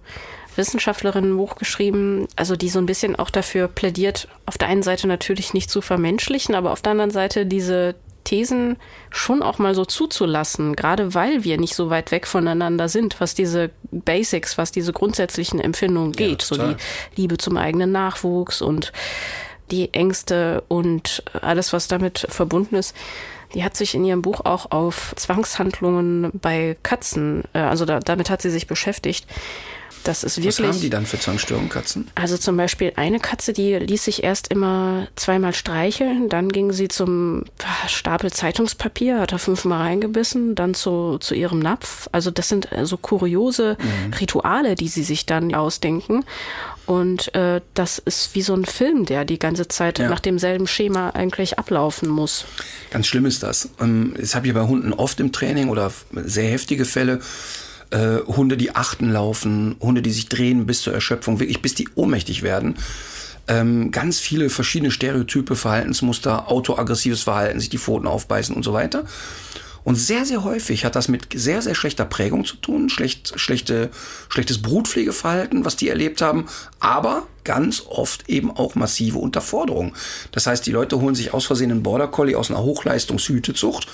Wissenschaftlerin 0.57 1.33
ein 1.33 1.37
Buch 1.37 1.57
geschrieben, 1.57 2.27
also 2.37 2.57
die 2.57 2.69
so 2.69 2.79
ein 2.79 2.87
bisschen 2.87 3.17
auch 3.17 3.31
dafür 3.31 3.69
plädiert, 3.69 4.29
auf 4.47 4.59
der 4.59 4.69
einen 4.69 4.83
Seite 4.83 5.07
natürlich 5.07 5.55
nicht 5.55 5.71
zu 5.71 5.81
vermenschlichen, 5.81 6.55
aber 6.55 6.73
auf 6.73 6.83
der 6.83 6.93
anderen 6.93 7.11
Seite 7.11 7.47
diese 7.47 7.95
Thesen 8.25 8.77
schon 9.11 9.43
auch 9.43 9.59
mal 9.59 9.75
so 9.75 9.85
zuzulassen, 9.85 10.77
gerade 10.77 11.15
weil 11.15 11.45
wir 11.45 11.59
nicht 11.59 11.75
so 11.75 11.91
weit 11.91 12.11
weg 12.13 12.27
voneinander 12.27 12.89
sind, 12.89 13.21
was 13.21 13.35
diese 13.35 13.71
Basics, 13.91 14.59
was 14.59 14.73
diese 14.73 14.93
grundsätzlichen 14.93 15.61
Empfindungen 15.61 16.13
geht, 16.13 16.43
so 16.43 16.57
total. 16.57 16.77
die 17.17 17.23
Liebe 17.23 17.39
zum 17.39 17.57
eigenen 17.57 17.93
Nachwuchs 17.93 18.63
und 18.63 18.93
die 19.71 19.93
Ängste 19.93 20.63
und 20.69 21.25
alles, 21.41 21.73
was 21.73 21.89
damit 21.89 22.27
verbunden 22.29 22.77
ist. 22.77 22.95
Die 23.55 23.65
hat 23.65 23.77
sich 23.77 23.95
in 23.95 24.05
ihrem 24.05 24.23
Buch 24.23 24.41
auch 24.45 24.71
auf 24.71 25.15
Zwangshandlungen 25.17 26.31
bei 26.33 26.77
Katzen, 26.83 27.45
äh, 27.53 27.59
also 27.59 27.85
da, 27.85 28.01
damit 28.01 28.31
hat 28.31 28.41
sie 28.41 28.51
sich 28.51 28.67
beschäftigt. 28.67 29.27
Das 30.05 30.25
ist 30.25 30.39
Was 30.39 30.45
wirklich. 30.45 30.67
haben 30.69 30.81
die 30.81 30.91
dann 30.91 31.07
für 31.07 31.19
Zwangsstörungen, 31.19 31.69
Katzen? 31.69 32.09
Also 32.15 32.37
zum 32.37 32.57
Beispiel 32.57 32.93
eine 32.97 33.21
Katze, 33.21 33.53
die 33.53 33.75
ließ 33.77 34.05
sich 34.05 34.23
erst 34.25 34.49
immer 34.49 35.07
zweimal 35.17 35.53
streicheln, 35.53 36.29
dann 36.29 36.49
ging 36.49 36.73
sie 36.73 36.89
zum 36.89 37.45
ah, 37.63 37.89
Stapel 37.89 38.33
Zeitungspapier, 38.33 39.21
hat 39.21 39.33
da 39.33 39.39
fünfmal 39.39 39.81
reingebissen, 39.83 40.55
dann 40.55 40.75
zu, 40.75 41.19
zu 41.19 41.35
ihrem 41.35 41.59
Napf. 41.61 42.09
Also 42.13 42.31
das 42.31 42.49
sind 42.49 42.73
äh, 42.73 42.85
so 42.87 42.97
kuriose 42.97 43.77
Rituale, 44.21 44.75
die 44.75 44.89
sie 44.89 45.05
sich 45.05 45.27
dann 45.27 45.55
ausdenken. 45.55 46.25
Und 46.85 47.33
äh, 47.37 47.61
das 47.75 47.99
ist 48.01 48.35
wie 48.35 48.43
so 48.43 48.55
ein 48.55 48.65
Film, 48.65 49.07
der 49.07 49.25
die 49.25 49.39
ganze 49.39 49.69
Zeit 49.69 50.01
Ja. 50.01 50.09
nach 50.09 50.19
demselben 50.21 50.67
Schema 50.67 51.11
eigentlich 51.11 51.59
ablaufen 51.59 52.09
muss. 52.09 52.45
Ganz 52.91 53.07
schlimm 53.07 53.25
ist 53.27 53.43
das. 53.45 53.69
Ähm, 53.81 54.15
Das 54.19 54.35
habe 54.35 54.49
ich 54.49 54.55
bei 54.55 54.63
Hunden 54.63 54.93
oft 54.93 55.21
im 55.21 55.31
Training 55.31 55.69
oder 55.69 55.93
sehr 56.13 56.51
heftige 56.51 56.85
Fälle. 56.85 57.21
Äh, 57.93 58.21
Hunde, 58.27 58.57
die 58.57 58.75
achten 58.75 59.11
laufen, 59.11 59.77
Hunde, 59.81 60.01
die 60.01 60.13
sich 60.13 60.29
drehen 60.29 60.65
bis 60.65 60.81
zur 60.81 60.95
Erschöpfung, 60.95 61.41
wirklich 61.41 61.61
bis 61.61 61.75
die 61.75 61.89
ohnmächtig 61.95 62.43
werden. 62.43 62.77
Ähm, 63.49 63.91
ganz 63.91 64.19
viele 64.19 64.49
verschiedene 64.49 64.91
Stereotype, 64.91 65.57
Verhaltensmuster, 65.57 66.51
autoaggressives 66.51 67.23
Verhalten, 67.23 67.61
sich 67.61 67.69
die 67.69 67.79
Pfoten 67.79 68.07
aufbeißen 68.07 68.57
und 68.57 68.63
so 68.63 68.73
weiter. 68.73 69.05
Und 69.85 69.97
sehr, 69.97 70.25
sehr 70.25 70.43
häufig 70.45 70.85
hat 70.87 70.97
das 70.97 71.09
mit 71.09 71.29
sehr, 71.35 71.61
sehr 71.61 71.75
schlechter 71.75 72.07
Prägung 72.07 72.47
zu 72.47 72.57
tun, 72.57 72.89
schlecht, 72.89 73.39
schlechte, 73.39 73.91
schlechtes 74.31 74.63
Brutpflegeverhalten, 74.63 75.65
was 75.65 75.77
die 75.77 75.89
erlebt 75.89 76.23
haben, 76.23 76.47
aber 76.81 77.27
ganz 77.45 77.83
oft 77.89 78.29
eben 78.29 78.51
auch 78.51 78.75
massive 78.75 79.19
Unterforderung. 79.19 79.95
Das 80.31 80.47
heißt, 80.47 80.65
die 80.65 80.71
Leute 80.73 81.01
holen 81.01 81.17
sich 81.17 81.35
aus 81.35 81.45
Versehen 81.45 81.73
einen 81.73 81.83
Border 81.83 82.09
Collie 82.09 82.37
aus 82.37 82.51
einer 82.51 82.63
Hochleistungshütezucht 82.63 83.89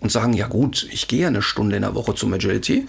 und 0.00 0.12
sagen, 0.12 0.34
ja 0.34 0.48
gut, 0.48 0.86
ich 0.90 1.08
gehe 1.08 1.26
eine 1.26 1.42
Stunde 1.42 1.76
in 1.76 1.82
der 1.82 1.94
Woche 1.94 2.14
zum 2.14 2.34
Agility. 2.34 2.86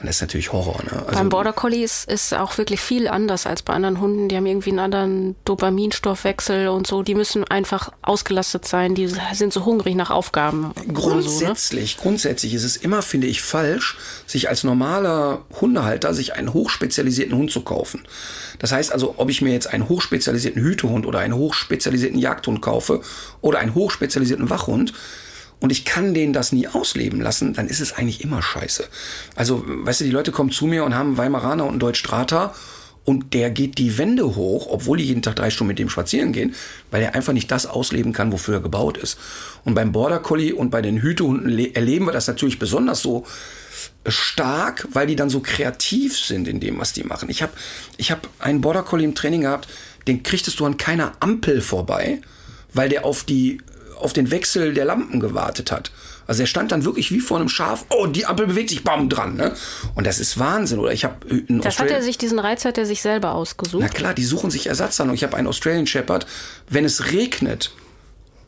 Und 0.00 0.06
das 0.06 0.16
ist 0.16 0.20
natürlich 0.22 0.52
Horror. 0.52 0.80
Ne? 0.84 1.02
Also, 1.06 1.18
Beim 1.18 1.28
Border 1.28 1.52
Collie 1.52 1.82
ist, 1.82 2.08
ist 2.08 2.32
auch 2.32 2.56
wirklich 2.56 2.80
viel 2.80 3.08
anders 3.08 3.46
als 3.46 3.62
bei 3.62 3.72
anderen 3.72 4.00
Hunden. 4.00 4.28
Die 4.28 4.36
haben 4.36 4.46
irgendwie 4.46 4.70
einen 4.70 4.78
anderen 4.78 5.36
Dopaminstoffwechsel 5.44 6.68
und 6.68 6.86
so. 6.86 7.02
Die 7.02 7.16
müssen 7.16 7.42
einfach 7.44 7.90
ausgelastet 8.02 8.64
sein. 8.64 8.94
Die 8.94 9.12
sind 9.32 9.52
so 9.52 9.64
hungrig 9.64 9.96
nach 9.96 10.10
Aufgaben. 10.10 10.72
Grundsätzlich, 10.92 11.94
so, 11.94 11.96
ne? 11.96 12.02
grundsätzlich 12.02 12.54
ist 12.54 12.62
es 12.62 12.76
immer, 12.76 13.02
finde 13.02 13.26
ich, 13.26 13.42
falsch, 13.42 13.98
sich 14.26 14.48
als 14.48 14.62
normaler 14.62 15.44
Hundehalter 15.60 16.14
sich 16.14 16.34
einen 16.34 16.52
hochspezialisierten 16.52 17.36
Hund 17.36 17.50
zu 17.50 17.62
kaufen. 17.62 18.06
Das 18.60 18.70
heißt 18.70 18.92
also, 18.92 19.14
ob 19.16 19.30
ich 19.30 19.42
mir 19.42 19.52
jetzt 19.52 19.66
einen 19.66 19.88
hochspezialisierten 19.88 20.62
Hütehund 20.62 21.06
oder 21.06 21.18
einen 21.18 21.34
hochspezialisierten 21.34 22.20
Jagdhund 22.20 22.62
kaufe 22.62 23.00
oder 23.40 23.58
einen 23.58 23.74
hochspezialisierten 23.74 24.48
Wachhund, 24.48 24.92
und 25.60 25.70
ich 25.70 25.84
kann 25.84 26.14
denen 26.14 26.32
das 26.32 26.52
nie 26.52 26.68
ausleben 26.68 27.20
lassen, 27.20 27.54
dann 27.54 27.66
ist 27.66 27.80
es 27.80 27.92
eigentlich 27.92 28.22
immer 28.22 28.42
scheiße. 28.42 28.84
Also, 29.34 29.64
weißt 29.66 30.00
du, 30.00 30.04
die 30.04 30.10
Leute 30.10 30.32
kommen 30.32 30.50
zu 30.50 30.66
mir 30.66 30.84
und 30.84 30.94
haben 30.94 31.08
einen 31.08 31.18
Weimaraner 31.18 31.64
und 31.64 31.70
einen 31.70 31.80
Deutsch-Strata 31.80 32.54
und 33.08 33.32
der 33.32 33.50
geht 33.50 33.78
die 33.78 33.96
Wände 33.96 34.36
hoch, 34.36 34.66
obwohl 34.68 34.98
die 34.98 35.04
jeden 35.04 35.22
Tag 35.22 35.36
drei 35.36 35.48
Stunden 35.48 35.68
mit 35.68 35.78
dem 35.78 35.88
spazieren 35.88 36.32
gehen, 36.32 36.54
weil 36.90 37.02
er 37.02 37.14
einfach 37.14 37.32
nicht 37.32 37.50
das 37.50 37.64
ausleben 37.64 38.12
kann, 38.12 38.32
wofür 38.32 38.56
er 38.56 38.60
gebaut 38.60 38.98
ist. 38.98 39.18
Und 39.64 39.74
beim 39.74 39.92
Border 39.92 40.18
Collie 40.18 40.54
und 40.54 40.68
bei 40.68 40.82
den 40.82 41.00
Hütehunden 41.00 41.74
erleben 41.74 42.04
wir 42.04 42.12
das 42.12 42.28
natürlich 42.28 42.58
besonders 42.58 43.00
so 43.00 43.24
stark, 44.06 44.86
weil 44.92 45.06
die 45.06 45.16
dann 45.16 45.30
so 45.30 45.40
kreativ 45.40 46.18
sind 46.18 46.46
in 46.48 46.60
dem, 46.60 46.78
was 46.78 46.92
die 46.92 47.02
machen. 47.02 47.30
Ich 47.30 47.42
habe 47.42 47.52
ich 47.96 48.10
hab 48.10 48.28
einen 48.40 48.60
Border 48.60 48.82
Collie 48.82 49.06
im 49.06 49.14
Training 49.14 49.40
gehabt, 49.40 49.68
den 50.06 50.22
kriegtest 50.22 50.60
du 50.60 50.66
an 50.66 50.76
keiner 50.76 51.12
Ampel 51.20 51.62
vorbei, 51.62 52.20
weil 52.74 52.90
der 52.90 53.06
auf 53.06 53.24
die 53.24 53.62
auf 53.98 54.12
den 54.12 54.30
Wechsel 54.30 54.74
der 54.74 54.84
Lampen 54.84 55.20
gewartet 55.20 55.70
hat. 55.72 55.90
Also 56.26 56.42
er 56.42 56.46
stand 56.46 56.72
dann 56.72 56.84
wirklich 56.84 57.10
wie 57.10 57.20
vor 57.20 57.38
einem 57.38 57.48
Schaf, 57.48 57.86
oh, 57.88 58.06
die 58.06 58.26
Ampel 58.26 58.46
bewegt 58.46 58.68
sich, 58.68 58.84
bam, 58.84 59.08
dran. 59.08 59.36
Ne? 59.36 59.54
Und 59.94 60.06
das 60.06 60.20
ist 60.20 60.38
Wahnsinn. 60.38 60.78
Oder 60.78 60.92
ich 60.92 61.04
habe 61.04 61.16
Das 61.48 61.78
hat 61.78 61.90
er 61.90 62.02
sich, 62.02 62.18
diesen 62.18 62.38
Reiz 62.38 62.66
hat 62.66 62.76
er 62.76 62.84
sich 62.84 63.00
selber 63.00 63.32
ausgesucht. 63.34 63.82
Na 63.82 63.88
klar, 63.88 64.12
die 64.12 64.24
suchen 64.24 64.50
sich 64.50 64.66
Ersatz 64.66 65.00
an. 65.00 65.08
Und 65.08 65.14
ich 65.14 65.24
habe 65.24 65.36
einen 65.36 65.46
Australian 65.46 65.86
Shepherd, 65.86 66.26
wenn 66.68 66.84
es 66.84 67.12
regnet, 67.12 67.72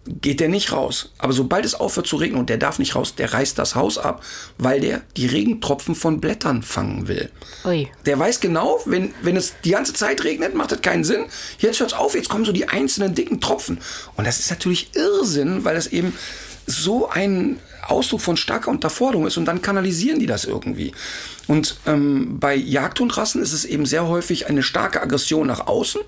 geht 0.07 0.41
der 0.41 0.49
nicht 0.49 0.73
raus. 0.73 1.13
Aber 1.19 1.33
sobald 1.33 1.65
es 1.65 1.75
aufhört 1.75 2.07
zu 2.07 2.17
regnen 2.17 2.41
und 2.41 2.49
der 2.49 2.57
darf 2.57 2.79
nicht 2.79 2.95
raus, 2.95 3.15
der 3.15 3.33
reißt 3.33 3.59
das 3.59 3.75
Haus 3.75 3.99
ab, 3.99 4.23
weil 4.59 4.81
der 4.81 5.03
die 5.17 5.27
Regentropfen 5.27 5.95
von 5.95 6.21
Blättern 6.21 6.63
fangen 6.63 7.07
will. 7.07 7.31
Ui. 7.65 7.89
Der 8.07 8.19
weiß 8.19 8.41
genau, 8.41 8.81
wenn, 8.87 9.15
wenn 9.23 9.37
es 9.37 9.55
die 9.65 9.71
ganze 9.71 9.93
Zeit 9.93 10.25
regnet, 10.25 10.55
macht 10.55 10.73
das 10.73 10.83
keinen 10.83 11.05
Sinn. 11.05 11.27
Jetzt 11.59 11.81
hört 11.81 11.93
es 11.93 11.99
auf, 11.99 12.15
jetzt 12.15 12.29
kommen 12.29 12.45
so 12.45 12.53
die 12.53 12.69
einzelnen 12.69 13.15
dicken 13.15 13.41
Tropfen. 13.41 13.79
Und 14.17 14.27
das 14.27 14.41
ist 14.41 14.51
natürlich 14.51 14.91
Irrsinn, 14.95 15.65
weil 15.65 15.75
das 15.75 15.89
eben 15.89 16.15
so 16.67 17.09
ein 17.09 17.59
Ausdruck 17.87 18.21
von 18.21 18.37
starker 18.37 18.71
Unterforderung 18.71 19.27
ist 19.27 19.37
und 19.37 19.45
dann 19.47 19.63
kanalisieren 19.63 20.19
die 20.19 20.27
das 20.27 20.45
irgendwie. 20.45 20.93
Und 21.47 21.79
ähm, 21.87 22.39
bei 22.39 22.55
Jagdhundrassen 22.55 23.43
ist 23.43 23.53
es 23.53 23.65
eben 23.65 23.87
sehr 23.87 24.07
häufig 24.07 24.47
eine 24.47 24.63
starke 24.63 25.03
Aggression 25.03 25.47
nach 25.47 25.67
außen 25.67 26.01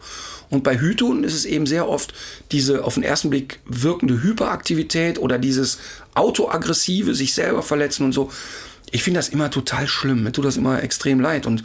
und 0.52 0.64
bei 0.64 0.78
Hüthunden 0.78 1.24
ist 1.24 1.32
es 1.32 1.46
eben 1.46 1.64
sehr 1.64 1.88
oft 1.88 2.12
diese 2.52 2.84
auf 2.84 2.92
den 2.92 3.04
ersten 3.04 3.30
Blick 3.30 3.60
wirkende 3.64 4.22
Hyperaktivität 4.22 5.18
oder 5.18 5.38
dieses 5.38 5.78
autoaggressive, 6.14 7.14
sich 7.14 7.32
selber 7.32 7.62
verletzen 7.62 8.04
und 8.04 8.12
so. 8.12 8.30
Ich 8.90 9.02
finde 9.02 9.18
das 9.18 9.30
immer 9.30 9.50
total 9.50 9.88
schlimm. 9.88 10.24
Mir 10.24 10.32
tut 10.32 10.44
das 10.44 10.58
immer 10.58 10.82
extrem 10.82 11.20
leid. 11.20 11.46
Und 11.46 11.64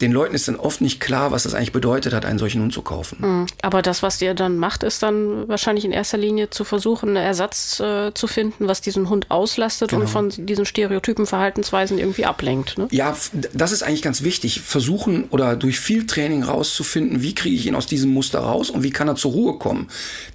den 0.00 0.12
Leuten 0.12 0.34
ist 0.34 0.46
dann 0.46 0.56
oft 0.56 0.80
nicht 0.80 1.00
klar, 1.00 1.32
was 1.32 1.42
das 1.42 1.54
eigentlich 1.54 1.72
bedeutet 1.72 2.14
hat, 2.14 2.24
einen 2.24 2.38
solchen 2.38 2.62
Hund 2.62 2.72
zu 2.72 2.82
kaufen. 2.82 3.18
Mhm. 3.20 3.46
Aber 3.62 3.82
das, 3.82 4.02
was 4.02 4.20
ihr 4.22 4.34
dann 4.34 4.56
macht, 4.56 4.82
ist 4.82 5.02
dann 5.02 5.48
wahrscheinlich 5.48 5.84
in 5.84 5.92
erster 5.92 6.18
Linie 6.18 6.50
zu 6.50 6.64
versuchen, 6.64 7.10
einen 7.10 7.24
Ersatz 7.24 7.80
äh, 7.80 8.12
zu 8.14 8.26
finden, 8.26 8.68
was 8.68 8.80
diesen 8.80 9.08
Hund 9.08 9.30
auslastet 9.30 9.90
genau. 9.90 10.02
und 10.02 10.08
von 10.08 10.28
diesen 10.30 10.66
stereotypen 10.66 11.26
Verhaltensweisen 11.26 11.98
irgendwie 11.98 12.26
ablenkt. 12.26 12.78
Ne? 12.78 12.86
Ja, 12.90 13.16
das 13.52 13.72
ist 13.72 13.82
eigentlich 13.82 14.02
ganz 14.02 14.22
wichtig. 14.22 14.60
Versuchen 14.60 15.24
oder 15.30 15.56
durch 15.56 15.80
viel 15.80 16.06
Training 16.06 16.44
rauszufinden, 16.44 17.22
wie 17.22 17.34
kriege 17.34 17.56
ich 17.56 17.66
ihn 17.66 17.74
aus 17.74 17.86
diesem 17.86 18.12
Muster 18.12 18.40
raus 18.40 18.70
und 18.70 18.82
wie 18.84 18.90
kann 18.90 19.08
er 19.08 19.16
zur 19.16 19.32
Ruhe 19.32 19.58
kommen. 19.58 19.88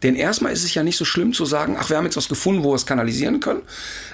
Denn 0.04 0.16
erstmal 0.16 0.52
ist 0.52 0.64
es 0.64 0.74
ja 0.74 0.84
nicht 0.84 0.98
so 0.98 1.06
schlimm 1.06 1.32
zu 1.32 1.46
sagen, 1.46 1.78
ach, 1.80 1.90
wir 1.90 1.98
haben 1.98 2.06
jetzt 2.06 2.18
was 2.18 2.28
gefunden, 2.28 2.64
wo 2.64 2.72
wir 2.72 2.76
es 2.76 2.86
kanalisieren 2.86 3.40
können. 3.40 3.62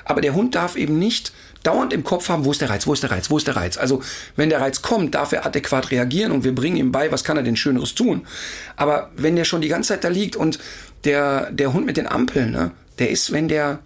Aber 0.06 0.22
der 0.22 0.34
Hund 0.34 0.56
darf 0.56 0.76
eben 0.76 1.00
nicht 1.00 1.32
dauernd 1.64 1.94
im 1.94 2.04
Kopf 2.04 2.30
haben, 2.30 2.46
wo 2.46 2.52
ist 2.52 2.62
der 2.62 2.70
Reiz, 2.70 2.88
wo 2.88 2.94
ist 2.94 3.04
der 3.04 3.12
Reiz, 3.12 3.30
wo 3.30 3.38
ist 3.38 3.48
der 3.48 3.56
Reiz. 3.56 3.78
Also 3.78 4.02
wenn 4.36 4.50
der 4.50 4.62
Reiz 4.62 4.82
kommt, 4.82 5.16
darf 5.16 5.32
er 5.32 5.46
adäquat 5.46 5.92
reagieren 5.92 6.32
und 6.32 6.44
wir 6.44 6.56
bringen 6.56 6.78
ihm 6.78 6.92
bei, 6.92 7.12
was 7.12 7.24
kann 7.24 7.38
er 7.38 7.44
denn 7.44 7.56
Schöneres 7.56 7.96
tun. 7.96 8.26
Aber 8.76 9.10
wenn 9.16 9.36
der 9.36 9.46
schon 9.46 9.62
die 9.62 9.68
ganze 9.68 9.90
Zeit 9.90 10.04
da 10.04 10.08
liegt 10.08 10.36
und 10.36 10.60
der, 11.04 11.52
der 11.52 11.74
Hund 11.74 11.86
mit 11.86 11.98
den 11.98 12.08
Ampeln, 12.08 12.52
ne, 12.52 12.72
der 13.00 13.10
ist, 13.10 13.32
wenn 13.32 13.48
der 13.48 13.80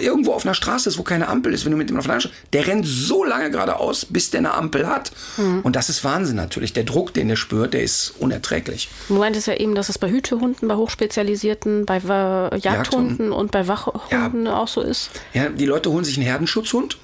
irgendwo 0.00 0.32
auf 0.32 0.44
einer 0.44 0.54
Straße 0.54 0.88
ist, 0.88 0.98
wo 0.98 1.02
keine 1.02 1.28
Ampel 1.28 1.52
ist, 1.52 1.64
wenn 1.64 1.72
du 1.72 1.78
mit 1.78 1.90
dem 1.90 1.98
auf 1.98 2.08
einer 2.08 2.22
der 2.52 2.66
rennt 2.66 2.86
so 2.86 3.24
lange 3.24 3.50
geradeaus, 3.50 4.04
bis 4.04 4.30
der 4.30 4.38
eine 4.38 4.54
Ampel 4.54 4.86
hat. 4.86 5.12
Mhm. 5.36 5.60
Und 5.62 5.76
das 5.76 5.88
ist 5.88 6.04
Wahnsinn 6.04 6.36
natürlich. 6.36 6.72
Der 6.72 6.84
Druck, 6.84 7.14
den 7.14 7.28
er 7.30 7.36
spürt, 7.36 7.74
der 7.74 7.82
ist 7.82 8.14
unerträglich. 8.18 8.88
Du 9.08 9.14
meintest 9.14 9.46
ja 9.46 9.54
eben, 9.54 9.74
dass 9.74 9.88
es 9.88 9.98
bei 9.98 10.10
Hütehunden, 10.10 10.68
bei 10.68 10.76
Hochspezialisierten, 10.76 11.86
bei 11.86 11.96
Jagdhunden, 11.98 12.60
Jagdhunden 12.60 13.32
und 13.32 13.50
bei 13.50 13.66
Wachhunden 13.66 14.46
ja. 14.46 14.56
auch 14.56 14.68
so 14.68 14.80
ist. 14.80 15.10
Ja, 15.32 15.48
die 15.48 15.66
Leute 15.66 15.90
holen 15.90 16.04
sich 16.04 16.16
einen 16.16 16.26
Herdenschutzhund 16.26 16.98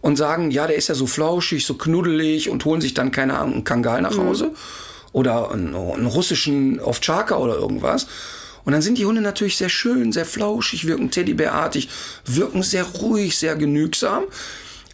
und 0.00 0.16
sagen, 0.16 0.50
ja, 0.50 0.66
der 0.66 0.76
ist 0.76 0.88
ja 0.88 0.94
so 0.94 1.06
flauschig, 1.06 1.66
so 1.66 1.74
knuddelig 1.74 2.48
und 2.48 2.64
holen 2.64 2.80
sich 2.80 2.94
dann, 2.94 3.10
keine 3.10 3.38
Ahnung, 3.38 3.54
einen 3.54 3.64
Kangal 3.64 4.02
nach 4.02 4.16
mhm. 4.16 4.28
Hause 4.28 4.44
mhm. 4.46 4.56
oder 5.12 5.50
einen, 5.50 5.74
einen 5.74 6.06
russischen 6.06 6.80
Ovtschaka 6.80 7.36
oder 7.36 7.56
irgendwas. 7.56 8.06
Und 8.66 8.72
dann 8.72 8.82
sind 8.82 8.98
die 8.98 9.06
Hunde 9.06 9.22
natürlich 9.22 9.56
sehr 9.56 9.68
schön, 9.68 10.10
sehr 10.12 10.26
flauschig, 10.26 10.86
wirken 10.86 11.12
Teddybärartig, 11.12 11.88
wirken 12.26 12.64
sehr 12.64 12.82
ruhig, 12.82 13.38
sehr 13.38 13.54
genügsam. 13.54 14.24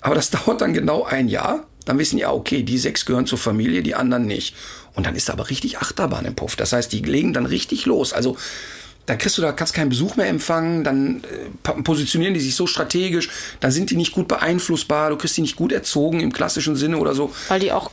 Aber 0.02 0.14
das 0.14 0.30
dauert 0.30 0.60
dann 0.60 0.74
genau 0.74 1.04
ein 1.04 1.26
Jahr. 1.26 1.66
Dann 1.86 1.98
wissen 1.98 2.18
ja, 2.18 2.30
okay, 2.30 2.62
die 2.62 2.78
sechs 2.78 3.06
gehören 3.06 3.26
zur 3.26 3.38
Familie, 3.38 3.82
die 3.82 3.94
anderen 3.94 4.26
nicht. 4.26 4.54
Und 4.94 5.06
dann 5.06 5.16
ist 5.16 5.30
aber 5.30 5.48
richtig 5.48 5.78
Achterbahn 5.78 6.26
im 6.26 6.34
Puff. 6.34 6.54
Das 6.54 6.74
heißt, 6.74 6.92
die 6.92 7.00
legen 7.00 7.32
dann 7.32 7.46
richtig 7.46 7.86
los. 7.86 8.12
Also 8.12 8.36
dann 9.06 9.18
kriegst 9.18 9.36
du 9.36 9.42
da, 9.42 9.52
kannst 9.52 9.74
keinen 9.74 9.88
Besuch 9.88 10.16
mehr 10.16 10.28
empfangen, 10.28 10.84
dann 10.84 11.22
äh, 11.24 11.82
positionieren 11.82 12.34
die 12.34 12.40
sich 12.40 12.54
so 12.54 12.66
strategisch, 12.66 13.30
dann 13.60 13.72
sind 13.72 13.90
die 13.90 13.96
nicht 13.96 14.12
gut 14.12 14.28
beeinflussbar, 14.28 15.10
du 15.10 15.16
kriegst 15.16 15.36
die 15.36 15.40
nicht 15.40 15.56
gut 15.56 15.72
erzogen 15.72 16.20
im 16.20 16.32
klassischen 16.32 16.76
Sinne 16.76 16.98
oder 16.98 17.14
so. 17.14 17.32
Weil 17.48 17.60
die 17.60 17.72
auch 17.72 17.90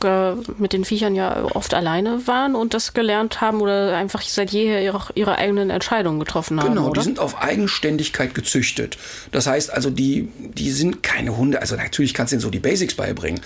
mit 0.58 0.72
den 0.72 0.84
Viechern 0.84 1.14
ja 1.14 1.44
oft 1.54 1.74
alleine 1.74 2.26
waren 2.26 2.54
und 2.54 2.74
das 2.74 2.92
gelernt 2.94 3.40
haben 3.40 3.60
oder 3.60 3.96
einfach 3.96 4.22
seit 4.22 4.50
jeher 4.50 4.82
ihre, 4.82 5.00
ihre 5.14 5.36
eigenen 5.36 5.70
Entscheidungen 5.70 6.20
getroffen 6.20 6.60
haben. 6.60 6.74
Genau, 6.74 6.88
oder? 6.88 7.00
die 7.00 7.04
sind 7.04 7.18
auf 7.18 7.40
Eigenständigkeit 7.40 8.34
gezüchtet. 8.34 8.96
Das 9.32 9.46
heißt 9.46 9.72
also, 9.72 9.90
die, 9.90 10.28
die 10.38 10.70
sind 10.70 11.02
keine 11.02 11.36
Hunde, 11.36 11.60
also 11.60 11.74
natürlich 11.74 12.14
kannst 12.14 12.32
du 12.32 12.36
ihnen 12.36 12.42
so 12.42 12.50
die 12.50 12.60
Basics 12.60 12.94
beibringen. 12.94 13.40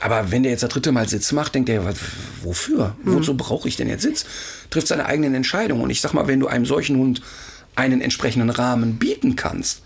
Aber 0.00 0.30
wenn 0.30 0.44
der 0.44 0.52
jetzt 0.52 0.62
das 0.62 0.70
dritte 0.70 0.92
Mal 0.92 1.08
Sitz 1.08 1.32
macht, 1.32 1.54
denkt 1.54 1.68
der, 1.68 1.82
wofür? 2.42 2.94
Mhm. 3.02 3.16
Wozu 3.16 3.36
brauche 3.36 3.66
ich 3.66 3.76
denn 3.76 3.88
jetzt 3.88 4.02
Sitz? 4.02 4.26
Trifft 4.70 4.88
seine 4.88 5.06
eigenen 5.06 5.34
Entscheidungen. 5.34 5.82
Und 5.82 5.90
ich 5.90 6.00
sag 6.00 6.12
mal, 6.12 6.26
wenn 6.26 6.40
du 6.40 6.46
einem 6.46 6.66
solchen 6.66 6.96
Hund 6.96 7.20
und 7.20 7.26
einen 7.78 8.00
entsprechenden 8.00 8.50
Rahmen 8.50 8.98
bieten 8.98 9.36
kannst, 9.36 9.82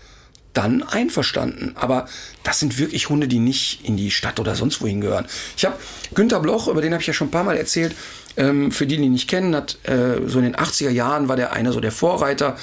dann 0.53 0.83
einverstanden. 0.83 1.73
Aber 1.75 2.07
das 2.43 2.59
sind 2.59 2.79
wirklich 2.79 3.09
Hunde, 3.09 3.27
die 3.27 3.39
nicht 3.39 3.85
in 3.85 3.97
die 3.97 4.11
Stadt 4.11 4.39
oder 4.39 4.55
sonst 4.55 4.81
wohin 4.81 5.01
gehören. 5.01 5.25
Ich 5.55 5.65
habe 5.65 5.77
Günter 6.13 6.39
Bloch, 6.39 6.67
über 6.67 6.81
den 6.81 6.93
habe 6.93 7.01
ich 7.01 7.07
ja 7.07 7.13
schon 7.13 7.27
ein 7.27 7.31
paar 7.31 7.43
Mal 7.43 7.57
erzählt, 7.57 7.95
ähm, 8.35 8.71
für 8.71 8.87
die, 8.87 8.97
die 8.97 9.03
ihn 9.03 9.11
nicht 9.11 9.29
kennen, 9.29 9.55
hat 9.55 9.77
äh, 9.83 10.27
so 10.27 10.39
in 10.39 10.45
den 10.45 10.55
80er 10.55 10.89
Jahren 10.89 11.27
war 11.27 11.35
der 11.35 11.53
einer 11.53 11.71
so 11.71 11.79
der 11.79 11.91
Vorreiter, 11.91 12.57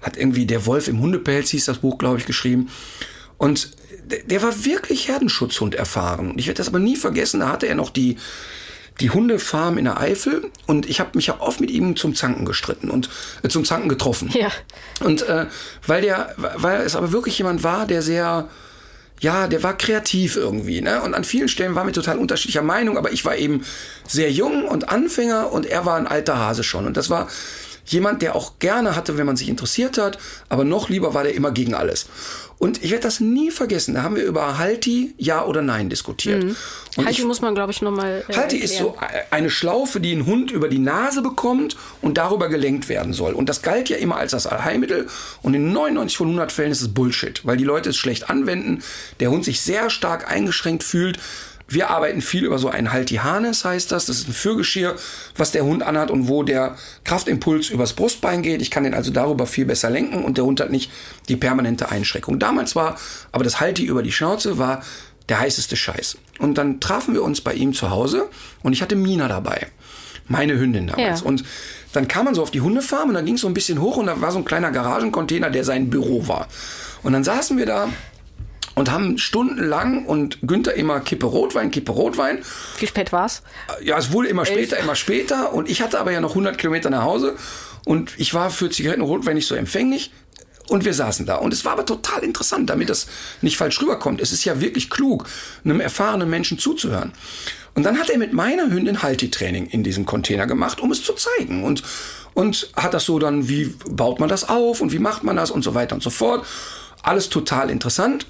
hat 0.00 0.16
irgendwie 0.16 0.46
Der 0.46 0.66
Wolf 0.66 0.88
im 0.88 1.00
Hundepelz 1.00 1.50
hieß 1.50 1.66
das 1.66 1.78
Buch, 1.78 1.98
glaube 1.98 2.18
ich, 2.18 2.26
geschrieben. 2.26 2.70
Und 3.38 3.72
der, 4.04 4.22
der 4.22 4.42
war 4.42 4.64
wirklich 4.64 5.08
Herdenschutzhund 5.08 5.74
erfahren. 5.74 6.34
Ich 6.36 6.46
werde 6.46 6.58
das 6.58 6.68
aber 6.68 6.78
nie 6.78 6.96
vergessen, 6.96 7.40
da 7.40 7.48
hatte 7.50 7.66
er 7.66 7.74
noch 7.74 7.90
die 7.90 8.16
die 9.00 9.10
Hundefarm 9.10 9.78
in 9.78 9.84
der 9.84 10.00
Eifel 10.00 10.50
und 10.66 10.88
ich 10.88 11.00
habe 11.00 11.10
mich 11.14 11.26
ja 11.26 11.40
oft 11.40 11.60
mit 11.60 11.70
ihm 11.70 11.96
zum 11.96 12.14
Zanken 12.14 12.44
gestritten 12.44 12.90
und 12.90 13.10
äh, 13.42 13.48
zum 13.48 13.64
Zanken 13.64 13.88
getroffen. 13.88 14.30
Ja. 14.32 14.50
Und 15.00 15.22
äh, 15.22 15.46
weil 15.86 16.02
der, 16.02 16.34
weil 16.36 16.80
es 16.80 16.96
aber 16.96 17.12
wirklich 17.12 17.36
jemand 17.38 17.62
war, 17.62 17.86
der 17.86 18.02
sehr 18.02 18.48
ja, 19.20 19.46
der 19.46 19.62
war 19.62 19.76
kreativ 19.76 20.36
irgendwie, 20.36 20.82
ne? 20.82 21.00
Und 21.00 21.14
an 21.14 21.24
vielen 21.24 21.48
Stellen 21.48 21.74
war 21.74 21.84
mir 21.84 21.92
total 21.92 22.18
unterschiedlicher 22.18 22.62
Meinung, 22.62 22.98
aber 22.98 23.12
ich 23.12 23.24
war 23.24 23.36
eben 23.36 23.64
sehr 24.06 24.30
jung 24.30 24.66
und 24.66 24.90
Anfänger 24.90 25.52
und 25.52 25.64
er 25.64 25.86
war 25.86 25.96
ein 25.96 26.06
alter 26.06 26.38
Hase 26.38 26.62
schon. 26.62 26.86
Und 26.86 26.98
das 26.98 27.08
war 27.08 27.28
jemand, 27.86 28.22
der 28.22 28.36
auch 28.36 28.58
gerne 28.58 28.96
hatte, 28.96 29.18
wenn 29.18 29.26
man 29.26 29.36
sich 29.36 29.48
interessiert 29.48 29.98
hat, 29.98 30.18
aber 30.48 30.64
noch 30.64 30.88
lieber 30.88 31.14
war 31.14 31.24
der 31.24 31.34
immer 31.34 31.50
gegen 31.50 31.74
alles. 31.74 32.06
Und 32.58 32.82
ich 32.82 32.90
werde 32.90 33.02
das 33.02 33.20
nie 33.20 33.50
vergessen. 33.50 33.94
Da 33.94 34.02
haben 34.02 34.16
wir 34.16 34.24
über 34.24 34.56
Halti, 34.56 35.14
ja 35.18 35.44
oder 35.44 35.60
nein 35.60 35.90
diskutiert. 35.90 36.42
Mhm. 36.42 36.56
Halti 36.96 37.20
ich, 37.20 37.24
muss 37.26 37.42
man, 37.42 37.54
glaube 37.54 37.72
ich, 37.72 37.82
nochmal. 37.82 38.24
Äh, 38.28 38.34
Halti 38.34 38.56
ist 38.56 38.78
so 38.78 38.96
eine 39.30 39.50
Schlaufe, 39.50 40.00
die 40.00 40.14
ein 40.14 40.24
Hund 40.24 40.50
über 40.50 40.68
die 40.68 40.78
Nase 40.78 41.20
bekommt 41.20 41.76
und 42.00 42.16
darüber 42.16 42.48
gelenkt 42.48 42.88
werden 42.88 43.12
soll. 43.12 43.34
Und 43.34 43.50
das 43.50 43.60
galt 43.60 43.90
ja 43.90 43.98
immer 43.98 44.16
als 44.16 44.30
das 44.30 44.46
Allheilmittel. 44.46 45.06
Und 45.42 45.52
in 45.52 45.72
99 45.72 46.16
von 46.16 46.28
100 46.28 46.50
Fällen 46.50 46.72
ist 46.72 46.80
es 46.80 46.94
Bullshit, 46.94 47.44
weil 47.44 47.58
die 47.58 47.64
Leute 47.64 47.90
es 47.90 47.96
schlecht 47.96 48.30
anwenden, 48.30 48.82
der 49.20 49.30
Hund 49.30 49.44
sich 49.44 49.60
sehr 49.60 49.90
stark 49.90 50.30
eingeschränkt 50.30 50.82
fühlt 50.82 51.18
wir 51.68 51.90
arbeiten 51.90 52.20
viel 52.20 52.44
über 52.44 52.58
so 52.58 52.68
ein 52.68 52.92
Halti-Harness, 52.92 53.64
heißt 53.64 53.90
das. 53.90 54.06
Das 54.06 54.18
ist 54.18 54.28
ein 54.28 54.32
Fürgeschirr, 54.32 54.94
was 55.36 55.50
der 55.50 55.64
Hund 55.64 55.82
anhat 55.82 56.10
und 56.10 56.28
wo 56.28 56.42
der 56.42 56.76
Kraftimpuls 57.04 57.70
übers 57.70 57.94
Brustbein 57.94 58.42
geht. 58.42 58.62
Ich 58.62 58.70
kann 58.70 58.84
den 58.84 58.94
also 58.94 59.10
darüber 59.10 59.46
viel 59.46 59.64
besser 59.64 59.90
lenken 59.90 60.24
und 60.24 60.36
der 60.36 60.44
Hund 60.44 60.60
hat 60.60 60.70
nicht 60.70 60.90
die 61.28 61.36
permanente 61.36 61.90
Einschränkung. 61.90 62.38
Damals 62.38 62.76
war 62.76 62.96
aber 63.32 63.44
das 63.44 63.60
Halti 63.60 63.84
über 63.84 64.02
die 64.02 64.12
Schnauze 64.12 64.58
war 64.58 64.82
der 65.28 65.40
heißeste 65.40 65.76
Scheiß. 65.76 66.18
Und 66.38 66.56
dann 66.56 66.78
trafen 66.78 67.14
wir 67.14 67.24
uns 67.24 67.40
bei 67.40 67.52
ihm 67.52 67.72
zu 67.72 67.90
Hause 67.90 68.28
und 68.62 68.72
ich 68.72 68.80
hatte 68.80 68.94
Mina 68.94 69.26
dabei. 69.26 69.66
Meine 70.28 70.58
Hündin 70.58 70.86
damals. 70.88 71.20
Ja. 71.20 71.26
Und 71.26 71.44
dann 71.92 72.08
kam 72.08 72.26
man 72.26 72.34
so 72.34 72.42
auf 72.42 72.50
die 72.50 72.60
Hundefarm 72.60 73.08
und 73.08 73.14
dann 73.14 73.24
ging 73.24 73.34
es 73.34 73.40
so 73.40 73.48
ein 73.48 73.54
bisschen 73.54 73.80
hoch 73.80 73.96
und 73.96 74.06
da 74.06 74.20
war 74.20 74.30
so 74.30 74.38
ein 74.38 74.44
kleiner 74.44 74.70
Garagencontainer, 74.70 75.50
der 75.50 75.64
sein 75.64 75.90
Büro 75.90 76.28
war. 76.28 76.46
Und 77.02 77.12
dann 77.12 77.24
saßen 77.24 77.58
wir 77.58 77.66
da 77.66 77.88
und 78.76 78.90
haben 78.92 79.18
stundenlang 79.18 80.06
und 80.06 80.38
Günther 80.42 80.74
immer 80.74 81.00
Kippe 81.00 81.26
Rotwein, 81.26 81.72
Kippe 81.72 81.90
Rotwein. 81.90 82.38
Wie 82.78 82.86
spät 82.86 83.10
war's? 83.10 83.42
Ja, 83.82 83.98
es 83.98 84.12
wurde 84.12 84.28
immer 84.28 84.46
Elf. 84.46 84.50
später, 84.50 84.78
immer 84.78 84.94
später 84.94 85.52
und 85.52 85.68
ich 85.68 85.82
hatte 85.82 85.98
aber 85.98 86.12
ja 86.12 86.20
noch 86.20 86.30
100 86.30 86.56
Kilometer 86.58 86.90
nach 86.90 87.02
Hause 87.02 87.36
und 87.84 88.12
ich 88.18 88.34
war 88.34 88.50
für 88.50 88.70
Zigaretten 88.70 89.00
und 89.00 89.08
Rotwein 89.08 89.34
nicht 89.34 89.46
so 89.48 89.56
empfänglich. 89.56 90.12
Und 90.68 90.84
wir 90.84 90.94
saßen 90.94 91.26
da. 91.26 91.36
Und 91.36 91.52
es 91.52 91.64
war 91.64 91.74
aber 91.74 91.86
total 91.86 92.24
interessant, 92.24 92.68
damit 92.68 92.90
das 92.90 93.06
nicht 93.40 93.56
falsch 93.56 93.80
rüberkommt. 93.80 94.20
Es 94.20 94.32
ist 94.32 94.44
ja 94.44 94.60
wirklich 94.60 94.90
klug, 94.90 95.24
einem 95.64 95.78
erfahrenen 95.78 96.28
Menschen 96.28 96.58
zuzuhören. 96.58 97.12
Und 97.74 97.84
dann 97.84 98.00
hat 98.00 98.10
er 98.10 98.18
mit 98.18 98.32
meiner 98.32 98.68
Hündin 98.68 99.00
Halti-Training 99.00 99.66
in 99.66 99.84
diesem 99.84 100.06
Container 100.06 100.48
gemacht, 100.48 100.80
um 100.80 100.90
es 100.90 101.04
zu 101.04 101.12
zeigen. 101.12 101.62
Und, 101.62 101.84
und 102.34 102.68
hat 102.74 102.94
das 102.94 103.04
so 103.04 103.20
dann, 103.20 103.48
wie 103.48 103.66
baut 103.88 104.18
man 104.18 104.28
das 104.28 104.48
auf 104.48 104.80
und 104.80 104.90
wie 104.90 104.98
macht 104.98 105.22
man 105.22 105.36
das 105.36 105.52
und 105.52 105.62
so 105.62 105.74
weiter 105.74 105.94
und 105.94 106.02
so 106.02 106.10
fort. 106.10 106.44
Alles 107.04 107.28
total 107.28 107.70
interessant. 107.70 108.26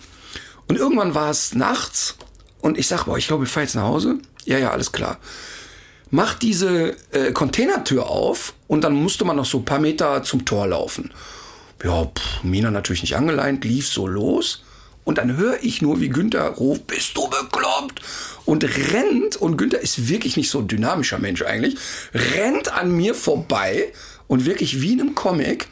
Und 0.69 0.77
irgendwann 0.77 1.15
war 1.15 1.31
es 1.31 1.55
nachts 1.55 2.17
und 2.61 2.79
ich 2.79 2.87
sag, 2.87 3.05
boah, 3.05 3.17
ich 3.17 3.29
glaube, 3.29 3.45
ich 3.45 3.51
fahre 3.51 3.65
jetzt 3.65 3.75
nach 3.75 3.85
Hause. 3.85 4.19
Ja, 4.45 4.59
ja, 4.59 4.71
alles 4.71 4.93
klar. 4.93 5.19
Mach 6.11 6.35
diese 6.35 6.97
äh, 7.13 7.33
Containertür 7.33 8.09
auf 8.09 8.55
und 8.69 8.83
dann 8.83 8.95
musste 8.95 9.25
man 9.25 9.37
noch 9.37 9.45
so 9.45 9.59
ein 9.59 9.65
paar 9.65 9.81
Meter 9.81 10.23
zum 10.23 10.45
Tor 10.45 10.67
laufen. 10.69 11.13
Ja, 11.83 12.05
pff, 12.05 12.43
Mina 12.43 12.71
natürlich 12.71 13.03
nicht 13.03 13.17
angeleint, 13.17 13.65
lief 13.65 13.89
so 13.89 14.07
los. 14.07 14.63
Und 15.05 15.19
dann 15.19 15.37
höre 15.37 15.63
ich 15.63 15.83
nur, 15.83 16.01
wie 16.01 16.09
Günther 16.09 16.49
ruft, 16.49 16.89
bist 16.89 17.17
du 17.17 17.29
bekloppt? 17.29 18.01
Und 18.45 18.65
rennt, 18.93 19.37
und 19.37 19.57
Günther 19.57 19.81
ist 19.81 20.09
wirklich 20.09 20.37
nicht 20.37 20.51
so 20.51 20.59
ein 20.59 20.69
dynamischer 20.69 21.19
Mensch 21.19 21.43
eigentlich, 21.43 21.77
rennt 22.13 22.73
an 22.73 22.91
mir 22.91 23.15
vorbei 23.15 23.93
und 24.27 24.47
wirklich 24.47 24.81
wie 24.81 24.95
in 24.95 25.01
einem 25.01 25.15
Comic 25.15 25.69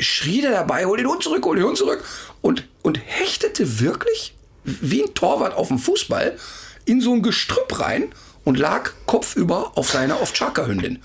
schrie 0.00 0.40
der 0.40 0.50
dabei, 0.50 0.84
hol 0.84 0.96
den 0.96 1.08
Hund 1.08 1.22
zurück, 1.22 1.44
hol 1.44 1.56
den 1.56 1.64
Hund 1.64 1.76
zurück 1.76 2.02
und, 2.40 2.66
und 2.82 2.98
hechtete 3.04 3.80
wirklich 3.80 4.34
wie 4.64 5.02
ein 5.02 5.14
Torwart 5.14 5.54
auf 5.54 5.68
dem 5.68 5.78
Fußball 5.78 6.36
in 6.84 7.00
so 7.00 7.12
ein 7.12 7.22
Gestrüpp 7.22 7.80
rein 7.80 8.12
und 8.44 8.58
lag 8.58 8.90
kopfüber 9.06 9.72
auf 9.74 9.90
seiner 9.90 10.22
Ovtschaka-Hündin. 10.22 11.02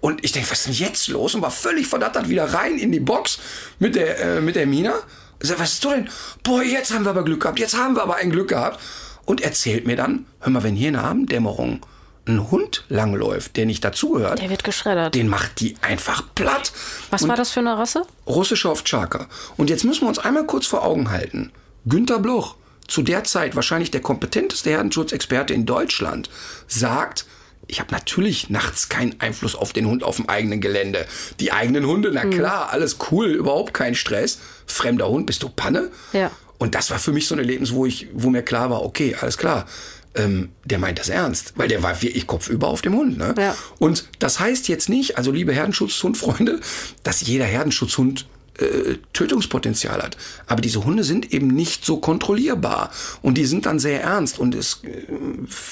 Und 0.00 0.24
ich 0.24 0.32
denke, 0.32 0.50
was 0.50 0.60
ist 0.60 0.66
denn 0.66 0.88
jetzt 0.88 1.08
los? 1.08 1.34
Und 1.34 1.42
war 1.42 1.52
völlig 1.52 1.86
verdattert 1.86 2.28
wieder 2.28 2.52
rein 2.52 2.76
in 2.76 2.90
die 2.90 3.00
Box 3.00 3.38
mit 3.78 3.94
der, 3.94 4.18
äh, 4.18 4.40
mit 4.40 4.56
der 4.56 4.66
Mina. 4.66 4.94
sag, 5.38 5.60
was 5.60 5.74
ist 5.74 5.84
du 5.84 5.90
denn? 5.90 6.08
Boah, 6.42 6.62
jetzt 6.62 6.92
haben 6.92 7.04
wir 7.04 7.10
aber 7.10 7.22
Glück 7.22 7.40
gehabt. 7.42 7.60
Jetzt 7.60 7.76
haben 7.76 7.94
wir 7.94 8.02
aber 8.02 8.16
ein 8.16 8.30
Glück 8.30 8.48
gehabt. 8.48 8.80
Und 9.24 9.42
erzählt 9.42 9.86
mir 9.86 9.94
dann, 9.94 10.26
hör 10.40 10.50
mal, 10.50 10.64
wenn 10.64 10.74
hier 10.74 10.88
in 10.88 10.94
der 10.94 11.04
Abenddämmerung 11.04 11.86
ein 12.26 12.50
Hund 12.50 12.84
langläuft, 12.88 13.56
der 13.56 13.66
nicht 13.66 13.84
dazugehört, 13.84 14.40
der 14.40 14.50
wird 14.50 14.64
geschreddert. 14.64 15.14
Den 15.14 15.28
macht 15.28 15.60
die 15.60 15.74
einfach 15.80 16.22
platt. 16.34 16.72
Was 17.10 17.22
und 17.22 17.28
war 17.28 17.36
das 17.36 17.50
für 17.50 17.60
eine 17.60 17.76
Rasse? 17.76 18.04
Russische 18.26 18.70
Ovtschaka. 18.70 19.26
Und 19.56 19.70
jetzt 19.70 19.84
müssen 19.84 20.02
wir 20.02 20.08
uns 20.08 20.18
einmal 20.18 20.46
kurz 20.46 20.66
vor 20.66 20.84
Augen 20.84 21.10
halten. 21.10 21.50
Günter 21.84 22.20
Bloch, 22.20 22.56
zu 22.86 23.02
der 23.02 23.24
Zeit 23.24 23.56
wahrscheinlich 23.56 23.90
der 23.90 24.02
kompetenteste 24.02 24.70
Herdenschutzexperte 24.70 25.52
in 25.52 25.66
Deutschland, 25.66 26.30
sagt, 26.68 27.26
ich 27.66 27.80
habe 27.80 27.92
natürlich 27.92 28.50
nachts 28.50 28.88
keinen 28.88 29.20
Einfluss 29.20 29.56
auf 29.56 29.72
den 29.72 29.86
Hund 29.86 30.04
auf 30.04 30.16
dem 30.16 30.28
eigenen 30.28 30.60
Gelände. 30.60 31.06
Die 31.40 31.52
eigenen 31.52 31.86
Hunde, 31.86 32.10
na 32.12 32.24
mhm. 32.24 32.30
klar, 32.30 32.70
alles 32.70 32.98
cool, 33.10 33.28
überhaupt 33.30 33.74
kein 33.74 33.94
Stress. 33.94 34.38
Fremder 34.66 35.08
Hund, 35.08 35.26
bist 35.26 35.42
du 35.42 35.48
Panne? 35.48 35.90
Ja. 36.12 36.30
Und 36.58 36.76
das 36.76 36.90
war 36.92 37.00
für 37.00 37.12
mich 37.12 37.26
so 37.26 37.34
ein 37.34 37.40
Erlebnis, 37.40 37.72
wo 37.72 37.86
ich, 37.86 38.08
wo 38.12 38.30
mir 38.30 38.42
klar 38.42 38.70
war, 38.70 38.84
okay, 38.84 39.16
alles 39.20 39.36
klar 39.38 39.66
ähm, 40.14 40.50
der 40.64 40.78
meint 40.78 40.98
das 40.98 41.08
ernst, 41.08 41.54
weil 41.56 41.68
der 41.68 41.82
war 41.82 42.02
wirklich 42.02 42.26
kopfüber 42.26 42.68
auf 42.68 42.82
dem 42.82 42.94
Hund. 42.94 43.18
Ne? 43.18 43.34
Ja. 43.38 43.56
Und 43.78 44.08
das 44.18 44.40
heißt 44.40 44.68
jetzt 44.68 44.88
nicht, 44.88 45.16
also 45.16 45.30
liebe 45.32 45.52
Herdenschutzhundfreunde, 45.52 46.60
dass 47.02 47.20
jeder 47.22 47.46
Herdenschutzhund 47.46 48.26
äh, 48.58 48.96
Tötungspotenzial 49.12 50.02
hat. 50.02 50.16
Aber 50.46 50.60
diese 50.60 50.84
Hunde 50.84 51.04
sind 51.04 51.32
eben 51.32 51.48
nicht 51.48 51.84
so 51.84 51.98
kontrollierbar 51.98 52.90
und 53.22 53.38
die 53.38 53.46
sind 53.46 53.66
dann 53.66 53.78
sehr 53.78 54.02
ernst 54.02 54.38
und 54.38 54.54
es. 54.54 54.80
Äh, 54.84 55.12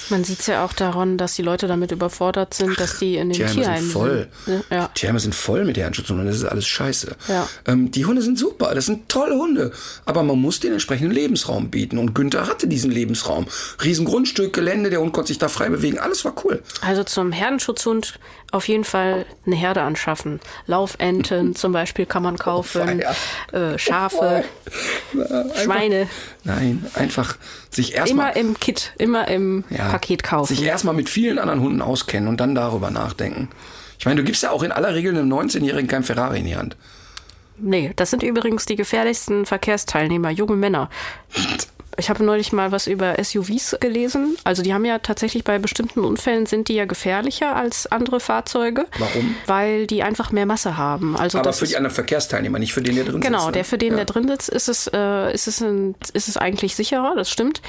Man 0.09 0.24
sieht 0.24 0.41
es 0.41 0.47
ja 0.47 0.64
auch 0.64 0.72
daran, 0.72 1.18
dass 1.18 1.35
die 1.35 1.43
Leute 1.43 1.66
damit 1.66 1.93
überfordert 1.93 2.55
sind, 2.55 2.78
dass 2.81 2.99
die 2.99 3.16
in 3.16 3.31
den 3.31 3.37
Tierheimen 3.37 3.83
sind 3.83 3.93
voll. 3.93 4.28
Sind. 4.47 4.64
Ja. 4.70 4.89
Die 4.95 5.01
Tierheime 5.01 5.20
sind 5.20 5.35
voll 5.35 5.64
mit 5.64 5.76
Herrenschutzhunden. 5.76 6.26
Das 6.26 6.37
ist 6.37 6.45
alles 6.45 6.66
scheiße. 6.66 7.16
Ja. 7.28 7.49
Ähm, 7.66 7.91
die 7.91 8.07
Hunde 8.07 8.22
sind 8.22 8.39
super. 8.39 8.74
Das 8.74 8.87
sind 8.87 9.09
tolle 9.09 9.37
Hunde. 9.37 9.72
Aber 10.05 10.22
man 10.22 10.41
muss 10.41 10.61
den 10.61 10.72
entsprechenden 10.72 11.12
Lebensraum 11.12 11.70
bieten. 11.70 11.99
Und 11.99 12.14
Günther 12.14 12.47
hatte 12.47 12.66
diesen 12.66 12.91
Lebensraum. 12.91 13.47
Riesengrundstück, 13.83 14.53
Gelände, 14.53 14.91
der 14.91 15.01
Hund 15.01 15.12
konnte 15.12 15.28
sich 15.28 15.39
da 15.39 15.49
frei 15.49 15.68
bewegen. 15.68 15.99
Alles 15.99 16.24
war 16.24 16.35
cool. 16.45 16.62
Also 16.81 17.05
zum 17.05 17.33
Herdenschutzhund 17.33 18.18
auf 18.53 18.68
jeden 18.68 18.84
Fall 18.84 19.26
eine 19.46 19.57
Herde 19.57 19.82
anschaffen. 19.82 20.40
Laufenten 20.66 21.55
zum 21.55 21.72
Beispiel 21.72 22.07
kann 22.07 22.22
man 22.22 22.36
kaufen, 22.38 23.03
oh, 23.53 23.57
äh, 23.57 23.78
Schafe, 23.78 24.44
Na, 25.12 25.44
Schweine. 25.55 26.09
Nein, 26.44 26.86
einfach 26.94 27.36
sich 27.70 27.94
erstmal. 27.94 28.32
Immer 28.32 28.36
im 28.36 28.61
Kit, 28.61 28.92
immer 28.98 29.28
im 29.28 29.64
ja, 29.70 29.88
Paket 29.88 30.22
kaufen. 30.22 30.55
Sich 30.55 30.64
erstmal 30.64 30.94
mit 30.94 31.09
vielen 31.09 31.38
anderen 31.38 31.61
Hunden 31.61 31.82
auskennen 31.82 32.28
und 32.28 32.40
dann 32.40 32.55
darüber 32.55 32.90
nachdenken. 32.90 33.48
Ich 33.98 34.07
meine, 34.07 34.20
du 34.20 34.24
gibst 34.24 34.42
ja 34.42 34.51
auch 34.51 34.62
in 34.62 34.72
aller 34.72 34.94
Regel 34.94 35.16
einem 35.16 35.30
19-Jährigen 35.30 35.88
kein 35.88 36.03
Ferrari 36.03 36.38
in 36.38 36.46
die 36.46 36.57
Hand. 36.57 36.76
Nee, 37.59 37.92
das 37.96 38.11
sind 38.11 38.22
übrigens 38.22 38.64
die 38.64 38.76
gefährlichsten 38.76 39.44
Verkehrsteilnehmer, 39.44 40.30
junge 40.30 40.57
Männer. 40.57 40.88
Ich 42.01 42.09
habe 42.09 42.24
neulich 42.24 42.53
mal 42.53 42.72
was 42.72 42.86
über 42.86 43.22
SUVs 43.22 43.76
gelesen. 43.78 44.36
Also 44.42 44.62
die 44.62 44.72
haben 44.72 44.86
ja 44.86 44.98
tatsächlich 44.98 45.44
bei 45.44 45.59
bestimmten 45.59 46.01
Unfällen 46.01 46.46
sind 46.46 46.68
die 46.68 46.74
ja 46.74 46.86
gefährlicher 46.86 47.55
als 47.55 47.86
andere 47.86 48.20
Fahrzeuge. 48.20 48.86
Warum? 48.98 49.36
Weil 49.46 49.86
die 49.86 50.03
einfach 50.03 50.32
mehr 50.32 50.46
Masse 50.46 50.78
haben. 50.78 51.14
Also 51.16 51.38
Aber 51.38 51.53
für 51.53 51.66
die 51.66 51.76
anderen 51.76 51.94
Verkehrsteilnehmer, 51.94 52.59
nicht 52.59 52.72
für 52.72 52.80
den, 52.80 52.94
der 52.94 53.05
drin 53.05 53.20
genau, 53.20 53.38
sitzt. 53.38 53.46
Genau, 53.46 53.51
der 53.53 53.64
für 53.66 53.78
den, 53.78 53.90
ja. 53.90 53.96
der 53.96 54.05
drin 54.07 54.28
sitzt, 54.28 54.48
ist 54.48 54.68
es, 54.68 54.90
äh, 54.92 55.32
ist, 55.32 55.46
es 55.46 55.61
ein, 55.61 55.94
ist 56.14 56.28
es 56.28 56.38
eigentlich 56.38 56.74
sicherer, 56.74 57.14
das 57.16 57.30
stimmt. 57.30 57.61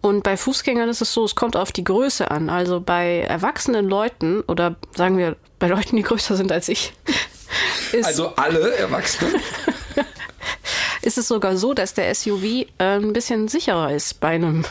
Und 0.00 0.22
bei 0.22 0.36
Fußgängern 0.36 0.88
ist 0.88 1.02
es 1.02 1.12
so, 1.12 1.24
es 1.24 1.34
kommt 1.34 1.56
auf 1.56 1.72
die 1.72 1.82
Größe 1.82 2.30
an. 2.30 2.48
Also 2.48 2.80
bei 2.80 3.22
erwachsenen 3.22 3.88
Leuten 3.88 4.42
oder 4.42 4.76
sagen 4.96 5.18
wir 5.18 5.34
bei 5.58 5.66
Leuten, 5.66 5.96
die 5.96 6.02
größer 6.02 6.36
sind 6.36 6.52
als 6.52 6.68
ich. 6.68 6.92
also 8.04 8.36
alle 8.36 8.72
Erwachsenen. 8.76 9.34
ist 11.02 11.18
es 11.18 11.28
sogar 11.28 11.56
so, 11.56 11.74
dass 11.74 11.94
der 11.94 12.14
SUV 12.14 12.44
äh, 12.44 12.66
ein 12.78 13.12
bisschen 13.12 13.48
sicherer 13.48 13.92
ist 13.92 14.20
bei 14.20 14.28
einem 14.28 14.64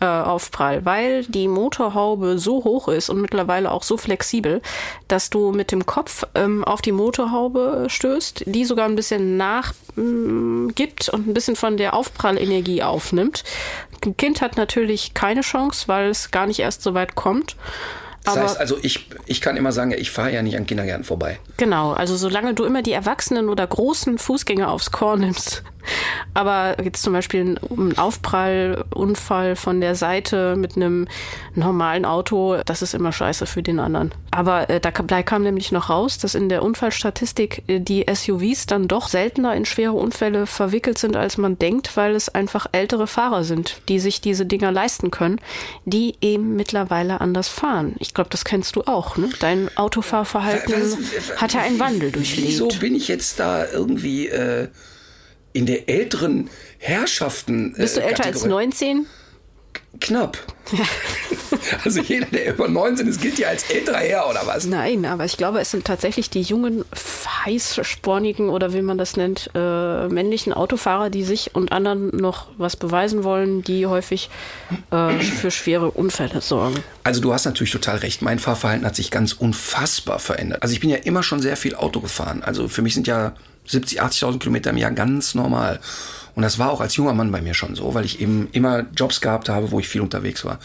äh, 0.00 0.06
Aufprall, 0.06 0.84
weil 0.84 1.24
die 1.24 1.48
Motorhaube 1.48 2.38
so 2.38 2.64
hoch 2.64 2.88
ist 2.88 3.08
und 3.08 3.20
mittlerweile 3.20 3.70
auch 3.70 3.82
so 3.82 3.96
flexibel, 3.96 4.60
dass 5.08 5.30
du 5.30 5.52
mit 5.52 5.72
dem 5.72 5.86
Kopf 5.86 6.24
ähm, 6.34 6.64
auf 6.64 6.82
die 6.82 6.92
Motorhaube 6.92 7.86
stößt, 7.88 8.44
die 8.46 8.64
sogar 8.64 8.86
ein 8.86 8.96
bisschen 8.96 9.36
nachgibt 9.36 9.96
mm, 9.96 11.14
und 11.14 11.28
ein 11.28 11.34
bisschen 11.34 11.56
von 11.56 11.76
der 11.76 11.94
Aufprallenergie 11.94 12.82
aufnimmt. 12.82 13.44
Ein 14.04 14.16
Kind 14.16 14.42
hat 14.42 14.56
natürlich 14.56 15.14
keine 15.14 15.40
Chance, 15.40 15.88
weil 15.88 16.10
es 16.10 16.30
gar 16.30 16.46
nicht 16.46 16.60
erst 16.60 16.82
so 16.82 16.92
weit 16.94 17.14
kommt. 17.14 17.56
Das 18.24 18.36
heißt 18.36 18.58
also, 18.58 18.78
ich, 18.80 19.08
ich 19.26 19.40
kann 19.40 19.56
immer 19.56 19.70
sagen, 19.70 19.92
ich 19.92 20.10
fahre 20.10 20.32
ja 20.32 20.42
nicht 20.42 20.56
an 20.56 20.66
Kindergärten 20.66 21.04
vorbei. 21.04 21.38
Genau, 21.58 21.92
also 21.92 22.16
solange 22.16 22.54
du 22.54 22.64
immer 22.64 22.82
die 22.82 22.92
Erwachsenen 22.92 23.50
oder 23.50 23.66
großen 23.66 24.16
Fußgänger 24.18 24.70
aufs 24.70 24.90
Korn 24.90 25.20
nimmst, 25.20 25.62
Aber 26.34 26.82
jetzt 26.82 27.02
zum 27.02 27.12
Beispiel 27.12 27.58
ein, 27.70 27.98
Aufprallunfall 27.98 29.56
von 29.56 29.80
der 29.80 29.94
Seite 29.94 30.56
mit 30.56 30.76
einem 30.76 31.06
normalen 31.54 32.04
Auto, 32.04 32.56
das 32.64 32.82
ist 32.82 32.94
immer 32.94 33.12
scheiße 33.12 33.46
für 33.46 33.62
den 33.62 33.78
anderen. 33.78 34.12
Aber 34.30 34.68
äh, 34.70 34.80
da, 34.80 34.90
kam- 34.90 35.06
da 35.06 35.22
kam 35.22 35.42
nämlich 35.42 35.72
noch 35.72 35.90
raus, 35.90 36.18
dass 36.18 36.34
in 36.34 36.48
der 36.48 36.62
Unfallstatistik 36.62 37.62
äh, 37.68 37.80
die 37.80 38.04
SUVs 38.12 38.66
dann 38.66 38.88
doch 38.88 39.08
seltener 39.08 39.54
in 39.54 39.64
schwere 39.64 39.92
Unfälle 39.92 40.46
verwickelt 40.46 40.98
sind, 40.98 41.16
als 41.16 41.36
man 41.38 41.58
denkt, 41.58 41.96
weil 41.96 42.14
es 42.14 42.28
einfach 42.28 42.66
ältere 42.72 43.06
Fahrer 43.06 43.44
sind, 43.44 43.80
die 43.88 44.00
sich 44.00 44.20
diese 44.20 44.46
Dinger 44.46 44.72
leisten 44.72 45.10
können, 45.10 45.40
die 45.84 46.16
eben 46.20 46.56
mittlerweile 46.56 47.20
anders 47.20 47.48
fahren. 47.48 47.94
Ich 47.98 48.14
glaube, 48.14 48.30
das 48.30 48.44
kennst 48.44 48.76
du 48.76 48.82
auch. 48.82 49.16
Ne? 49.16 49.28
Dein 49.40 49.70
Autofahrverhalten 49.76 50.74
Was- 50.74 51.40
hat 51.40 51.54
ja 51.54 51.60
einen 51.60 51.78
Wandel 51.78 52.10
durchlebt. 52.10 52.48
Wieso 52.48 52.68
bin 52.80 52.94
ich 52.94 53.08
jetzt 53.08 53.38
da 53.38 53.64
irgendwie 53.70 54.28
äh, 54.28 54.68
in 55.54 55.64
der 55.64 55.88
älteren 55.88 56.50
Herrschaften? 56.78 57.74
Äh, 57.76 57.78
Bist 57.78 57.96
du 57.96 58.02
älter 58.02 58.24
als 58.24 58.42
Kategorie? 58.42 58.66
19? 58.66 59.06
Knapp. 60.00 60.36
also 61.84 62.00
jeder, 62.00 62.26
der 62.26 62.52
über 62.52 62.66
19 62.68 63.06
ist, 63.06 63.20
gilt 63.20 63.38
ja 63.38 63.48
als 63.48 63.70
älterer 63.70 63.98
Herr 63.98 64.28
oder 64.28 64.42
was? 64.44 64.66
Nein, 64.66 65.04
aber 65.04 65.24
ich 65.24 65.36
glaube, 65.36 65.60
es 65.60 65.70
sind 65.70 65.84
tatsächlich 65.84 66.30
die 66.30 66.42
jungen, 66.42 66.84
heißspornigen 67.44 68.48
oder 68.48 68.72
wie 68.72 68.82
man 68.82 68.98
das 68.98 69.16
nennt, 69.16 69.50
äh, 69.54 70.08
männlichen 70.08 70.52
Autofahrer, 70.52 71.10
die 71.10 71.22
sich 71.22 71.54
und 71.54 71.70
anderen 71.70 72.08
noch 72.16 72.48
was 72.58 72.76
beweisen 72.76 73.22
wollen, 73.22 73.62
die 73.62 73.86
häufig 73.86 74.30
äh, 74.90 75.18
für 75.20 75.52
schwere 75.52 75.92
Unfälle 75.92 76.40
sorgen. 76.40 76.82
Also 77.04 77.20
du 77.20 77.32
hast 77.32 77.44
natürlich 77.44 77.72
total 77.72 77.98
recht. 77.98 78.20
Mein 78.20 78.40
Fahrverhalten 78.40 78.84
hat 78.84 78.96
sich 78.96 79.12
ganz 79.12 79.32
unfassbar 79.32 80.18
verändert. 80.18 80.62
Also 80.62 80.72
ich 80.72 80.80
bin 80.80 80.90
ja 80.90 80.96
immer 80.96 81.22
schon 81.22 81.40
sehr 81.40 81.56
viel 81.56 81.76
Auto 81.76 82.00
gefahren. 82.00 82.42
Also 82.42 82.66
für 82.66 82.82
mich 82.82 82.94
sind 82.94 83.06
ja 83.06 83.34
70, 83.66 84.02
80.000 84.02 84.38
Kilometer 84.38 84.70
im 84.70 84.76
Jahr 84.76 84.90
ganz 84.90 85.34
normal. 85.34 85.80
Und 86.34 86.42
das 86.42 86.58
war 86.58 86.70
auch 86.70 86.80
als 86.80 86.96
junger 86.96 87.14
Mann 87.14 87.30
bei 87.30 87.40
mir 87.42 87.54
schon 87.54 87.74
so, 87.76 87.94
weil 87.94 88.04
ich 88.04 88.20
eben 88.20 88.48
immer 88.52 88.84
Jobs 88.96 89.20
gehabt 89.20 89.48
habe, 89.48 89.70
wo 89.70 89.78
ich 89.78 89.88
viel 89.88 90.00
unterwegs 90.00 90.44
war. 90.44 90.58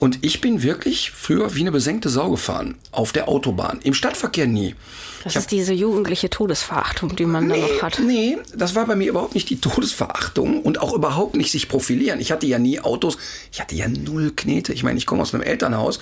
Und 0.00 0.18
ich 0.24 0.40
bin 0.40 0.64
wirklich 0.64 1.12
früher 1.12 1.54
wie 1.54 1.60
eine 1.60 1.70
besenkte 1.70 2.08
Sau 2.08 2.30
gefahren. 2.30 2.74
Auf 2.90 3.12
der 3.12 3.28
Autobahn. 3.28 3.78
Im 3.84 3.94
Stadtverkehr 3.94 4.48
nie. 4.48 4.74
Das 5.22 5.36
ist 5.36 5.52
diese 5.52 5.72
jugendliche 5.72 6.28
Todesverachtung, 6.28 7.14
die 7.14 7.24
man 7.24 7.48
da 7.48 7.54
Nee, 7.54 7.62
noch 7.76 7.82
hat. 7.82 8.00
nee, 8.04 8.36
das 8.56 8.74
war 8.74 8.84
bei 8.86 8.96
mir 8.96 9.08
überhaupt 9.08 9.36
nicht 9.36 9.48
die 9.48 9.60
Todesverachtung 9.60 10.60
und 10.62 10.80
auch 10.80 10.92
überhaupt 10.92 11.36
nicht 11.36 11.52
sich 11.52 11.68
profilieren. 11.68 12.18
Ich 12.18 12.32
hatte 12.32 12.46
ja 12.46 12.58
nie 12.58 12.80
Autos, 12.80 13.16
ich 13.52 13.60
hatte 13.60 13.76
ja 13.76 13.86
null 13.86 14.32
Knete. 14.34 14.72
Ich 14.72 14.82
meine, 14.82 14.98
ich 14.98 15.06
komme 15.06 15.22
aus 15.22 15.32
einem 15.32 15.44
Elternhaus, 15.44 16.00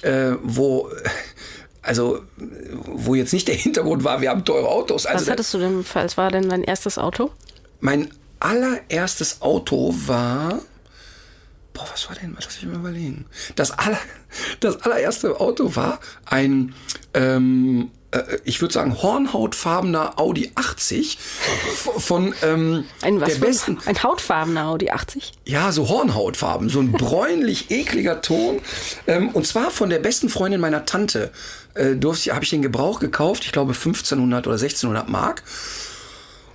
äh, 0.00 0.32
wo, 0.42 0.90
also, 1.82 2.20
wo 2.86 3.14
jetzt 3.14 3.32
nicht 3.32 3.48
der 3.48 3.54
Hintergrund 3.56 4.04
war, 4.04 4.20
wir 4.20 4.30
haben 4.30 4.44
teure 4.44 4.68
Autos. 4.68 5.04
Also 5.06 5.26
Was 5.26 5.30
hattest 5.30 5.52
du 5.54 5.58
denn, 5.58 5.84
was 5.94 6.16
war 6.16 6.30
denn 6.30 6.48
dein 6.48 6.62
erstes 6.64 6.98
Auto? 6.98 7.30
mein 7.80 8.08
allererstes 8.38 9.40
Auto 9.42 9.94
war. 10.06 10.60
Boah, 11.74 11.86
was 11.90 12.08
war 12.08 12.14
denn? 12.16 12.36
Lass 12.38 12.46
mich 12.62 12.70
mal 12.70 12.78
überlegen. 12.80 13.24
Das, 13.56 13.70
aller, 13.72 13.98
das 14.60 14.82
allererste 14.82 15.40
Auto 15.40 15.74
war 15.74 16.00
ein, 16.26 16.74
ähm, 17.14 17.90
äh, 18.10 18.22
ich 18.44 18.60
würde 18.60 18.74
sagen, 18.74 19.02
hornhautfarbener 19.02 20.18
Audi 20.20 20.52
80 20.54 21.18
v- 21.18 21.98
von 21.98 22.34
ähm, 22.42 22.84
Ein 23.00 23.20
was 23.20 23.30
der 23.34 23.46
besten. 23.46 23.78
Ein 23.86 24.02
hautfarbener 24.02 24.66
Audi 24.66 24.90
80? 24.90 25.32
Ja, 25.46 25.72
so 25.72 25.88
Hornhautfarben, 25.88 26.68
so 26.68 26.80
ein 26.80 26.92
bräunlich 26.92 27.70
ekliger 27.70 28.20
Ton. 28.20 28.60
Ähm, 29.06 29.30
und 29.30 29.46
zwar 29.46 29.70
von 29.70 29.88
der 29.88 29.98
besten 29.98 30.28
Freundin 30.28 30.60
meiner 30.60 30.84
Tante. 30.84 31.32
Äh, 31.74 31.96
durfte 31.96 32.34
habe 32.34 32.44
ich 32.44 32.50
den 32.50 32.62
Gebrauch 32.62 33.00
gekauft, 33.00 33.44
ich 33.44 33.52
glaube 33.52 33.72
1500 33.72 34.46
oder 34.46 34.54
1600 34.56 35.08
Mark. 35.08 35.42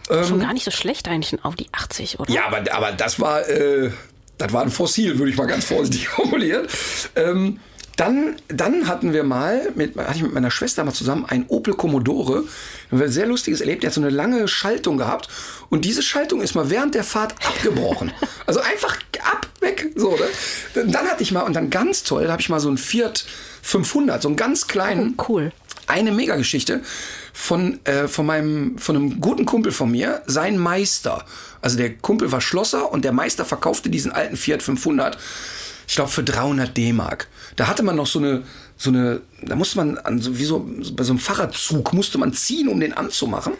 Schon 0.09 0.39
gar 0.39 0.53
nicht 0.53 0.63
so 0.63 0.71
schlecht 0.71 1.07
eigentlich, 1.07 1.33
ein 1.33 1.43
Audi 1.43 1.67
80, 1.71 2.19
oder? 2.19 2.29
Ähm, 2.29 2.35
Ja, 2.35 2.45
aber, 2.47 2.71
aber 2.71 2.91
das 2.93 3.19
war, 3.19 3.47
äh, 3.49 3.91
das 4.37 4.53
war 4.53 4.61
ein 4.61 4.71
Fossil, 4.71 5.17
würde 5.19 5.31
ich 5.31 5.37
mal 5.37 5.47
ganz 5.47 5.65
vorsichtig 5.65 6.07
formulieren. 6.07 6.67
Ähm, 7.15 7.59
dann, 7.97 8.35
dann 8.47 8.87
hatten 8.87 9.11
wir 9.11 9.23
mal, 9.23 9.71
mit, 9.75 9.97
hatte 9.97 10.17
ich 10.17 10.21
mit 10.21 10.33
meiner 10.33 10.51
Schwester 10.51 10.83
mal 10.83 10.93
zusammen 10.93 11.25
ein 11.25 11.45
Opel 11.47 11.73
Commodore. 11.73 12.43
Da 12.43 12.91
haben 12.91 12.99
wir 12.99 13.07
ein 13.07 13.11
sehr 13.11 13.25
lustiges 13.25 13.59
erlebt. 13.59 13.81
Der 13.81 13.89
hat 13.89 13.95
so 13.95 14.01
eine 14.01 14.11
lange 14.11 14.47
Schaltung 14.47 14.97
gehabt. 14.97 15.29
Und 15.69 15.83
diese 15.83 16.03
Schaltung 16.03 16.41
ist 16.41 16.53
mal 16.53 16.69
während 16.69 16.93
der 16.93 17.03
Fahrt 17.03 17.33
abgebrochen. 17.45 18.11
Also 18.45 18.61
einfach 18.61 18.97
ab, 19.29 19.45
weg. 19.59 19.91
So, 19.95 20.15
ne? 20.15 20.85
Dann 20.89 21.09
hatte 21.09 21.21
ich 21.21 21.33
mal, 21.33 21.41
und 21.41 21.53
dann 21.53 21.69
ganz 21.69 22.03
toll, 22.03 22.23
da 22.23 22.31
habe 22.31 22.41
ich 22.41 22.47
mal 22.47 22.61
so 22.61 22.69
einen 22.69 22.77
Fiat 22.77 23.25
500, 23.67 24.21
so 24.21 24.29
einen 24.29 24.37
ganz 24.37 24.67
kleinen 24.67 25.15
Oh, 25.17 25.25
cool. 25.27 25.51
eine 25.87 26.13
Megageschichte 26.13 26.81
von, 27.33 27.79
äh, 27.85 28.07
von 28.07 28.25
meinem, 28.25 28.77
von 28.77 28.95
einem 28.95 29.19
guten 29.19 29.45
Kumpel 29.45 29.73
von 29.73 29.91
mir, 29.91 30.21
sein 30.25 30.57
Meister. 30.57 31.25
Also 31.61 31.75
der 31.75 31.93
Kumpel 31.97 32.31
war 32.31 32.39
Schlosser 32.39 32.91
und 32.93 33.03
der 33.03 33.11
Meister 33.11 33.43
verkaufte 33.43 33.89
diesen 33.89 34.13
alten 34.13 34.37
Fiat 34.37 34.63
500, 34.63 35.17
ich 35.85 35.95
glaube 35.95 36.09
für 36.09 36.23
300 36.23 36.75
D-Mark. 36.77 37.27
Da 37.57 37.67
hatte 37.67 37.83
man 37.83 37.97
noch 37.97 38.07
so 38.07 38.19
eine, 38.19 38.43
so 38.77 38.91
eine, 38.91 39.21
da 39.41 39.55
musste 39.55 39.77
man 39.77 39.97
an 39.97 40.21
so, 40.21 40.37
wie 40.37 40.45
so, 40.45 40.65
bei 40.93 41.03
so 41.03 41.11
einem 41.11 41.19
Fahrradzug 41.19 41.93
musste 41.93 42.19
man 42.19 42.33
ziehen, 42.33 42.67
um 42.67 42.79
den 42.79 42.93
anzumachen. 42.93 43.53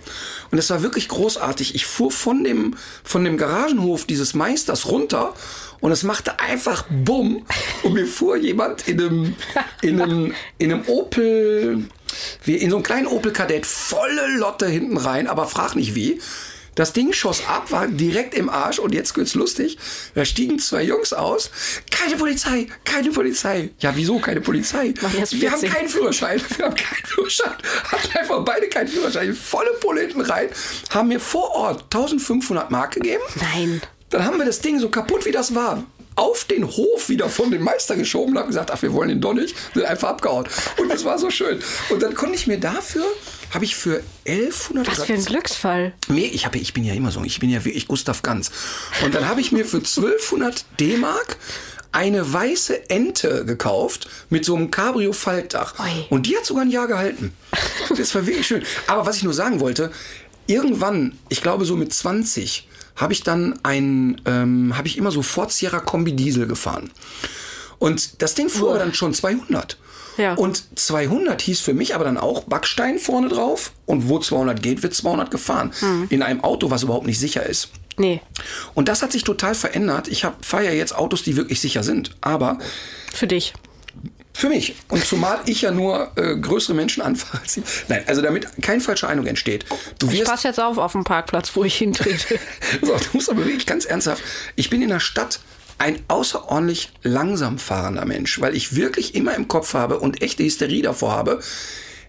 Und 0.51 0.57
das 0.57 0.69
war 0.69 0.83
wirklich 0.83 1.07
großartig. 1.07 1.73
Ich 1.73 1.87
fuhr 1.87 2.11
von 2.11 2.43
dem, 2.43 2.75
von 3.03 3.23
dem 3.23 3.37
Garagenhof 3.37 4.05
dieses 4.05 4.35
Meisters 4.35 4.85
runter 4.85 5.33
und 5.79 5.91
es 5.91 6.03
machte 6.03 6.39
einfach 6.39 6.85
Bumm 6.89 7.45
und 7.83 7.93
mir 7.93 8.05
fuhr 8.05 8.37
jemand 8.37 8.87
in 8.87 9.01
einem, 9.01 9.35
in 9.81 10.01
einem, 10.01 10.33
in 10.59 10.71
einem 10.71 10.85
Opel, 10.87 11.85
wie 12.43 12.55
in 12.55 12.69
so 12.69 12.77
einem 12.77 12.83
kleinen 12.83 13.07
Opel 13.07 13.31
Kadett 13.33 13.65
volle 13.65 14.37
Lotte 14.37 14.67
hinten 14.67 14.97
rein, 14.97 15.27
aber 15.27 15.47
frag 15.47 15.75
nicht 15.75 15.95
wie. 15.95 16.19
Das 16.77 16.93
Ding 16.93 17.11
schoss 17.11 17.41
ab, 17.47 17.71
war 17.71 17.87
direkt 17.87 18.35
im 18.35 18.49
Arsch 18.49 18.77
und 18.77 18.93
jetzt 18.93 19.17
wird's 19.17 19.33
lustig. 19.33 19.79
Da 20.13 20.25
stiegen 20.25 20.59
zwei 20.59 20.83
Jungs 20.83 21.11
aus. 21.11 21.49
Keine 21.89 22.15
Polizei, 22.15 22.67
keine 22.85 23.09
Polizei. 23.09 23.71
Ja, 23.79 23.95
wieso 23.95 24.19
keine 24.19 24.41
Polizei? 24.41 24.93
Wir 24.95 25.09
haben 25.09 25.25
14. 25.25 25.71
keinen 25.71 25.89
Führerschein. 25.89 26.39
Wir 26.55 26.65
haben 26.65 26.75
keinen 26.75 27.05
Führerschein. 27.05 27.55
Hatten 27.91 28.17
einfach 28.19 28.45
beide 28.45 28.69
keinen 28.69 28.87
Führerschein. 28.89 29.33
Volle 29.33 29.71
Pulle 29.79 30.01
hinten 30.01 30.21
rein. 30.21 30.49
Haben 30.91 31.07
mir 31.07 31.19
vor 31.19 31.49
Ort 31.55 31.83
1500 31.85 32.69
Mark 32.69 32.93
gegeben. 32.93 33.23
Nein. 33.41 33.81
Dann 34.11 34.23
haben 34.23 34.37
wir 34.37 34.45
das 34.45 34.61
Ding 34.61 34.79
so 34.79 34.89
kaputt 34.89 35.25
wie 35.25 35.31
das 35.31 35.55
war 35.55 35.83
auf 36.17 36.45
den 36.45 36.65
Hof 36.67 37.09
wieder 37.09 37.29
von 37.29 37.51
dem 37.51 37.63
Meister 37.63 37.95
geschoben 37.95 38.33
und 38.33 38.39
haben 38.39 38.47
gesagt, 38.47 38.71
ach, 38.71 38.81
wir 38.81 38.91
wollen 38.91 39.09
den 39.09 39.21
doch 39.21 39.33
nicht. 39.33 39.55
Sind 39.73 39.85
einfach 39.85 40.09
abgehauen. 40.09 40.47
Und 40.77 40.89
das 40.89 41.05
war 41.05 41.17
so 41.19 41.29
schön. 41.29 41.59
Und 41.89 42.01
dann 42.01 42.15
konnte 42.15 42.35
ich 42.35 42.47
mir 42.47 42.59
dafür, 42.59 43.05
habe 43.51 43.65
ich 43.65 43.75
für 43.75 44.01
1100 44.27 44.87
Was 44.87 45.05
für 45.05 45.13
ein 45.13 45.23
Glücksfall. 45.23 45.93
Nee, 46.07 46.29
ich, 46.33 46.45
hab, 46.45 46.55
ich 46.55 46.73
bin 46.73 46.83
ja 46.83 46.93
immer 46.93 47.11
so, 47.11 47.23
ich 47.23 47.39
bin 47.39 47.49
ja 47.49 47.63
wirklich 47.63 47.87
Gustav 47.87 48.23
Ganz. 48.23 48.51
Und 49.05 49.13
dann 49.15 49.27
habe 49.27 49.41
ich 49.41 49.51
mir 49.51 49.63
für 49.63 49.77
1200 49.77 50.65
D-Mark 50.79 51.37
eine 51.91 52.31
weiße 52.33 52.89
Ente 52.89 53.45
gekauft 53.45 54.09
mit 54.29 54.43
so 54.43 54.55
einem 54.55 54.71
Cabrio-Faltdach. 54.71 55.75
Und 56.09 56.25
die 56.25 56.35
hat 56.35 56.45
sogar 56.45 56.63
ein 56.63 56.71
Jahr 56.71 56.87
gehalten. 56.87 57.33
Das 57.95 58.13
war 58.15 58.25
wirklich 58.25 58.47
schön. 58.47 58.63
Aber 58.87 59.05
was 59.05 59.17
ich 59.17 59.23
nur 59.23 59.33
sagen 59.33 59.59
wollte, 59.59 59.91
irgendwann, 60.47 61.17
ich 61.29 61.41
glaube 61.41 61.65
so 61.65 61.75
mit 61.75 61.93
20, 61.93 62.66
habe 62.97 63.13
ich 63.13 63.23
dann 63.23 63.57
ein, 63.63 64.19
ähm, 64.25 64.77
habe 64.77 64.87
ich 64.87 64.97
immer 64.97 65.11
so 65.11 65.21
Ford 65.21 65.51
Sierra 65.51 65.79
Kombi 65.79 66.13
Diesel 66.13 66.47
gefahren. 66.47 66.91
Und 67.79 68.21
das 68.21 68.35
Ding 68.35 68.49
fuhr 68.49 68.71
aber 68.71 68.79
dann 68.79 68.93
schon 68.93 69.13
200. 69.13 69.77
Ja. 70.17 70.33
Und 70.33 70.63
200 70.79 71.41
hieß 71.41 71.61
für 71.61 71.75
mich 71.75 71.93
aber 71.93 72.03
dann 72.03 72.17
auch 72.17 72.43
Backstein 72.45 72.97
vorne 72.97 73.29
drauf. 73.29 73.71
Und 73.85 74.09
wo 74.09 74.19
200 74.19 74.61
geht, 74.61 74.81
wird 74.81 74.95
200 74.95 75.29
gefahren. 75.29 75.71
In 76.09 76.23
einem 76.23 76.43
Auto, 76.43 76.71
was 76.71 76.83
überhaupt 76.83 77.05
nicht 77.05 77.19
sicher 77.19 77.45
ist. 77.45 77.69
Nee, 77.99 78.21
Und 78.75 78.89
das 78.89 79.01
hat 79.01 79.11
sich 79.11 79.23
total 79.23 79.55
verändert. 79.55 80.07
Ich 80.07 80.25
fahre 80.41 80.65
ja 80.65 80.71
jetzt 80.71 80.95
Autos, 80.95 81.23
die 81.23 81.35
wirklich 81.35 81.59
sicher 81.59 81.81
sind. 81.81 82.15
Aber 82.21 82.59
für 83.11 83.25
dich. 83.25 83.53
Für 84.37 84.49
mich. 84.49 84.75
Und 84.89 85.03
zumal 85.03 85.39
ich 85.45 85.61
ja 85.63 85.71
nur 85.71 86.11
äh, 86.15 86.35
größere 86.37 86.75
Menschen 86.75 87.01
anfahre. 87.01 87.41
als 87.41 87.53
sie- 87.55 87.63
Nein, 87.87 88.03
also 88.07 88.21
damit 88.21 88.47
kein 88.61 88.79
falscher 88.81 89.09
Eindruck 89.09 89.27
entsteht. 89.27 89.65
Du 89.99 90.07
Ich 90.07 90.19
wirst 90.19 90.25
passe 90.31 90.47
jetzt 90.47 90.59
auf 90.59 90.77
auf 90.77 90.91
dem 90.91 91.03
Parkplatz, 91.03 91.51
wo 91.55 91.63
ich 91.63 91.75
hintrete. 91.75 92.39
so, 92.81 92.93
du 92.95 93.03
musst 93.13 93.29
aber 93.29 93.45
wirklich 93.45 93.65
ganz 93.65 93.85
ernsthaft. 93.85 94.21
Ich 94.55 94.69
bin 94.69 94.81
in 94.81 94.89
der 94.89 94.99
Stadt 94.99 95.39
ein 95.79 95.99
außerordentlich 96.07 96.91
langsam 97.03 97.57
fahrender 97.59 98.05
Mensch, 98.05 98.39
weil 98.41 98.55
ich 98.55 98.75
wirklich 98.75 99.15
immer 99.15 99.35
im 99.35 99.47
Kopf 99.47 99.73
habe 99.73 99.99
und 99.99 100.21
echte 100.21 100.43
Hysterie 100.43 100.81
davor 100.81 101.11
habe. 101.11 101.39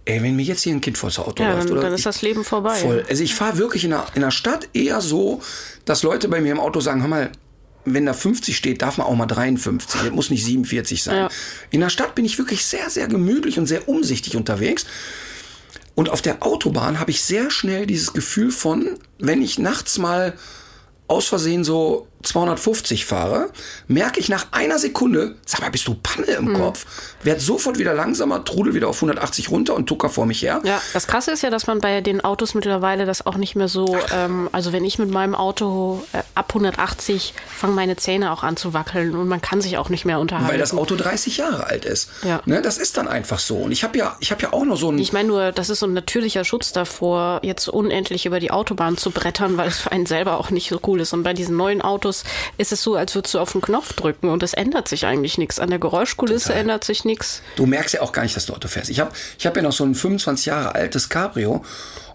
Ey, 0.05 0.23
wenn 0.23 0.37
mir 0.37 0.43
jetzt 0.45 0.63
hier 0.63 0.73
ein 0.75 0.81
Kind 0.81 0.97
vors 0.97 1.19
Auto 1.19 1.43
Ja, 1.43 1.51
läuft, 1.53 1.65
dann- 1.65 1.73
oder 1.73 1.81
dann 1.83 1.93
ist 1.93 2.01
ich- 2.01 2.05
das 2.05 2.23
Leben 2.23 2.45
vorbei. 2.45 2.75
Voll. 2.77 3.05
Also 3.09 3.23
ich 3.23 3.35
fahre 3.35 3.59
wirklich 3.59 3.85
in 3.85 3.91
der, 3.91 4.07
in 4.15 4.23
der 4.23 4.31
Stadt 4.31 4.69
eher 4.73 5.01
so, 5.03 5.43
dass 5.85 6.03
Leute 6.03 6.29
bei 6.29 6.41
mir 6.41 6.53
im 6.53 6.61
Auto 6.61 6.81
sagen, 6.81 7.01
hör 7.03 7.09
mal, 7.09 7.31
wenn 7.95 8.07
da 8.07 8.13
50 8.13 8.57
steht, 8.57 8.83
darf 8.83 8.99
man 8.99 9.07
auch 9.07 9.15
mal 9.15 9.27
53. 9.27 10.01
Das 10.01 10.11
muss 10.11 10.31
nicht 10.31 10.45
47 10.45 11.03
sein. 11.03 11.17
Ja. 11.17 11.29
In 11.71 11.81
der 11.81 11.91
Stadt 11.91 12.15
bin 12.15 12.25
ich 12.25 12.39
wirklich 12.39 12.65
sehr, 12.65 12.91
sehr 12.91 13.09
gemütlich 13.09 13.59
und 13.59 13.67
sehr 13.67 13.89
umsichtig 13.89 14.37
unterwegs. 14.37 14.87
Und 15.95 16.11
auf 16.11 16.23
der 16.23 16.45
Autobahn 16.45 17.01
habe 17.01 17.11
ich 17.11 17.23
sehr 17.23 17.51
schnell 17.51 17.87
dieses 17.87 18.13
Gefühl 18.13 18.53
von, 18.53 18.99
wenn 19.19 19.43
ich 19.43 19.59
nachts 19.59 19.99
mal 19.99 20.35
aus 21.09 21.27
Versehen 21.27 21.65
so 21.65 22.07
250 22.23 23.07
fahre, 23.07 23.51
merke 23.87 24.19
ich 24.19 24.29
nach 24.29 24.47
einer 24.51 24.79
Sekunde, 24.79 25.37
sag 25.47 25.61
mal, 25.61 25.71
bist 25.71 25.87
du 25.87 25.95
Panne 25.95 26.33
im 26.33 26.53
Kopf? 26.53 26.85
Werd 27.23 27.41
sofort 27.41 27.79
wieder 27.79 27.95
langsamer, 27.95 28.45
trudel 28.45 28.75
wieder 28.75 28.89
auf 28.89 28.97
180 28.97 29.51
runter 29.51 29.75
und 29.75 29.87
tucker 29.87 30.09
vor 30.09 30.27
mich 30.27 30.43
her. 30.43 30.61
Ja, 30.65 30.81
das 30.93 31.07
Krasse 31.07 31.31
ist 31.31 31.43
ja, 31.43 31.51
dass 31.51 31.69
man 31.69 31.81
bei 31.81 32.01
den 32.01 32.21
Autos 32.21 32.55
mittlerweile 32.55 33.07
das 33.07 33.25
auch 33.25 33.37
nicht 33.37 33.55
mehr 33.55 33.69
so, 33.69 33.97
ähm, 34.13 34.49
also 34.51 34.73
wenn 34.73 34.85
ich 34.85 34.99
mit 34.99 35.11
meinem 35.11 35.37
Auto 35.37 36.03
äh, 36.13 36.23
ab 36.35 36.47
180 36.49 37.35
fangen 37.49 37.75
meine 37.75 37.97
Zähne 37.97 38.33
auch 38.33 38.43
an 38.43 38.57
zu 38.57 38.75
wackeln 38.75 39.15
und 39.15 39.29
man 39.29 39.41
kann 39.41 39.61
sich 39.61 39.79
auch 39.79 39.89
nicht 39.89 40.05
mehr 40.05 40.19
unterhalten. 40.19 40.51
Weil 40.51 40.59
das 40.59 40.75
Auto 40.75 40.97
30 40.97 41.37
Jahre 41.37 41.67
alt 41.67 41.85
ist. 41.85 42.11
Ja. 42.25 42.43
Ne, 42.47 42.63
das 42.63 42.79
ist 42.79 42.97
dann 42.97 43.07
einfach 43.07 43.39
so. 43.39 43.59
Und 43.59 43.73
ich 43.73 43.85
habe 43.85 43.97
ja, 43.97 44.17
ich 44.19 44.33
habe 44.33 44.43
ja 44.43 44.53
auch 44.53 44.65
noch 44.65 44.77
so 44.77 44.91
ein. 44.91 44.99
ich 44.99 45.13
meine 45.13 45.29
nur, 45.29 45.53
das 45.53 45.71
ist 45.71 45.79
so 45.81 45.87
ein 45.87 45.95
natürlicher 45.95 46.45
Schutz 46.45 46.73
davor, 46.73 47.41
jetzt 47.45 47.69
unendlich 47.69 48.27
über 48.27 48.41
die 48.41 48.51
Autobahn 48.51 48.97
zu 48.97 49.11
brettern, 49.11 49.57
weil 49.57 49.69
es 49.69 49.79
für 49.79 49.93
einen 49.93 50.07
selber 50.07 50.39
auch 50.39 50.51
nicht 50.51 50.69
so 50.69 50.81
cool 50.87 51.01
ist. 51.01 51.13
Und 51.13 51.23
bei 51.23 51.33
diesen 51.33 51.57
neuen 51.57 51.81
Autos 51.81 52.08
ist 52.57 52.73
es 52.73 52.83
so, 52.83 52.95
als 52.95 53.15
würdest 53.15 53.35
du 53.35 53.39
auf 53.39 53.53
den 53.53 53.61
Knopf 53.61 53.93
drücken 53.93 54.29
und 54.29 54.43
es 54.43 54.55
ändert 54.55 54.89
sich 54.89 55.07
eigentlich 55.07 55.39
nichts. 55.39 55.59
An 55.59 55.71
der 55.71 55.79
Geräuschkulisse 55.79 56.49
Total. 56.49 56.61
ändert 56.61 56.85
sich 56.85 57.05
nichts. 57.05 57.43
Du 57.57 57.67
merkst 57.67 57.95
ja 57.95 58.03
auch 58.03 58.13
gar 58.13 58.23
nicht, 58.23 58.37
dass 58.37 58.47
du 58.47 58.55
Auto 58.55 58.69
fährst. 58.69 58.91
Ich 58.91 59.01
habe 59.01 59.13
ich 59.39 59.47
hab 59.47 59.57
ja 59.57 59.63
noch 59.63 59.73
so 59.73 59.85
ein 59.85 59.95
25 59.95 60.47
Jahre 60.47 60.75
altes 60.75 61.09
Cabrio. 61.09 61.65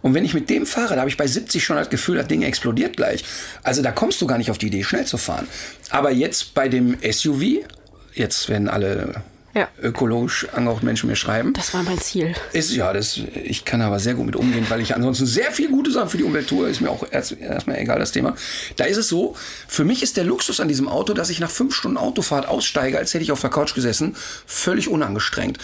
Und 0.02 0.14
wenn 0.14 0.26
ich 0.26 0.34
mit 0.34 0.50
dem 0.50 0.66
fahre, 0.66 0.96
da 0.96 1.02
habe 1.02 1.10
ich 1.10 1.18
bei 1.18 1.28
70 1.28 1.64
schon 1.64 1.78
das 1.78 1.90
Gefühl, 1.90 2.18
das 2.18 2.28
Ding 2.28 2.42
explodiert 2.42 2.98
gleich. 2.98 3.24
Also 3.64 3.82
da 3.82 3.92
kommst 3.92 4.22
du 4.22 4.28
gar 4.28 4.38
nicht 4.38 4.52
auf 4.52 4.58
die 4.58 4.68
Idee, 4.68 4.84
schnell 4.84 5.06
zu 5.06 5.18
fahren. 5.18 5.48
Aber 5.90 6.12
jetzt 6.12 6.54
bei 6.54 6.68
dem 6.68 6.98
SUV, 7.10 7.66
jetzt 8.14 8.50
werden 8.50 8.68
alle 8.68 9.24
Ja. 9.56 9.68
ökologisch 9.82 10.48
angehauchten 10.54 10.86
Menschen 10.86 11.10
mir 11.10 11.16
schreiben. 11.16 11.54
Das 11.54 11.74
war 11.76 11.84
mein 11.84 12.00
Ziel. 12.00 12.34
Ist 12.54 12.74
ja, 12.74 12.92
das, 12.92 13.18
ich 13.18 13.66
kann 13.66 13.82
aber 13.82 14.00
sehr 14.00 14.16
gut 14.16 14.26
mit 14.26 14.36
umgehen, 14.36 14.66
weil 14.70 14.82
ich 14.82 14.96
ansonsten 14.96 15.28
sehr 15.28 15.52
viel 15.52 15.70
gute 15.70 15.92
Sachen 15.92 16.10
für 16.10 16.18
die 16.18 16.24
Umwelt 16.24 16.48
tue. 16.48 16.68
Ist 16.70 16.82
mir 16.82 16.90
auch 16.90 17.06
erst, 17.12 17.34
erstmal 17.34 17.78
egal 17.78 18.00
das 18.00 18.12
Thema. 18.12 18.36
Da 18.78 18.86
ist 18.86 18.98
es 18.98 19.10
so, 19.10 19.36
für 19.68 19.86
mich 19.86 20.02
ist 20.02 20.18
der 20.18 20.24
Luxus 20.24 20.60
an 20.60 20.68
diesem 20.68 20.88
Auto, 20.88 21.14
dass 21.14 21.30
ich 21.30 21.40
nach 21.40 21.52
fünf 21.52 21.76
Stunden 21.76 21.98
Autofahrt 21.98 22.48
aussteige, 22.48 22.98
als 22.98 23.14
hätte 23.14 23.24
ich 23.24 23.32
auf 23.32 23.42
der 23.42 23.52
Couch 23.52 23.76
gesessen, 23.76 24.16
völlig 24.48 24.88
unangestrengt. 24.90 25.60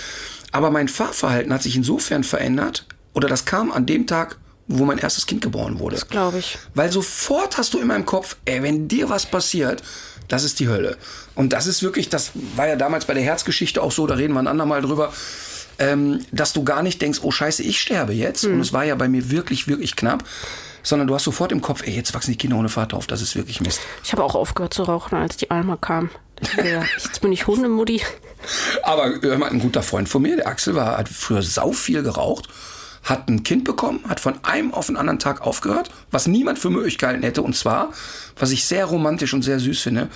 Aber 0.51 0.69
mein 0.69 0.87
Fahrverhalten 0.87 1.51
hat 1.53 1.63
sich 1.63 1.75
insofern 1.75 2.23
verändert, 2.23 2.85
oder 3.13 3.27
das 3.27 3.45
kam 3.45 3.71
an 3.71 3.85
dem 3.85 4.05
Tag, 4.07 4.37
wo 4.67 4.85
mein 4.85 4.99
erstes 4.99 5.25
Kind 5.25 5.41
geboren 5.41 5.79
wurde. 5.79 5.95
Das 5.95 6.07
glaube 6.07 6.37
ich. 6.39 6.59
Weil 6.75 6.91
sofort 6.91 7.57
hast 7.57 7.73
du 7.73 7.79
in 7.79 7.87
meinem 7.87 8.05
Kopf, 8.05 8.37
ey, 8.45 8.61
wenn 8.61 8.87
dir 8.87 9.09
was 9.09 9.25
passiert, 9.25 9.81
das 10.29 10.43
ist 10.45 10.59
die 10.59 10.69
Hölle. 10.69 10.97
Und 11.35 11.51
das 11.51 11.67
ist 11.67 11.83
wirklich, 11.83 12.07
das 12.07 12.31
war 12.55 12.67
ja 12.67 12.77
damals 12.77 13.05
bei 13.05 13.13
der 13.13 13.23
Herzgeschichte 13.23 13.81
auch 13.81 13.91
so, 13.91 14.07
da 14.07 14.15
reden 14.15 14.33
wir 14.33 14.39
ein 14.39 14.47
andermal 14.47 14.81
drüber, 14.81 15.11
ähm, 15.79 16.25
dass 16.31 16.53
du 16.53 16.63
gar 16.63 16.83
nicht 16.83 17.01
denkst, 17.01 17.19
oh 17.23 17.31
scheiße, 17.31 17.63
ich 17.63 17.81
sterbe 17.81 18.13
jetzt. 18.13 18.45
Und 18.45 18.59
es 18.61 18.71
war 18.71 18.85
ja 18.85 18.95
bei 18.95 19.07
mir 19.07 19.31
wirklich, 19.31 19.67
wirklich 19.67 19.95
knapp. 19.95 20.23
Sondern 20.81 21.07
du 21.09 21.15
hast 21.15 21.25
sofort 21.25 21.51
im 21.51 21.59
Kopf, 21.59 21.83
ey, 21.85 21.93
jetzt 21.93 22.13
wachsen 22.13 22.31
die 22.31 22.37
Kinder 22.37 22.55
ohne 22.55 22.69
Vater 22.69 22.95
auf, 22.95 23.05
das 23.05 23.21
ist 23.21 23.35
wirklich 23.35 23.59
Mist. 23.59 23.81
Ich 24.01 24.13
habe 24.13 24.23
auch 24.23 24.33
aufgehört 24.33 24.73
zu 24.73 24.83
rauchen, 24.83 25.17
als 25.17 25.35
die 25.35 25.51
Alma 25.51 25.75
kam. 25.75 26.09
Jetzt 26.63 27.19
bin 27.19 27.33
ich 27.33 27.47
Hundemutti. 27.47 28.01
Aber 28.83 29.13
hör 29.21 29.37
mal, 29.37 29.49
ein 29.49 29.59
guter 29.59 29.83
Freund 29.83 30.07
von 30.07 30.21
mir, 30.21 30.37
der 30.37 30.47
Axel, 30.47 30.75
war, 30.75 30.97
hat 30.97 31.09
früher 31.09 31.41
sau 31.41 31.73
viel 31.73 32.01
geraucht, 32.01 32.47
hat 33.03 33.29
ein 33.29 33.43
Kind 33.43 33.63
bekommen, 33.63 34.01
hat 34.07 34.19
von 34.19 34.35
einem 34.43 34.73
auf 34.73 34.87
den 34.87 34.97
anderen 34.97 35.19
Tag 35.19 35.41
aufgehört, 35.41 35.89
was 36.11 36.27
niemand 36.27 36.59
für 36.59 36.69
möglich 36.69 36.97
gehalten 36.97 37.23
hätte. 37.23 37.41
Und 37.41 37.55
zwar, 37.55 37.91
was 38.37 38.51
ich 38.51 38.65
sehr 38.65 38.85
romantisch 38.85 39.33
und 39.33 39.41
sehr 39.41 39.59
süß 39.59 39.81
finde, 39.81 40.09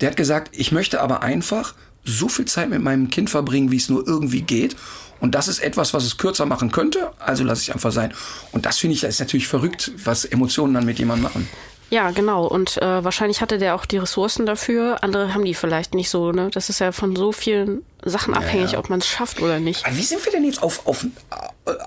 der 0.00 0.10
hat 0.10 0.16
gesagt, 0.16 0.50
ich 0.56 0.72
möchte 0.72 1.00
aber 1.00 1.22
einfach 1.22 1.74
so 2.04 2.28
viel 2.28 2.44
Zeit 2.44 2.68
mit 2.68 2.82
meinem 2.82 3.10
Kind 3.10 3.30
verbringen, 3.30 3.70
wie 3.70 3.76
es 3.76 3.88
nur 3.88 4.06
irgendwie 4.06 4.42
geht. 4.42 4.76
Und 5.20 5.34
das 5.34 5.48
ist 5.48 5.60
etwas, 5.60 5.94
was 5.94 6.04
es 6.04 6.18
kürzer 6.18 6.44
machen 6.44 6.70
könnte, 6.70 7.12
also 7.18 7.44
lasse 7.44 7.62
ich 7.62 7.72
einfach 7.72 7.92
sein. 7.92 8.12
Und 8.52 8.66
das 8.66 8.78
finde 8.78 8.94
ich, 8.94 9.00
das 9.00 9.10
ist 9.10 9.20
natürlich 9.20 9.48
verrückt, 9.48 9.92
was 10.04 10.24
Emotionen 10.24 10.74
dann 10.74 10.84
mit 10.84 10.98
jemandem 10.98 11.22
machen. 11.22 11.48
Ja, 11.90 12.10
genau. 12.10 12.46
Und 12.46 12.80
äh, 12.82 13.04
wahrscheinlich 13.04 13.40
hatte 13.40 13.58
der 13.58 13.74
auch 13.74 13.86
die 13.86 13.98
Ressourcen 13.98 14.46
dafür. 14.46 15.02
Andere 15.02 15.32
haben 15.32 15.44
die 15.44 15.54
vielleicht 15.54 15.94
nicht 15.94 16.10
so. 16.10 16.32
Ne? 16.32 16.50
Das 16.52 16.68
ist 16.68 16.80
ja 16.80 16.92
von 16.92 17.14
so 17.14 17.30
vielen 17.30 17.84
Sachen 18.04 18.34
abhängig, 18.34 18.72
ja. 18.72 18.78
ob 18.78 18.90
man 18.90 18.98
es 18.98 19.06
schafft 19.06 19.40
oder 19.40 19.60
nicht. 19.60 19.86
Aber 19.86 19.96
wie 19.96 20.02
sind 20.02 20.24
wir 20.24 20.32
denn 20.32 20.44
jetzt 20.44 20.62
auf, 20.62 20.86
auf 20.86 21.06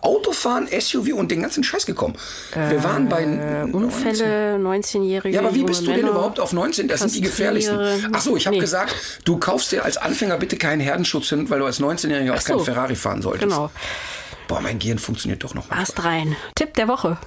Autofahren, 0.01 0.67
SUV 0.67 1.13
und 1.13 1.30
den 1.30 1.41
ganzen 1.41 1.63
Scheiß 1.63 1.86
gekommen? 1.86 2.15
wir 2.53 2.84
waren 2.84 3.07
bei 3.09 3.23
Äh, 3.23 3.71
Unfälle, 3.71 4.55
19-Jährige. 4.57 5.36
Ja, 5.36 5.41
aber 5.41 5.53
wie 5.53 5.63
bist 5.63 5.82
du 5.82 5.88
denn 5.88 5.97
Männer, 5.97 6.09
überhaupt 6.11 6.39
auf 6.39 6.51
19? 6.53 6.88
Das 6.88 7.01
sind 7.01 7.13
die 7.15 7.21
gefährlichsten. 7.21 7.78
Ach 8.11 8.21
so, 8.21 8.36
ich 8.36 8.47
habe 8.47 8.55
Nee. 8.55 8.61
gesagt, 8.61 8.95
du 9.23 9.38
kaufst 9.38 9.71
dir 9.71 9.84
als 9.86 9.97
Anfänger 9.97 10.38
bitte 10.38 10.57
keinen 10.57 10.80
Herdenschutz 10.80 11.30
hin, 11.30 11.49
weil 11.49 11.59
du 11.59 11.65
als 11.65 11.80
19-Jähriger 11.80 12.34
auch 12.34 12.41
so. 12.41 12.53
keinen 12.53 12.65
Ferrari 12.65 12.95
fahren 12.95 13.21
solltest. 13.21 13.43
Genau. 13.51 13.69
Boah, 14.47 14.61
mein 14.61 14.80
Gehirn 14.80 14.97
funktioniert 14.97 15.43
doch 15.43 15.53
noch 15.53 15.69
mal. 15.69 15.80
Ast 15.80 16.03
rein. 16.03 16.36
Tipp 16.55 16.73
der 16.75 16.88
Woche. 16.88 17.17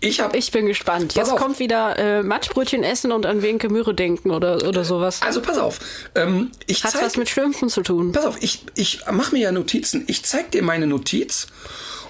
Ich 0.00 0.20
habe 0.20 0.36
Ich 0.36 0.50
bin 0.50 0.66
gespannt. 0.66 1.14
Jetzt 1.14 1.32
auf. 1.32 1.38
kommt 1.38 1.58
wieder 1.58 1.98
äh, 1.98 2.22
Matschbrötchen 2.22 2.82
essen 2.82 3.12
und 3.12 3.26
an 3.26 3.42
Wenke 3.42 3.68
Möhre 3.68 3.94
denken 3.94 4.30
oder, 4.30 4.66
oder 4.68 4.84
sowas. 4.84 5.22
also 5.22 5.40
pass 5.40 5.58
auf. 5.58 5.80
Ähm, 6.14 6.50
ich 6.66 6.84
Hat 6.84 6.92
zeig, 6.92 7.02
was 7.02 7.16
mit 7.16 7.28
Schlümpfen 7.28 7.68
zu 7.68 7.82
tun. 7.82 8.12
Pass 8.12 8.26
auf, 8.26 8.42
ich, 8.42 8.62
ich 8.74 9.00
mache 9.10 9.34
mir 9.34 9.40
ja 9.40 9.52
Notizen. 9.52 10.04
Ich 10.06 10.22
zeig 10.24 10.50
dir 10.50 10.62
meine 10.62 10.86
Notiz. 10.86 11.46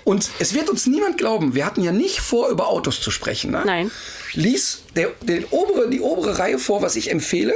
Und 0.04 0.30
es 0.38 0.54
wird 0.54 0.70
uns 0.70 0.86
niemand 0.86 1.18
glauben, 1.18 1.56
wir 1.56 1.66
hatten 1.66 1.82
ja 1.82 1.90
nicht 1.90 2.20
vor, 2.20 2.48
über 2.48 2.68
Autos 2.68 3.00
zu 3.00 3.10
sprechen. 3.10 3.50
Ne? 3.50 3.62
Nein. 3.66 3.90
Lies 4.34 4.82
der, 4.94 5.10
den 5.22 5.44
obere, 5.46 5.90
die 5.90 6.00
obere 6.00 6.38
Reihe 6.38 6.60
vor, 6.60 6.80
was 6.80 6.94
ich 6.94 7.10
empfehle. 7.10 7.54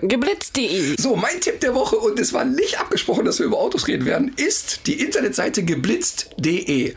Geblitzt.de. 0.00 1.00
So, 1.00 1.16
mein 1.16 1.40
Tipp 1.40 1.60
der 1.60 1.74
Woche, 1.74 1.96
und 1.96 2.20
es 2.20 2.32
war 2.32 2.44
nicht 2.44 2.78
abgesprochen, 2.78 3.24
dass 3.24 3.38
wir 3.38 3.46
über 3.46 3.58
Autos 3.58 3.88
reden 3.88 4.04
werden, 4.04 4.32
ist 4.36 4.86
die 4.86 5.00
Internetseite 5.00 5.64
geblitzt.de. 5.64 6.94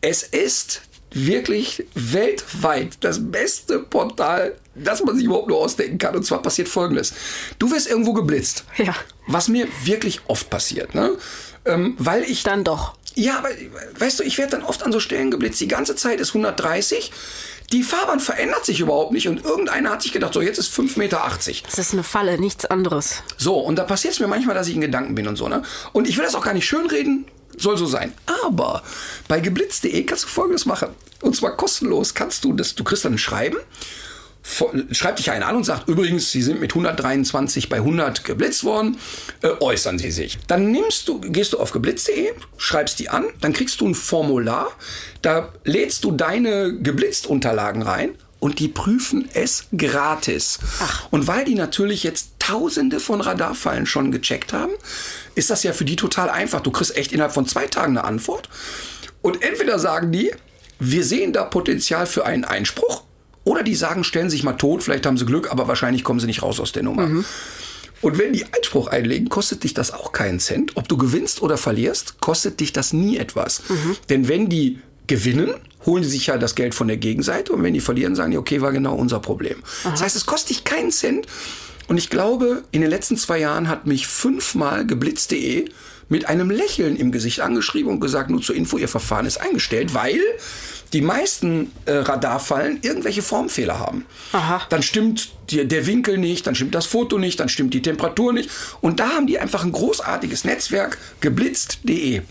Es 0.00 0.22
ist 0.22 0.82
wirklich 1.12 1.84
weltweit 1.94 2.98
das 3.00 3.30
beste 3.30 3.78
Portal, 3.78 4.56
das 4.74 5.02
man 5.04 5.16
sich 5.16 5.24
überhaupt 5.24 5.48
nur 5.48 5.58
ausdenken 5.58 5.98
kann. 5.98 6.14
Und 6.16 6.24
zwar 6.24 6.42
passiert 6.42 6.68
Folgendes. 6.68 7.12
Du 7.58 7.70
wirst 7.72 7.88
irgendwo 7.88 8.12
geblitzt. 8.12 8.64
Ja. 8.76 8.94
Was 9.26 9.48
mir 9.48 9.66
wirklich 9.84 10.20
oft 10.28 10.50
passiert, 10.50 10.94
ne? 10.94 11.12
Ähm, 11.64 11.94
weil 11.98 12.22
ich 12.22 12.42
Dann 12.44 12.64
doch. 12.64 12.94
ja, 13.14 13.38
aber 13.38 13.48
weißt 13.98 14.20
du, 14.20 14.22
ich 14.22 14.38
werde 14.38 14.52
dann 14.52 14.62
oft 14.64 14.82
an 14.84 14.92
so 14.92 15.00
Stellen 15.00 15.30
geblitzt. 15.30 15.60
Die 15.60 15.68
ganze 15.68 15.96
Zeit 15.96 16.20
ist 16.20 16.30
130. 16.30 17.10
Die 17.72 17.82
Fahrbahn 17.82 18.18
verändert 18.20 18.64
sich 18.64 18.80
überhaupt 18.80 19.12
nicht 19.12 19.28
und 19.28 19.44
irgendeiner 19.44 19.90
hat 19.90 20.00
sich 20.00 20.12
gedacht, 20.12 20.32
so 20.32 20.40
jetzt 20.40 20.56
ist 20.58 20.72
5,80 20.72 20.98
Meter. 20.98 21.20
Das 21.66 21.78
ist 21.78 21.92
eine 21.92 22.02
Falle, 22.02 22.38
nichts 22.38 22.64
anderes. 22.64 23.22
So, 23.36 23.58
und 23.58 23.76
da 23.76 23.84
passiert 23.84 24.14
es 24.14 24.20
mir 24.20 24.26
manchmal, 24.26 24.54
dass 24.54 24.68
ich 24.68 24.74
in 24.74 24.80
Gedanken 24.80 25.14
bin 25.14 25.28
und 25.28 25.36
so, 25.36 25.48
ne? 25.48 25.62
Und 25.92 26.08
ich 26.08 26.16
will 26.16 26.24
das 26.24 26.34
auch 26.34 26.44
gar 26.44 26.54
nicht 26.54 26.64
schönreden, 26.66 27.26
soll 27.58 27.76
so 27.76 27.86
sein. 27.86 28.12
Aber 28.44 28.82
bei 29.28 29.40
geblitzt.de 29.40 30.02
kannst 30.04 30.24
du 30.24 30.28
folgendes 30.28 30.66
machen. 30.66 30.88
Und 31.20 31.36
zwar 31.36 31.56
kostenlos 31.56 32.14
kannst 32.14 32.44
du 32.44 32.52
das, 32.52 32.74
du 32.74 32.84
kriegst 32.84 33.04
dann 33.04 33.14
ein 33.14 33.18
Schreiben, 33.18 33.58
schreibt 34.92 35.18
dich 35.18 35.30
einer 35.30 35.46
an 35.46 35.56
und 35.56 35.64
sagt, 35.64 35.88
übrigens, 35.88 36.30
Sie 36.30 36.42
sind 36.42 36.60
mit 36.60 36.72
123 36.72 37.68
bei 37.68 37.76
100 37.76 38.24
geblitzt 38.24 38.64
worden, 38.64 38.98
äh, 39.42 39.50
äußern 39.60 39.98
Sie 39.98 40.10
sich. 40.10 40.38
Dann 40.46 40.70
nimmst 40.70 41.08
du, 41.08 41.20
gehst 41.20 41.52
du 41.52 41.58
auf 41.58 41.72
geblitzt.de, 41.72 42.32
schreibst 42.56 42.98
die 42.98 43.08
an, 43.08 43.24
dann 43.40 43.52
kriegst 43.52 43.80
du 43.80 43.88
ein 43.88 43.94
Formular, 43.94 44.68
da 45.22 45.52
lädst 45.64 46.04
du 46.04 46.12
deine 46.12 46.78
geblitzt-Unterlagen 46.78 47.82
rein 47.82 48.14
und 48.40 48.60
die 48.60 48.68
prüfen 48.68 49.28
es 49.34 49.66
gratis. 49.76 50.60
Und 51.10 51.26
weil 51.26 51.44
die 51.44 51.54
natürlich 51.54 52.04
jetzt 52.04 52.30
tausende 52.38 53.00
von 53.00 53.20
Radarfallen 53.20 53.86
schon 53.86 54.12
gecheckt 54.12 54.52
haben, 54.52 54.72
ist 55.38 55.50
das 55.50 55.62
ja 55.62 55.72
für 55.72 55.84
die 55.84 55.96
total 55.96 56.28
einfach. 56.28 56.60
Du 56.60 56.70
kriegst 56.70 56.96
echt 56.96 57.12
innerhalb 57.12 57.32
von 57.32 57.46
zwei 57.46 57.66
Tagen 57.66 57.96
eine 57.96 58.04
Antwort. 58.04 58.48
Und 59.22 59.42
entweder 59.42 59.78
sagen 59.78 60.12
die, 60.12 60.32
wir 60.78 61.04
sehen 61.04 61.32
da 61.32 61.44
Potenzial 61.44 62.06
für 62.06 62.26
einen 62.26 62.44
Einspruch, 62.44 63.04
oder 63.44 63.62
die 63.62 63.74
sagen, 63.74 64.04
stellen 64.04 64.28
sich 64.28 64.42
mal 64.42 64.52
tot, 64.52 64.82
vielleicht 64.82 65.06
haben 65.06 65.16
sie 65.16 65.24
Glück, 65.24 65.50
aber 65.50 65.66
wahrscheinlich 65.68 66.04
kommen 66.04 66.20
sie 66.20 66.26
nicht 66.26 66.42
raus 66.42 66.60
aus 66.60 66.72
der 66.72 66.82
Nummer. 66.82 67.04
Und 68.00 68.18
wenn 68.18 68.32
die 68.32 68.44
Einspruch 68.44 68.88
einlegen, 68.88 69.28
kostet 69.28 69.64
dich 69.64 69.74
das 69.74 69.90
auch 69.90 70.12
keinen 70.12 70.38
Cent. 70.38 70.72
Ob 70.76 70.86
du 70.88 70.96
gewinnst 70.98 71.40
oder 71.40 71.56
verlierst, 71.56 72.20
kostet 72.20 72.60
dich 72.60 72.72
das 72.72 72.92
nie 72.92 73.16
etwas. 73.16 73.62
Denn 74.10 74.28
wenn 74.28 74.48
die 74.48 74.78
gewinnen, 75.06 75.54
holen 75.86 76.02
die 76.02 76.08
sich 76.08 76.26
ja 76.26 76.36
das 76.36 76.54
Geld 76.54 76.74
von 76.74 76.86
der 76.88 76.98
Gegenseite 76.98 77.52
und 77.52 77.62
wenn 77.62 77.74
die 77.74 77.80
verlieren, 77.80 78.14
sagen 78.14 78.32
die, 78.32 78.36
okay, 78.36 78.60
war 78.60 78.72
genau 78.72 78.94
unser 78.94 79.20
Problem. 79.20 79.62
Das 79.84 80.02
heißt, 80.02 80.14
es 80.16 80.26
kostet 80.26 80.50
dich 80.50 80.64
keinen 80.64 80.90
Cent. 80.90 81.26
Und 81.88 81.96
ich 81.96 82.10
glaube, 82.10 82.62
in 82.70 82.82
den 82.82 82.90
letzten 82.90 83.16
zwei 83.16 83.38
Jahren 83.38 83.68
hat 83.68 83.86
mich 83.86 84.06
fünfmal 84.06 84.86
geblitzt.de 84.86 85.70
mit 86.08 86.28
einem 86.28 86.50
Lächeln 86.50 86.96
im 86.96 87.12
Gesicht 87.12 87.40
angeschrieben 87.40 87.90
und 87.90 88.00
gesagt, 88.00 88.30
nur 88.30 88.40
zur 88.40 88.54
Info, 88.54 88.78
ihr 88.78 88.88
Verfahren 88.88 89.26
ist 89.26 89.38
eingestellt, 89.38 89.94
weil 89.94 90.20
die 90.92 91.02
meisten 91.02 91.70
äh, 91.84 91.92
Radarfallen 91.92 92.78
irgendwelche 92.82 93.22
Formfehler 93.22 93.78
haben. 93.78 94.06
Aha. 94.32 94.62
Dann 94.70 94.82
stimmt 94.82 95.30
die, 95.50 95.66
der 95.66 95.86
Winkel 95.86 96.16
nicht, 96.16 96.46
dann 96.46 96.54
stimmt 96.54 96.74
das 96.74 96.86
Foto 96.86 97.18
nicht, 97.18 97.40
dann 97.40 97.48
stimmt 97.48 97.74
die 97.74 97.82
Temperatur 97.82 98.32
nicht. 98.32 98.50
Und 98.80 99.00
da 99.00 99.10
haben 99.10 99.26
die 99.26 99.38
einfach 99.38 99.64
ein 99.64 99.72
großartiges 99.72 100.44
Netzwerk, 100.44 100.98
geblitzt.de. 101.20 102.22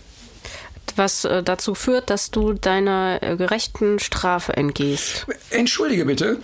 was 0.98 1.24
äh, 1.24 1.42
dazu 1.42 1.74
führt, 1.74 2.10
dass 2.10 2.30
du 2.30 2.52
deiner 2.52 3.18
äh, 3.22 3.36
gerechten 3.36 3.98
Strafe 3.98 4.56
entgehst. 4.56 5.26
Entschuldige 5.50 6.04
bitte, 6.04 6.38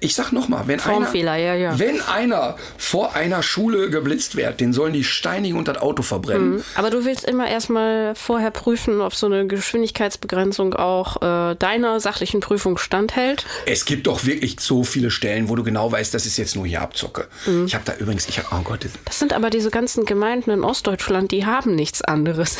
ich 0.00 0.14
sag 0.14 0.32
nochmal, 0.32 0.64
wenn 0.66 0.80
einer, 0.80 1.36
ja, 1.36 1.54
ja. 1.54 1.78
wenn 1.78 2.00
einer 2.02 2.56
vor 2.76 3.14
einer 3.14 3.42
Schule 3.42 3.90
geblitzt 3.90 4.36
wird, 4.36 4.60
den 4.60 4.72
sollen 4.72 4.92
die 4.92 5.04
steinigen 5.04 5.56
und 5.56 5.68
das 5.68 5.78
Auto 5.78 6.02
verbrennen. 6.02 6.62
Aber 6.74 6.90
du 6.90 7.04
willst 7.04 7.24
immer 7.24 7.48
erstmal 7.48 8.14
vorher 8.14 8.50
prüfen, 8.50 9.00
ob 9.00 9.14
so 9.14 9.26
eine 9.26 9.46
Geschwindigkeitsbegrenzung 9.46 10.74
auch 10.74 11.22
äh, 11.22 11.54
deiner 11.54 12.00
sachlichen 12.00 12.40
Prüfung 12.40 12.76
standhält. 12.78 13.46
Es 13.66 13.84
gibt 13.84 14.06
doch 14.06 14.24
wirklich 14.24 14.60
so 14.60 14.84
viele 14.84 15.10
Stellen, 15.10 15.48
wo 15.48 15.56
du 15.56 15.62
genau 15.62 15.90
weißt, 15.90 16.12
das 16.12 16.26
ist 16.26 16.36
jetzt 16.36 16.56
nur 16.56 16.66
hier 16.66 16.82
Abzocke. 16.82 17.28
Mhm. 17.46 17.66
Ich 17.66 17.74
habe 17.74 17.84
da 17.84 17.94
übrigens, 17.96 18.28
ich 18.28 18.38
habe, 18.38 18.48
oh 18.52 18.62
Gott, 18.62 18.80
Das 19.04 19.18
sind 19.18 19.32
aber 19.32 19.50
diese 19.50 19.70
ganzen 19.70 20.04
Gemeinden 20.04 20.50
in 20.50 20.64
Ostdeutschland, 20.64 21.30
die 21.32 21.46
haben 21.46 21.74
nichts 21.74 22.02
anderes. 22.02 22.58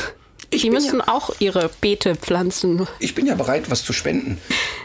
Ich 0.52 0.62
die 0.62 0.70
müssen 0.70 0.98
ja- 0.98 1.08
auch 1.08 1.30
ihre 1.38 1.70
Beete 1.80 2.16
pflanzen. 2.16 2.86
ich 2.98 3.14
bin 3.14 3.26
ja 3.26 3.34
bereit, 3.36 3.70
was 3.70 3.84
zu 3.84 3.92
spenden. 3.92 4.40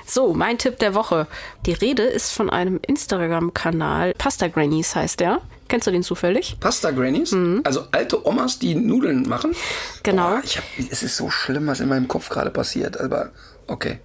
So, 0.08 0.34
mein 0.34 0.58
Tipp 0.60 0.78
der 0.80 0.94
Woche. 0.94 1.28
Die 1.66 1.74
Rede 1.74 2.04
ist 2.04 2.32
von 2.32 2.50
einem 2.52 2.80
Instagram-Kanal. 2.86 4.14
Pasta 4.18 4.48
Grannies 4.48 4.96
heißt 4.96 5.20
der. 5.20 5.42
Kennst 5.68 5.88
du 5.88 5.92
den 5.92 6.04
zufällig? 6.04 6.58
Pasta 6.60 6.92
Grannies, 6.92 7.36
also 7.64 7.86
alte 7.92 8.24
Omas, 8.28 8.60
die 8.60 8.76
Nudeln 8.76 9.28
machen. 9.28 9.52
Mhm. 9.52 9.56
Genau. 10.04 10.30
Boah, 10.30 10.42
ich 10.44 10.58
hab, 10.58 10.64
es 10.92 11.02
ist 11.02 11.18
so 11.18 11.32
schlimm, 11.32 11.66
was 11.66 11.80
in 11.80 11.90
meinem 11.90 12.08
Kopf 12.08 12.30
gerade 12.30 12.52
passiert, 12.52 13.00
aber 13.00 13.32
okay. 13.66 13.98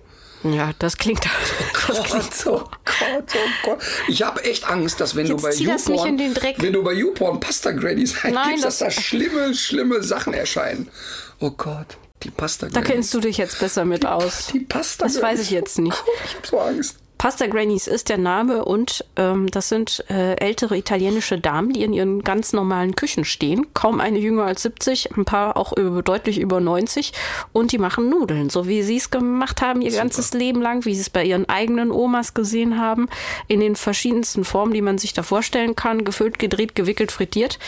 Ja, 0.42 0.70
das 0.78 0.96
klingt, 0.96 1.20
das 1.86 2.02
klingt 2.02 2.32
so. 2.34 2.52
Oh 2.64 2.70
Gott, 2.86 3.24
oh 3.34 3.48
Gott. 3.66 3.78
Ich 4.08 4.22
habe 4.22 4.42
echt 4.44 4.66
Angst, 4.70 4.98
dass 4.98 5.14
wenn 5.14 5.26
Jetzt 5.26 5.36
du 5.38 5.42
bei 5.42 5.52
YouPorn, 5.54 6.18
wenn 6.56 6.72
du 6.72 6.82
bei 6.82 6.94
YouPorn 6.94 7.40
Pasta 7.40 7.72
Grannies 7.72 8.14
Nein, 8.24 8.36
eingibst, 8.38 8.64
dass 8.64 8.78
da 8.78 8.90
schlimme, 8.90 9.54
schlimme 9.54 10.02
Sachen 10.02 10.32
erscheinen. 10.32 10.88
Oh 11.41 11.51
Gott, 11.51 11.97
die 12.22 12.30
Pasta 12.30 12.68
Da 12.68 12.82
kennst 12.82 13.14
du 13.14 13.20
dich 13.20 13.38
jetzt 13.38 13.59
besser 13.61 13.86
mit 13.86 14.05
aus. 14.05 14.49
Die 14.53 14.61
Pasta 14.61 15.05
Das 15.05 15.22
weiß 15.22 15.41
ich 15.41 15.51
jetzt 15.51 15.78
nicht. 15.78 15.97
Oh 16.07 16.11
ich 16.24 16.36
hab 16.36 16.47
so 16.47 16.61
Angst. 16.61 16.99
Pasta 17.20 17.48
Grannies 17.48 17.86
ist 17.86 18.08
der 18.08 18.16
Name 18.16 18.64
und 18.64 19.04
ähm, 19.16 19.50
das 19.50 19.68
sind 19.68 20.02
äh, 20.08 20.36
ältere 20.36 20.78
italienische 20.78 21.38
Damen, 21.38 21.70
die 21.70 21.82
in 21.82 21.92
ihren 21.92 22.22
ganz 22.22 22.54
normalen 22.54 22.96
Küchen 22.96 23.26
stehen. 23.26 23.66
Kaum 23.74 24.00
eine 24.00 24.18
jünger 24.18 24.44
als 24.44 24.62
70, 24.62 25.14
ein 25.18 25.26
paar 25.26 25.58
auch 25.58 25.76
über, 25.76 26.00
deutlich 26.00 26.40
über 26.40 26.60
90 26.60 27.12
und 27.52 27.72
die 27.72 27.78
machen 27.78 28.08
Nudeln, 28.08 28.48
so 28.48 28.66
wie 28.66 28.82
sie 28.82 28.96
es 28.96 29.10
gemacht 29.10 29.60
haben 29.60 29.82
ihr 29.82 29.92
ganzes 29.92 30.32
Leben 30.32 30.62
lang, 30.62 30.86
wie 30.86 30.94
sie 30.94 31.02
es 31.02 31.10
bei 31.10 31.22
ihren 31.22 31.46
eigenen 31.46 31.90
Omas 31.90 32.32
gesehen 32.32 32.80
haben, 32.80 33.06
in 33.48 33.60
den 33.60 33.76
verschiedensten 33.76 34.42
Formen, 34.42 34.72
die 34.72 34.80
man 34.80 34.96
sich 34.96 35.12
da 35.12 35.22
vorstellen 35.22 35.76
kann, 35.76 36.06
gefüllt, 36.06 36.38
gedreht, 36.38 36.74
gewickelt, 36.74 37.12
frittiert. 37.12 37.58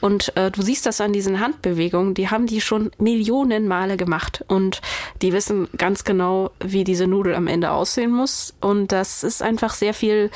Und 0.00 0.36
äh, 0.36 0.52
du 0.52 0.62
siehst 0.62 0.86
das 0.86 1.00
an 1.00 1.12
diesen 1.12 1.40
Handbewegungen, 1.40 2.14
die 2.14 2.30
haben 2.30 2.46
die 2.46 2.60
schon 2.60 2.92
Millionen 2.98 3.66
Male 3.66 3.96
gemacht 3.96 4.44
und 4.46 4.80
die 5.22 5.32
wissen 5.32 5.66
ganz 5.76 6.04
genau, 6.04 6.52
wie 6.60 6.84
diese 6.84 7.08
Nudel 7.08 7.34
am 7.34 7.48
Ende 7.48 7.72
aussehen 7.72 8.12
muss. 8.12 8.54
Und 8.60 8.91
das 8.92 9.22
ist 9.24 9.42
einfach 9.42 9.74
sehr 9.74 9.94
viel 9.94 10.30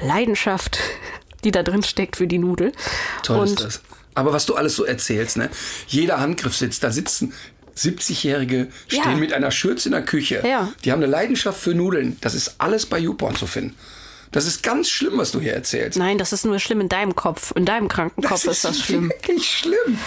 Leidenschaft, 0.00 0.78
die 1.44 1.50
da 1.50 1.62
drin 1.62 1.82
steckt 1.82 2.16
für 2.16 2.26
die 2.26 2.38
Nudel. 2.38 2.72
Toll 3.22 3.40
und 3.40 3.46
ist 3.48 3.60
das. 3.60 3.80
Aber 4.14 4.32
was 4.32 4.46
du 4.46 4.54
alles 4.54 4.74
so 4.76 4.84
erzählst, 4.84 5.36
ne? 5.36 5.50
Jeder 5.88 6.20
Handgriff 6.20 6.56
sitzt, 6.56 6.82
da 6.82 6.90
sitzen 6.90 7.34
70-Jährige, 7.76 8.68
stehen 8.88 9.02
Ja. 9.04 9.16
mit 9.16 9.32
einer 9.34 9.50
Schürze 9.50 9.88
in 9.88 9.92
der 9.92 10.02
Küche. 10.04 10.42
Ja. 10.46 10.72
Die 10.84 10.92
haben 10.92 11.02
eine 11.02 11.10
Leidenschaft 11.10 11.60
für 11.60 11.74
Nudeln. 11.74 12.16
Das 12.22 12.34
ist 12.34 12.54
alles 12.58 12.86
bei 12.86 12.98
YouPorn 12.98 13.36
zu 13.36 13.46
finden. 13.46 13.76
Das 14.32 14.46
ist 14.46 14.62
ganz 14.62 14.88
schlimm, 14.88 15.18
was 15.18 15.30
du 15.32 15.40
hier 15.40 15.52
erzählst. 15.52 15.98
Nein, 15.98 16.18
das 16.18 16.32
ist 16.32 16.44
nur 16.44 16.58
schlimm 16.58 16.80
in 16.80 16.88
deinem 16.88 17.14
Kopf. 17.14 17.52
In 17.54 17.64
deinem 17.64 17.88
kranken 17.88 18.22
Kopf 18.22 18.44
ist 18.46 18.64
das 18.64 18.80
schlimm. 18.80 19.08
wirklich 19.10 19.46
schlimm. 19.46 19.98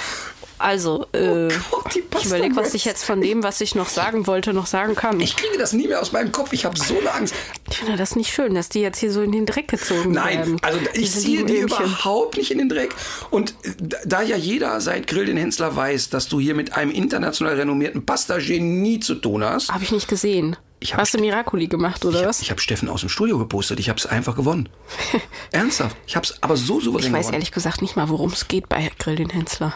Also, 0.60 1.06
äh, 1.14 1.48
Gott, 1.72 1.96
die 1.96 2.04
ich 2.20 2.26
überlege, 2.26 2.56
was 2.58 2.74
ich 2.74 2.84
jetzt 2.86 3.06
von 3.06 3.22
dem, 3.22 3.44
was 3.44 3.62
ich 3.62 3.76
noch 3.76 3.88
sagen 3.88 4.28
wollte, 4.28 4.54
noch 4.54 4.66
sagen 4.66 4.94
kann. 4.94 5.20
Ich 5.22 5.36
kriege 5.38 5.58
das 5.58 5.72
nie 5.74 5.88
mehr 5.88 6.02
aus 6.02 6.12
meinem 6.12 6.32
Kopf. 6.34 6.52
Ich 6.52 6.66
habe 6.66 6.78
so 6.78 7.00
eine 7.00 7.12
Angst. 7.14 7.34
Ich 7.70 7.78
finde 7.78 7.96
das 7.96 8.16
nicht 8.18 8.32
schön, 8.34 8.54
dass 8.56 8.68
die 8.70 8.82
jetzt 8.82 9.00
hier 9.00 9.12
so 9.12 9.22
in 9.22 9.32
den 9.32 9.46
Dreck 9.46 9.70
gezogen 9.70 10.12
Nein, 10.12 10.38
werden. 10.38 10.58
also 10.62 10.80
ich 10.94 11.12
ziehe 11.12 11.46
die 11.46 11.58
überhaupt 11.58 12.38
nicht 12.38 12.52
in 12.52 12.58
den 12.58 12.68
Dreck. 12.70 12.94
Und 13.32 13.52
äh, 13.64 13.72
da 14.06 14.22
ja 14.22 14.36
jeder 14.36 14.82
seit 14.82 15.08
Grill 15.08 15.26
den 15.26 15.38
Hensler 15.38 15.76
weiß, 15.76 16.10
dass 16.10 16.28
du 16.28 16.40
hier 16.40 16.56
mit 16.56 16.74
einem 16.76 16.92
international 16.92 17.56
renommierten 17.56 18.06
Pasta-Genie 18.06 19.00
zu 19.00 19.16
tun 19.16 19.44
hast, 19.44 19.70
Habe 19.72 19.84
ich 19.86 19.92
nicht 19.92 20.08
gesehen. 20.10 20.58
Ich 20.82 20.96
Hast 20.96 21.14
du 21.14 21.18
Miracoli 21.20 21.68
gemacht, 21.68 22.06
oder 22.06 22.22
Ich 22.22 22.26
was? 22.28 22.42
habe 22.42 22.52
hab 22.52 22.60
Steffen 22.62 22.88
aus 22.88 23.02
dem 23.02 23.10
Studio 23.10 23.38
gepostet. 23.38 23.80
Ich 23.82 23.90
habe 23.90 24.00
es 24.00 24.06
einfach 24.06 24.36
gewonnen. 24.38 24.70
Ernsthaft. 25.52 25.98
Ich 26.08 26.16
habe 26.16 26.26
es 26.26 26.42
aber 26.42 26.56
so 26.56 26.80
souverän 26.80 27.08
Ich 27.08 27.12
weiß 27.14 27.20
gewonnen. 27.22 27.34
ehrlich 27.34 27.52
gesagt 27.52 27.82
nicht 27.82 27.96
mal, 27.98 28.08
worum 28.08 28.32
es 28.32 28.48
geht 28.48 28.70
bei 28.70 28.90
Grill 28.98 29.16
den 29.18 29.30
Hensler. 29.30 29.74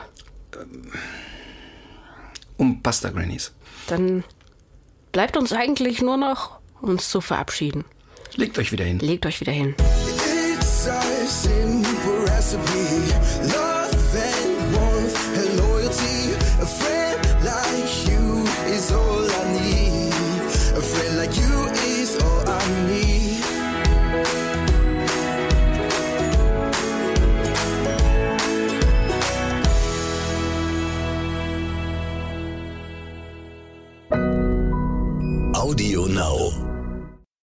Um 2.58 2.82
Pasta 2.82 3.10
Grannies. 3.10 3.52
Dann 3.88 4.24
bleibt 5.12 5.38
uns 5.38 5.54
eigentlich 5.54 6.02
nur 6.02 6.18
noch, 6.18 6.60
uns 6.82 7.10
zu 7.10 7.22
verabschieden. 7.22 7.86
Legt 8.36 8.58
euch 8.58 8.72
wieder 8.72 8.86
hin. 8.86 9.00
Legt 9.00 9.26
euch 9.26 9.42
wieder 9.42 9.52
hin. 9.52 9.76
It's 10.56 10.88
a 10.88 11.02
simple 11.26 12.26
recipe. 12.26 13.54
Love 13.54 13.73
Audio 35.64 36.08
Now. 36.08 36.63